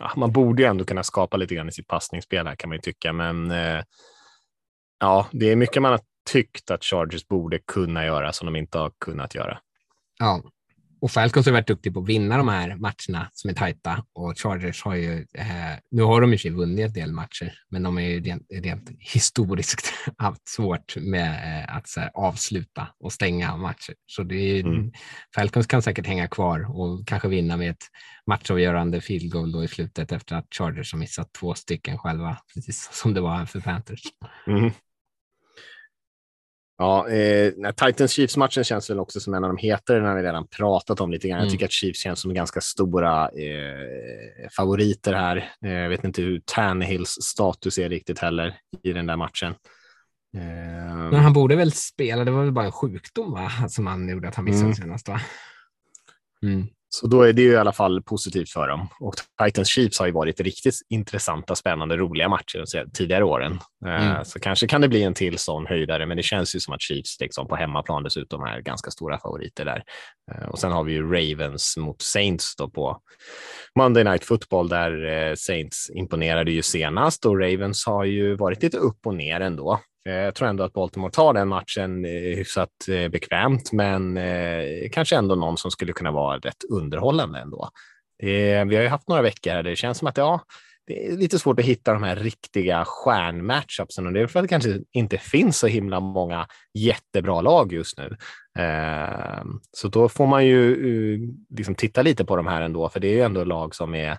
Ja, 0.00 0.12
man 0.16 0.32
borde 0.32 0.62
ju 0.62 0.68
ändå 0.68 0.84
kunna 0.84 1.02
skapa 1.02 1.36
lite 1.36 1.54
grann 1.54 1.68
i 1.68 1.72
sitt 1.72 1.86
passningsspel 1.88 2.46
här 2.46 2.54
kan 2.56 2.68
man 2.68 2.76
ju 2.76 2.80
tycka, 2.80 3.12
men 3.12 3.50
eh, 3.50 3.82
ja, 5.00 5.26
det 5.32 5.52
är 5.52 5.56
mycket 5.56 5.82
man 5.82 5.90
har 5.90 6.00
tyckt 6.30 6.70
att 6.70 6.84
Chargers 6.84 7.26
borde 7.28 7.58
kunna 7.58 8.04
göra 8.04 8.32
som 8.32 8.46
de 8.46 8.56
inte 8.56 8.78
har 8.78 8.92
kunnat 9.00 9.34
göra. 9.34 9.58
Ja, 10.18 10.42
och 11.04 11.10
Falcons 11.10 11.46
har 11.46 11.52
varit 11.52 11.66
duktiga 11.66 11.92
på 11.92 12.00
att 12.00 12.08
vinna 12.08 12.36
de 12.36 12.48
här 12.48 12.76
matcherna 12.76 13.30
som 13.32 13.50
är 13.50 13.54
tajta 13.54 14.04
och 14.14 14.38
Chargers 14.38 14.82
har 14.84 14.94
ju, 14.94 15.26
eh, 15.34 15.78
nu 15.90 16.02
har 16.02 16.20
de 16.20 16.30
för 16.30 16.36
sig 16.36 16.50
vunnit 16.50 16.86
en 16.86 16.92
del 16.92 17.12
matcher, 17.12 17.52
men 17.70 17.82
de 17.82 17.98
är 17.98 18.02
ju 18.02 18.20
rent, 18.20 18.42
rent 18.62 18.90
historiskt 18.98 19.92
haft 20.18 20.48
svårt 20.48 20.96
med 20.96 21.30
eh, 21.30 21.76
att 21.76 21.84
här, 21.96 22.10
avsluta 22.14 22.88
och 23.00 23.12
stänga 23.12 23.56
matcher. 23.56 23.94
Så 24.06 24.22
det 24.22 24.36
är, 24.36 24.64
Mm. 24.64 24.92
Falcons 25.34 25.66
kan 25.66 25.82
säkert 25.82 26.06
hänga 26.06 26.28
kvar 26.28 26.80
och 26.80 27.06
kanske 27.06 27.28
vinna 27.28 27.56
med 27.56 27.70
ett 27.70 27.84
matchavgörande 28.26 29.00
field 29.00 29.32
goal 29.32 29.52
då 29.52 29.64
i 29.64 29.68
slutet 29.68 30.12
efter 30.12 30.36
att 30.36 30.46
Chargers 30.58 30.92
har 30.92 30.98
missat 30.98 31.32
två 31.32 31.54
stycken 31.54 31.98
själva, 31.98 32.38
precis 32.54 32.88
som 32.92 33.14
det 33.14 33.20
var 33.20 33.46
för 33.46 33.60
Panthers. 33.60 34.02
Mm. 34.46 34.70
Ja, 36.78 37.08
eh, 37.08 37.52
Titans 37.72 38.12
Chiefs-matchen 38.12 38.64
känns 38.64 38.90
väl 38.90 39.00
också 39.00 39.20
som 39.20 39.34
en 39.34 39.44
av 39.44 39.50
de 39.50 39.56
hetare, 39.56 39.98
den 39.98 40.06
har 40.06 40.16
vi 40.16 40.22
redan 40.22 40.46
pratat 40.46 41.00
om 41.00 41.10
lite 41.10 41.28
grann. 41.28 41.38
Mm. 41.38 41.44
Jag 41.46 41.52
tycker 41.52 41.64
att 41.66 41.72
Chiefs 41.72 41.98
känns 42.00 42.20
som 42.20 42.34
ganska 42.34 42.60
stora 42.60 43.24
eh, 43.28 44.48
favoriter 44.56 45.12
här. 45.12 45.36
Eh, 45.64 45.72
jag 45.72 45.88
vet 45.88 46.04
inte 46.04 46.22
hur 46.22 46.40
Tannehills 46.44 47.08
status 47.20 47.78
är 47.78 47.88
riktigt 47.88 48.18
heller 48.18 48.56
i 48.82 48.92
den 48.92 49.06
där 49.06 49.16
matchen. 49.16 49.54
Eh, 50.36 50.40
Men 51.10 51.14
han 51.14 51.32
borde 51.32 51.56
väl 51.56 51.72
spela, 51.72 52.24
det 52.24 52.30
var 52.30 52.42
väl 52.42 52.52
bara 52.52 52.64
en 52.66 52.72
sjukdom 52.72 53.32
va? 53.32 53.50
som 53.68 53.86
han 53.86 54.08
gjorde 54.08 54.28
att 54.28 54.34
han 54.34 54.44
missade 54.44 54.64
Mm. 54.64 54.74
senast 54.76 55.08
va? 55.08 55.20
Mm. 56.42 56.66
Så 57.00 57.06
då 57.06 57.22
är 57.22 57.32
det 57.32 57.42
ju 57.42 57.52
i 57.52 57.56
alla 57.56 57.72
fall 57.72 58.02
positivt 58.02 58.50
för 58.50 58.68
dem. 58.68 58.88
Och 59.00 59.14
Titans 59.44 59.68
Chiefs 59.68 59.98
har 59.98 60.06
ju 60.06 60.12
varit 60.12 60.40
riktigt 60.40 60.74
intressanta, 60.88 61.54
spännande, 61.54 61.96
roliga 61.96 62.28
matcher 62.28 62.64
de 62.74 62.90
tidigare 62.90 63.24
åren. 63.24 63.52
Eh, 63.86 64.04
Mm. 64.10 64.24
Så 64.24 64.40
kanske 64.40 64.66
kan 64.66 64.80
det 64.80 64.88
bli 64.88 65.02
en 65.02 65.14
till 65.14 65.38
sån 65.38 65.66
höjdare, 65.66 66.06
men 66.06 66.16
det 66.16 66.22
känns 66.22 66.56
ju 66.56 66.60
som 66.60 66.74
att 66.74 66.82
Chiefs 66.82 67.20
liksom 67.20 67.48
på 67.48 67.56
hemmaplan 67.56 68.02
dessutom 68.02 68.42
är 68.44 68.60
ganska 68.60 68.90
stora 68.90 69.18
favoriter 69.18 69.64
där. 69.64 69.82
Eh, 70.32 70.48
Och 70.48 70.58
sen 70.58 70.72
har 70.72 70.84
vi 70.84 70.92
ju 70.92 71.02
Ravens 71.02 71.76
mot 71.76 72.02
Saints 72.02 72.56
då 72.56 72.68
på 72.70 73.00
Monday 73.78 74.04
Night 74.04 74.24
Football 74.24 74.68
där 74.68 75.04
eh, 75.06 75.34
Saints 75.34 75.90
imponerade 75.90 76.50
ju 76.52 76.62
senast 76.62 77.26
och 77.26 77.40
Ravens 77.40 77.86
har 77.86 78.04
ju 78.04 78.36
varit 78.36 78.62
lite 78.62 78.76
upp 78.76 79.06
och 79.06 79.14
ner 79.14 79.40
ändå. 79.40 79.80
Eh, 80.08 80.14
jag 80.14 80.34
tror 80.34 80.48
ändå 80.48 80.64
att 80.64 80.72
Baltimore 80.72 81.10
tar 81.10 81.32
den 81.32 81.48
matchen 81.48 82.04
eh, 82.04 82.10
hyfsat 82.10 82.70
eh, 82.88 83.08
bekvämt, 83.08 83.72
men 83.72 84.18
kanske 84.90 85.16
ändå 85.16 85.34
någon 85.34 85.56
som 85.56 85.70
skulle 85.70 85.92
kunna 85.92 86.10
vara 86.10 86.38
rätt 86.38 86.64
underhållande 86.70 87.38
ändå. 87.38 87.68
Vi 88.18 88.54
har 88.54 88.82
ju 88.82 88.88
haft 88.88 89.08
några 89.08 89.22
veckor 89.22 89.50
här, 89.50 89.62
det 89.62 89.76
känns 89.76 89.98
som 89.98 90.08
att 90.08 90.16
ja, 90.16 90.40
det 90.86 91.06
är 91.06 91.16
lite 91.16 91.38
svårt 91.38 91.58
att 91.58 91.64
hitta 91.64 91.92
de 91.92 92.02
här 92.02 92.16
riktiga 92.16 92.84
stjärnmatchupsen 92.84 94.06
och 94.06 94.12
det 94.12 94.20
är 94.20 94.26
för 94.26 94.38
att 94.38 94.44
det 94.44 94.48
kanske 94.48 94.80
inte 94.92 95.18
finns 95.18 95.58
så 95.58 95.66
himla 95.66 96.00
många 96.00 96.46
jättebra 96.74 97.40
lag 97.40 97.72
just 97.72 97.98
nu. 97.98 98.16
Så 99.72 99.88
då 99.88 100.08
får 100.08 100.26
man 100.26 100.46
ju 100.46 101.28
liksom 101.56 101.74
titta 101.74 102.02
lite 102.02 102.24
på 102.24 102.36
de 102.36 102.46
här 102.46 102.62
ändå, 102.62 102.88
för 102.88 103.00
det 103.00 103.08
är 103.08 103.12
ju 103.12 103.22
ändå 103.22 103.44
lag 103.44 103.74
som 103.74 103.94
är 103.94 104.18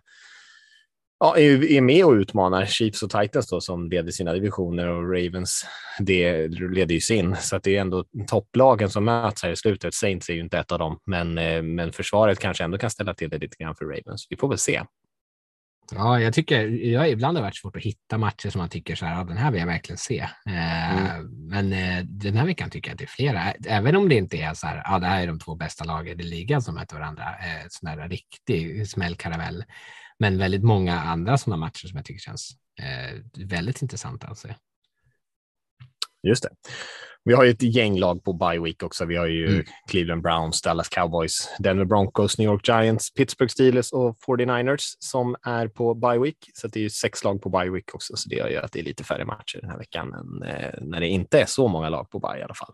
Ja, 1.20 1.38
är 1.38 1.82
med 1.82 2.06
och 2.06 2.12
utmanar 2.12 2.66
Chiefs 2.66 3.04
och 3.04 3.10
Titans 3.10 3.50
då, 3.50 3.62
som 3.62 3.90
leder 3.90 4.12
sina 4.12 4.34
divisioner 4.34 4.88
och 4.88 5.04
Ravens 5.04 5.66
det 6.00 6.48
leder 6.48 6.96
ju 6.96 7.02
sin. 7.02 7.36
Så 7.36 7.56
att 7.56 7.64
det 7.64 7.78
är 7.78 7.82
ändå 7.82 8.06
topplagen 8.28 8.90
som 8.90 9.06
möts 9.06 9.44
här 9.44 9.52
i 9.52 9.56
slutet. 9.56 9.94
Saints 9.94 10.30
är 10.30 10.34
ju 10.34 10.40
inte 10.40 10.58
ett 10.58 10.72
av 10.72 10.80
dem, 10.80 11.00
men, 11.06 11.38
eh, 11.38 11.62
men 11.62 11.92
försvaret 11.92 12.40
kanske 12.40 12.64
ändå 12.64 12.78
kan 12.78 12.90
ställa 12.90 13.14
till 13.14 13.30
det 13.30 13.38
lite 13.38 13.64
grann 13.64 13.76
för 13.76 13.86
Ravens. 13.86 14.28
Vi 14.30 14.38
får 14.38 14.48
väl 14.50 14.58
se. 14.58 14.82
Ja, 15.92 16.20
jag 16.20 16.34
tycker 16.34 16.68
jag 16.68 17.10
ibland 17.10 17.38
har 17.38 17.44
varit 17.44 17.56
svårt 17.56 17.76
att 17.76 17.82
hitta 17.82 18.18
matcher 18.18 18.50
som 18.50 18.60
man 18.60 18.70
tycker 18.70 18.96
så 18.96 19.06
här, 19.06 19.18
ja, 19.18 19.24
den 19.24 19.38
här 19.38 19.52
vill 19.52 19.60
jag 19.60 19.68
verkligen 19.68 19.98
se. 19.98 20.20
Eh, 20.20 21.22
Men 21.50 21.74
eh, 21.74 22.04
den 22.04 22.36
här 22.36 22.46
veckan 22.46 22.70
tycker 22.70 22.90
jag 22.90 22.94
att 22.94 23.00
det 23.00 23.06
är 23.06 23.08
flera, 23.08 23.52
även 23.68 23.96
om 23.96 24.10
det 24.10 24.16
inte 24.16 24.38
är 24.38 24.54
så 24.54 24.68
här, 24.68 24.82
ja, 24.86 25.00
det 25.00 25.06
här 25.06 25.24
är 25.24 25.28
de 25.28 25.40
två 25.40 25.56
bästa 25.56 25.84
lagen 25.84 26.20
i 26.20 26.24
ligan 26.24 26.62
som 26.62 26.76
möter 26.76 26.96
varandra, 26.96 27.24
eh, 27.24 27.66
sån 27.70 27.90
här 27.90 28.10
riktig 28.10 28.90
smällkaramell. 28.90 29.64
Men 30.20 30.38
väldigt 30.38 30.64
många 30.64 31.00
andra 31.00 31.38
sådana 31.38 31.66
matcher 31.66 31.88
som 31.88 31.98
jag 31.98 32.06
tycker 32.06 32.20
känns 32.20 32.52
eh, 32.82 33.46
väldigt 33.46 33.82
intressanta 33.82 34.28
att 34.28 34.38
se. 34.38 34.56
Just 36.28 36.44
det. 36.44 36.50
Vi 37.24 37.34
har 37.34 37.44
ju 37.44 37.50
ett 37.50 37.62
gäng 37.62 38.00
lag 38.00 38.24
på 38.24 38.34
bye 38.34 38.60
week 38.60 38.84
också. 38.84 39.06
Vi 39.06 39.16
har 39.16 39.28
ju 39.28 39.48
Mm. 39.48 39.66
Cleveland 39.90 40.22
Browns, 40.22 40.62
Dallas 40.62 40.90
Cowboys, 40.90 41.50
Denver 41.60 41.86
Broncos, 41.86 42.38
New 42.38 42.46
York 42.46 42.68
Giants, 42.68 43.14
Pittsburgh 43.14 43.52
Steelers 43.52 43.92
och 43.92 44.18
49ers 44.28 44.96
som 45.00 45.36
är 45.44 45.68
på 45.68 45.94
bye 45.94 46.20
week. 46.20 46.38
Så 46.54 46.68
det 46.68 46.80
är 46.80 46.84
ju 46.84 46.90
sex 46.90 47.24
lag 47.24 47.42
på 47.42 47.50
bye 47.50 47.70
week 47.70 47.96
också, 47.96 48.16
så 48.16 48.30
det 48.30 48.36
gör 48.36 48.50
ju 48.50 48.58
att 48.58 48.72
det 48.72 48.80
är 48.80 48.84
lite 48.84 49.04
färre 49.04 49.26
matcher 49.26 49.60
den 49.62 49.70
här 49.70 49.78
veckan 49.78 50.14
än 50.14 50.50
eh, 50.50 50.74
när 50.82 51.00
det 51.00 51.08
inte 51.08 51.42
är 51.42 51.46
så 51.46 51.68
många 51.68 51.90
lag 51.90 52.10
på 52.10 52.20
bye 52.20 52.40
i 52.40 52.44
alla 52.44 52.54
fall. 52.54 52.74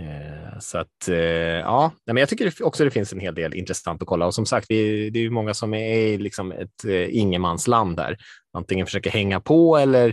Eh, 0.00 0.58
så 0.58 0.78
att 0.78 1.08
eh, 1.08 1.16
ja, 1.16 1.92
men 2.06 2.16
jag 2.16 2.28
tycker 2.28 2.64
också 2.64 2.84
det 2.84 2.90
finns 2.90 3.12
en 3.12 3.20
hel 3.20 3.34
del 3.34 3.54
intressant 3.54 4.02
att 4.02 4.08
kolla 4.08 4.26
och 4.26 4.34
som 4.34 4.46
sagt, 4.46 4.66
vi, 4.68 5.10
det 5.10 5.18
är 5.18 5.22
ju 5.22 5.30
många 5.30 5.54
som 5.54 5.74
är 5.74 5.94
i 5.94 6.18
liksom 6.18 6.52
ett 6.52 6.84
eh, 6.88 7.16
ingenmansland 7.16 7.96
där. 7.96 8.16
Antingen 8.52 8.86
försöker 8.86 9.10
hänga 9.10 9.40
på 9.40 9.76
eller 9.76 10.08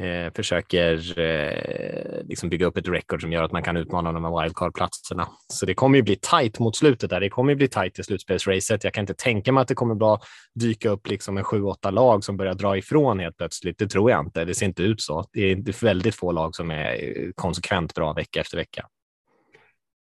eh, 0.00 0.32
försöker 0.34 1.20
eh, 1.20 2.22
liksom 2.24 2.48
bygga 2.48 2.66
upp 2.66 2.76
ett 2.76 2.88
record 2.88 3.20
som 3.20 3.32
gör 3.32 3.42
att 3.42 3.52
man 3.52 3.62
kan 3.62 3.76
utmana 3.76 4.12
de 4.12 4.24
här 4.24 4.42
wildcard-platserna. 4.42 5.28
Så 5.52 5.66
det 5.66 5.74
kommer 5.74 5.96
ju 5.96 6.02
bli 6.02 6.16
tajt 6.16 6.58
mot 6.58 6.76
slutet 6.76 7.10
där. 7.10 7.20
Det 7.20 7.28
kommer 7.28 7.52
ju 7.52 7.56
bli 7.56 7.68
tajt 7.68 7.98
i 7.98 8.02
slutspelsracet. 8.02 8.84
Jag 8.84 8.94
kan 8.94 9.02
inte 9.02 9.14
tänka 9.14 9.52
mig 9.52 9.62
att 9.62 9.68
det 9.68 9.74
kommer 9.74 9.94
bara 9.94 10.20
dyka 10.54 10.90
upp 10.90 11.08
liksom 11.08 11.38
en 11.38 11.44
sju, 11.44 11.62
åtta 11.62 11.90
lag 11.90 12.24
som 12.24 12.36
börjar 12.36 12.54
dra 12.54 12.76
ifrån 12.76 13.18
helt 13.18 13.36
plötsligt. 13.36 13.78
Det 13.78 13.88
tror 13.88 14.10
jag 14.10 14.20
inte. 14.20 14.44
Det 14.44 14.54
ser 14.54 14.66
inte 14.66 14.82
ut 14.82 15.00
så. 15.00 15.24
Det 15.32 15.52
är 15.52 15.84
väldigt 15.84 16.14
få 16.14 16.32
lag 16.32 16.54
som 16.54 16.70
är 16.70 17.32
konsekvent 17.34 17.94
bra 17.94 18.12
vecka 18.12 18.40
efter 18.40 18.56
vecka. 18.56 18.86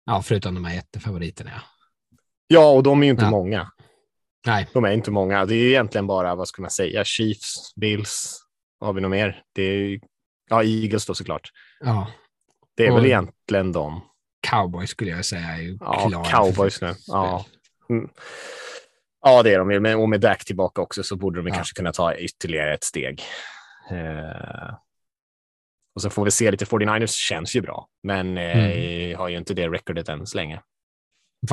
Ja, 0.10 0.22
förutom 0.22 0.56
de 0.56 0.66
här 0.66 0.76
jättefavoriterna. 0.76 1.52
Ja. 1.56 1.62
Ja, 2.48 2.70
och 2.72 2.84
de 2.84 3.02
är 3.02 3.06
ju 3.06 3.12
inte 3.12 3.24
Ja. 3.26 3.30
många. 3.32 3.72
Nej. 4.46 4.68
De 4.74 4.86
är 4.86 4.92
inte 4.92 5.12
många. 5.12 5.46
Det 5.46 5.56
är 5.56 5.68
egentligen 5.68 6.08
bara, 6.08 6.36
vad 6.36 6.48
ska 6.48 6.62
man 6.62 6.72
säga, 6.72 7.04
Chiefs, 7.04 7.74
Bills. 7.76 8.40
Har 8.80 8.94
vi 8.94 9.02
något 9.02 9.12
mer? 9.12 9.42
Det 9.54 9.62
är, 9.64 10.00
ja, 10.50 10.64
Eagles 10.64 11.06
då 11.06 11.14
såklart. 11.14 11.50
Ja. 11.80 12.08
Det 12.78 12.86
är 12.86 12.92
Och- 12.92 12.98
väl 12.98 13.06
egentligen 13.06 13.72
de. 13.72 14.02
Cowboys 14.48 14.90
skulle 14.90 15.12
jag 15.12 15.26
säga 15.26 15.42
är 15.48 15.62
ju 15.62 15.78
Ja, 15.82 16.10
klara 16.10 16.26
cowboys 16.26 16.82
nu. 16.82 16.96
Ja. 17.08 17.46
Mm. 17.90 18.10
ja, 19.22 19.44
det 19.44 19.54
är 19.54 19.60
de 19.60 19.72
ju. 19.72 19.80
Men- 19.80 20.00
Och 20.00 20.10
med 20.10 20.22
Dak 20.22 20.46
tillbaka 20.46 20.82
också 20.82 21.04
så 21.04 21.16
borde 21.16 21.40
de 21.42 21.48
Ja. 21.48 21.54
kanske 21.56 21.76
kunna 21.76 21.92
ta 21.92 22.16
ytterligare 22.16 22.74
ett 22.74 22.84
steg. 22.84 23.22
Eh, 23.92 24.74
och 26.00 26.04
så 26.04 26.10
får 26.10 26.26
vi 26.26 26.32
se 26.32 26.52
lite. 26.52 26.66
49ers 26.66 27.08
känns 27.08 27.56
ju 27.56 27.62
bra, 27.62 27.88
men 28.04 28.38
eh, 28.38 29.18
har 29.18 29.30
ju 29.30 29.38
inte 29.38 29.54
det 29.54 29.70
recordet 29.70 30.10
än 30.10 30.28
så 30.28 30.38
länge. 30.38 30.62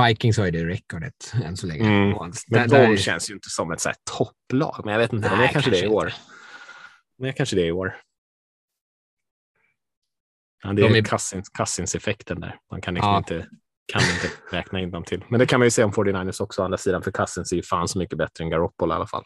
Vikings 0.08 0.38
har 0.38 0.44
ju 0.44 0.50
det 0.50 0.64
rekordet 0.64 1.32
än 1.44 1.56
så 1.56 1.66
länge. 1.66 1.88
Mm. 1.88 2.08
Men 2.10 2.30
där- 2.46 2.68
de 2.68 2.68
där- 2.68 2.96
känns 2.96 3.30
ju 3.30 3.34
inte 3.34 3.48
som 3.50 3.70
ett 3.72 3.80
så 3.80 3.88
här 3.88 3.96
topplag. 4.18 4.80
Men 4.84 4.92
jag 4.92 4.98
vet 4.98 5.12
inte, 5.12 5.28
de 5.28 5.36
Nej, 5.36 5.48
är 5.48 5.52
kanske 5.52 5.70
det 5.70 5.76
i 5.78 5.80
kanske 5.80 5.96
år. 5.96 6.06
inte. 6.06 6.18
Men 7.18 7.32
kanske 7.32 7.56
det 7.56 7.66
i 7.66 7.72
år. 7.72 7.96
Ja, 10.62 10.72
det 10.72 10.82
De 10.82 10.92
är 10.94 10.96
är- 10.98 11.02
Cousins, 11.02 11.48
Cousins-effekten 11.48 12.40
där. 12.40 12.58
Man 12.70 12.80
kan 12.80 12.94
liksom 12.94 13.10
Ja. 13.10 13.18
inte, 13.18 13.48
kan 13.92 14.02
inte 14.02 14.30
räkna 14.56 14.80
in 14.80 14.90
dem 14.90 15.04
till. 15.04 15.24
Men 15.28 15.40
det 15.40 15.46
kan 15.46 15.60
man 15.60 15.66
ju 15.66 15.70
se 15.70 15.84
om 15.84 15.92
49ers 15.92 16.40
också 16.40 16.62
å 16.62 16.64
andra 16.64 16.78
sidan, 16.78 17.02
för 17.02 17.10
Cousins 17.10 17.52
är 17.52 17.56
ju 17.56 17.62
fan 17.62 17.88
så 17.88 17.98
mycket 17.98 18.18
bättre 18.18 18.44
än 18.44 18.50
Garoppolo 18.50 18.92
i 18.92 18.96
alla 18.96 19.06
fall. 19.06 19.24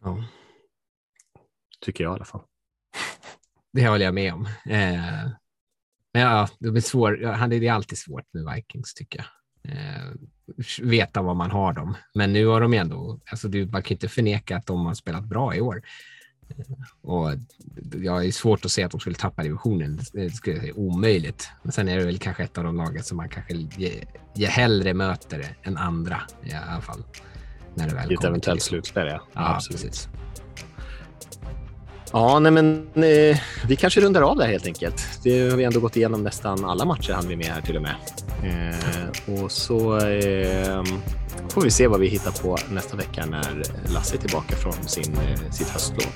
Ja, 0.00 0.24
Tycker 1.88 2.04
jag 2.04 2.12
i 2.12 2.14
alla 2.14 2.24
fall. 2.24 2.40
det 3.72 3.88
håller 3.88 4.04
jag 4.04 4.14
med 4.14 4.34
om. 4.34 4.46
Eh, 4.46 5.30
men 6.12 6.22
ja, 6.22 6.48
det 6.58 6.70
blir 6.70 6.82
svår. 6.82 7.12
Det 7.48 7.66
är 7.66 7.72
alltid 7.72 7.98
svårt 7.98 8.24
med 8.32 8.54
Vikings 8.54 8.94
tycker 8.94 9.18
jag. 9.18 9.72
Eh, 9.74 10.12
veta 10.82 11.22
vad 11.22 11.36
man 11.36 11.50
har 11.50 11.72
dem. 11.72 11.96
Men 12.14 12.32
nu 12.32 12.46
har 12.46 12.60
de 12.60 12.74
ändå, 12.74 13.20
alltså 13.30 13.48
du, 13.48 13.66
man 13.66 13.82
kan 13.82 13.94
inte 13.94 14.08
förneka 14.08 14.56
att 14.56 14.66
de 14.66 14.86
har 14.86 14.94
spelat 14.94 15.24
bra 15.24 15.54
i 15.54 15.60
år. 15.60 15.82
Eh, 16.48 16.64
Och 17.00 17.30
jag 18.02 18.26
är 18.26 18.32
svårt 18.32 18.64
att 18.64 18.70
se 18.70 18.82
att 18.82 18.90
de 18.90 19.00
skulle 19.00 19.16
tappa 19.16 19.42
divisionen. 19.42 20.00
Det 20.12 20.30
skulle 20.30 20.60
säga 20.60 20.74
omöjligt. 20.74 21.48
Men 21.62 21.72
sen 21.72 21.88
är 21.88 21.98
det 21.98 22.04
väl 22.04 22.18
kanske 22.18 22.44
ett 22.44 22.58
av 22.58 22.64
de 22.64 22.76
lagen 22.76 23.02
som 23.02 23.16
man 23.16 23.28
kanske 23.28 23.54
ge, 23.54 24.04
ge 24.34 24.46
hellre 24.46 24.94
möter 24.94 25.56
än 25.62 25.76
andra 25.76 26.20
i 26.44 26.52
alla 26.52 26.80
fall. 26.80 27.04
När 27.74 27.88
det 27.88 27.94
väl 27.94 28.10
I 28.12 28.14
ett 28.14 28.24
eventuellt 28.24 28.62
slutspel, 28.62 29.06
ja. 29.06 29.20
Ja, 29.32 29.54
Absolut. 29.54 29.82
precis. 29.82 30.08
Ja, 32.12 32.38
nej, 32.38 32.52
men 32.52 32.86
eh, 32.94 33.38
vi 33.66 33.76
kanske 33.76 34.00
rundar 34.00 34.22
av 34.22 34.36
där 34.36 34.46
helt 34.46 34.66
enkelt. 34.66 35.04
Det 35.22 35.50
har 35.50 35.56
vi 35.56 35.64
ändå 35.64 35.80
gått 35.80 35.96
igenom 35.96 36.22
nästan 36.22 36.64
alla 36.64 36.84
matcher 36.84 37.12
hann 37.12 37.28
vi 37.28 37.36
med 37.36 37.46
här 37.46 37.60
till 37.60 37.76
och 37.76 37.82
med. 37.82 37.94
Eh, 38.44 39.34
och 39.42 39.52
så 39.52 39.96
eh, 39.96 40.82
får 41.48 41.62
vi 41.62 41.70
se 41.70 41.86
vad 41.86 42.00
vi 42.00 42.08
hittar 42.08 42.30
på 42.42 42.56
nästa 42.70 42.96
vecka 42.96 43.26
när 43.26 43.62
Lasse 43.92 44.16
är 44.16 44.18
tillbaka 44.18 44.56
från 44.56 44.72
sin, 44.72 45.14
eh, 45.14 45.50
sitt 45.50 45.68
höstlov. 45.68 46.12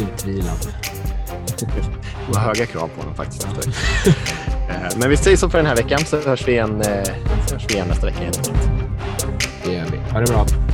Utvilad. 0.00 0.58
Det 2.26 2.34
var 2.34 2.40
höga 2.40 2.66
krav 2.66 2.88
på 2.88 3.00
honom 3.00 3.14
faktiskt. 3.14 3.44
eh, 4.68 4.98
men 4.98 5.10
vi 5.10 5.16
säger 5.16 5.36
så 5.36 5.50
för 5.50 5.58
den 5.58 5.66
här 5.66 5.76
veckan 5.76 5.98
så 5.98 6.20
hörs 6.20 6.48
vi 6.48 6.52
igen, 6.52 6.80
eh, 6.80 7.04
så 7.46 7.54
hörs 7.54 7.64
vi 7.68 7.74
igen 7.74 7.88
nästa 7.88 8.06
vecka. 8.06 8.18
Helt 8.18 8.38
enkelt. 8.38 8.70
Det 9.64 9.72
gör 9.72 9.86
vi. 9.92 10.12
Ha 10.12 10.20
det 10.20 10.32
bra. 10.32 10.69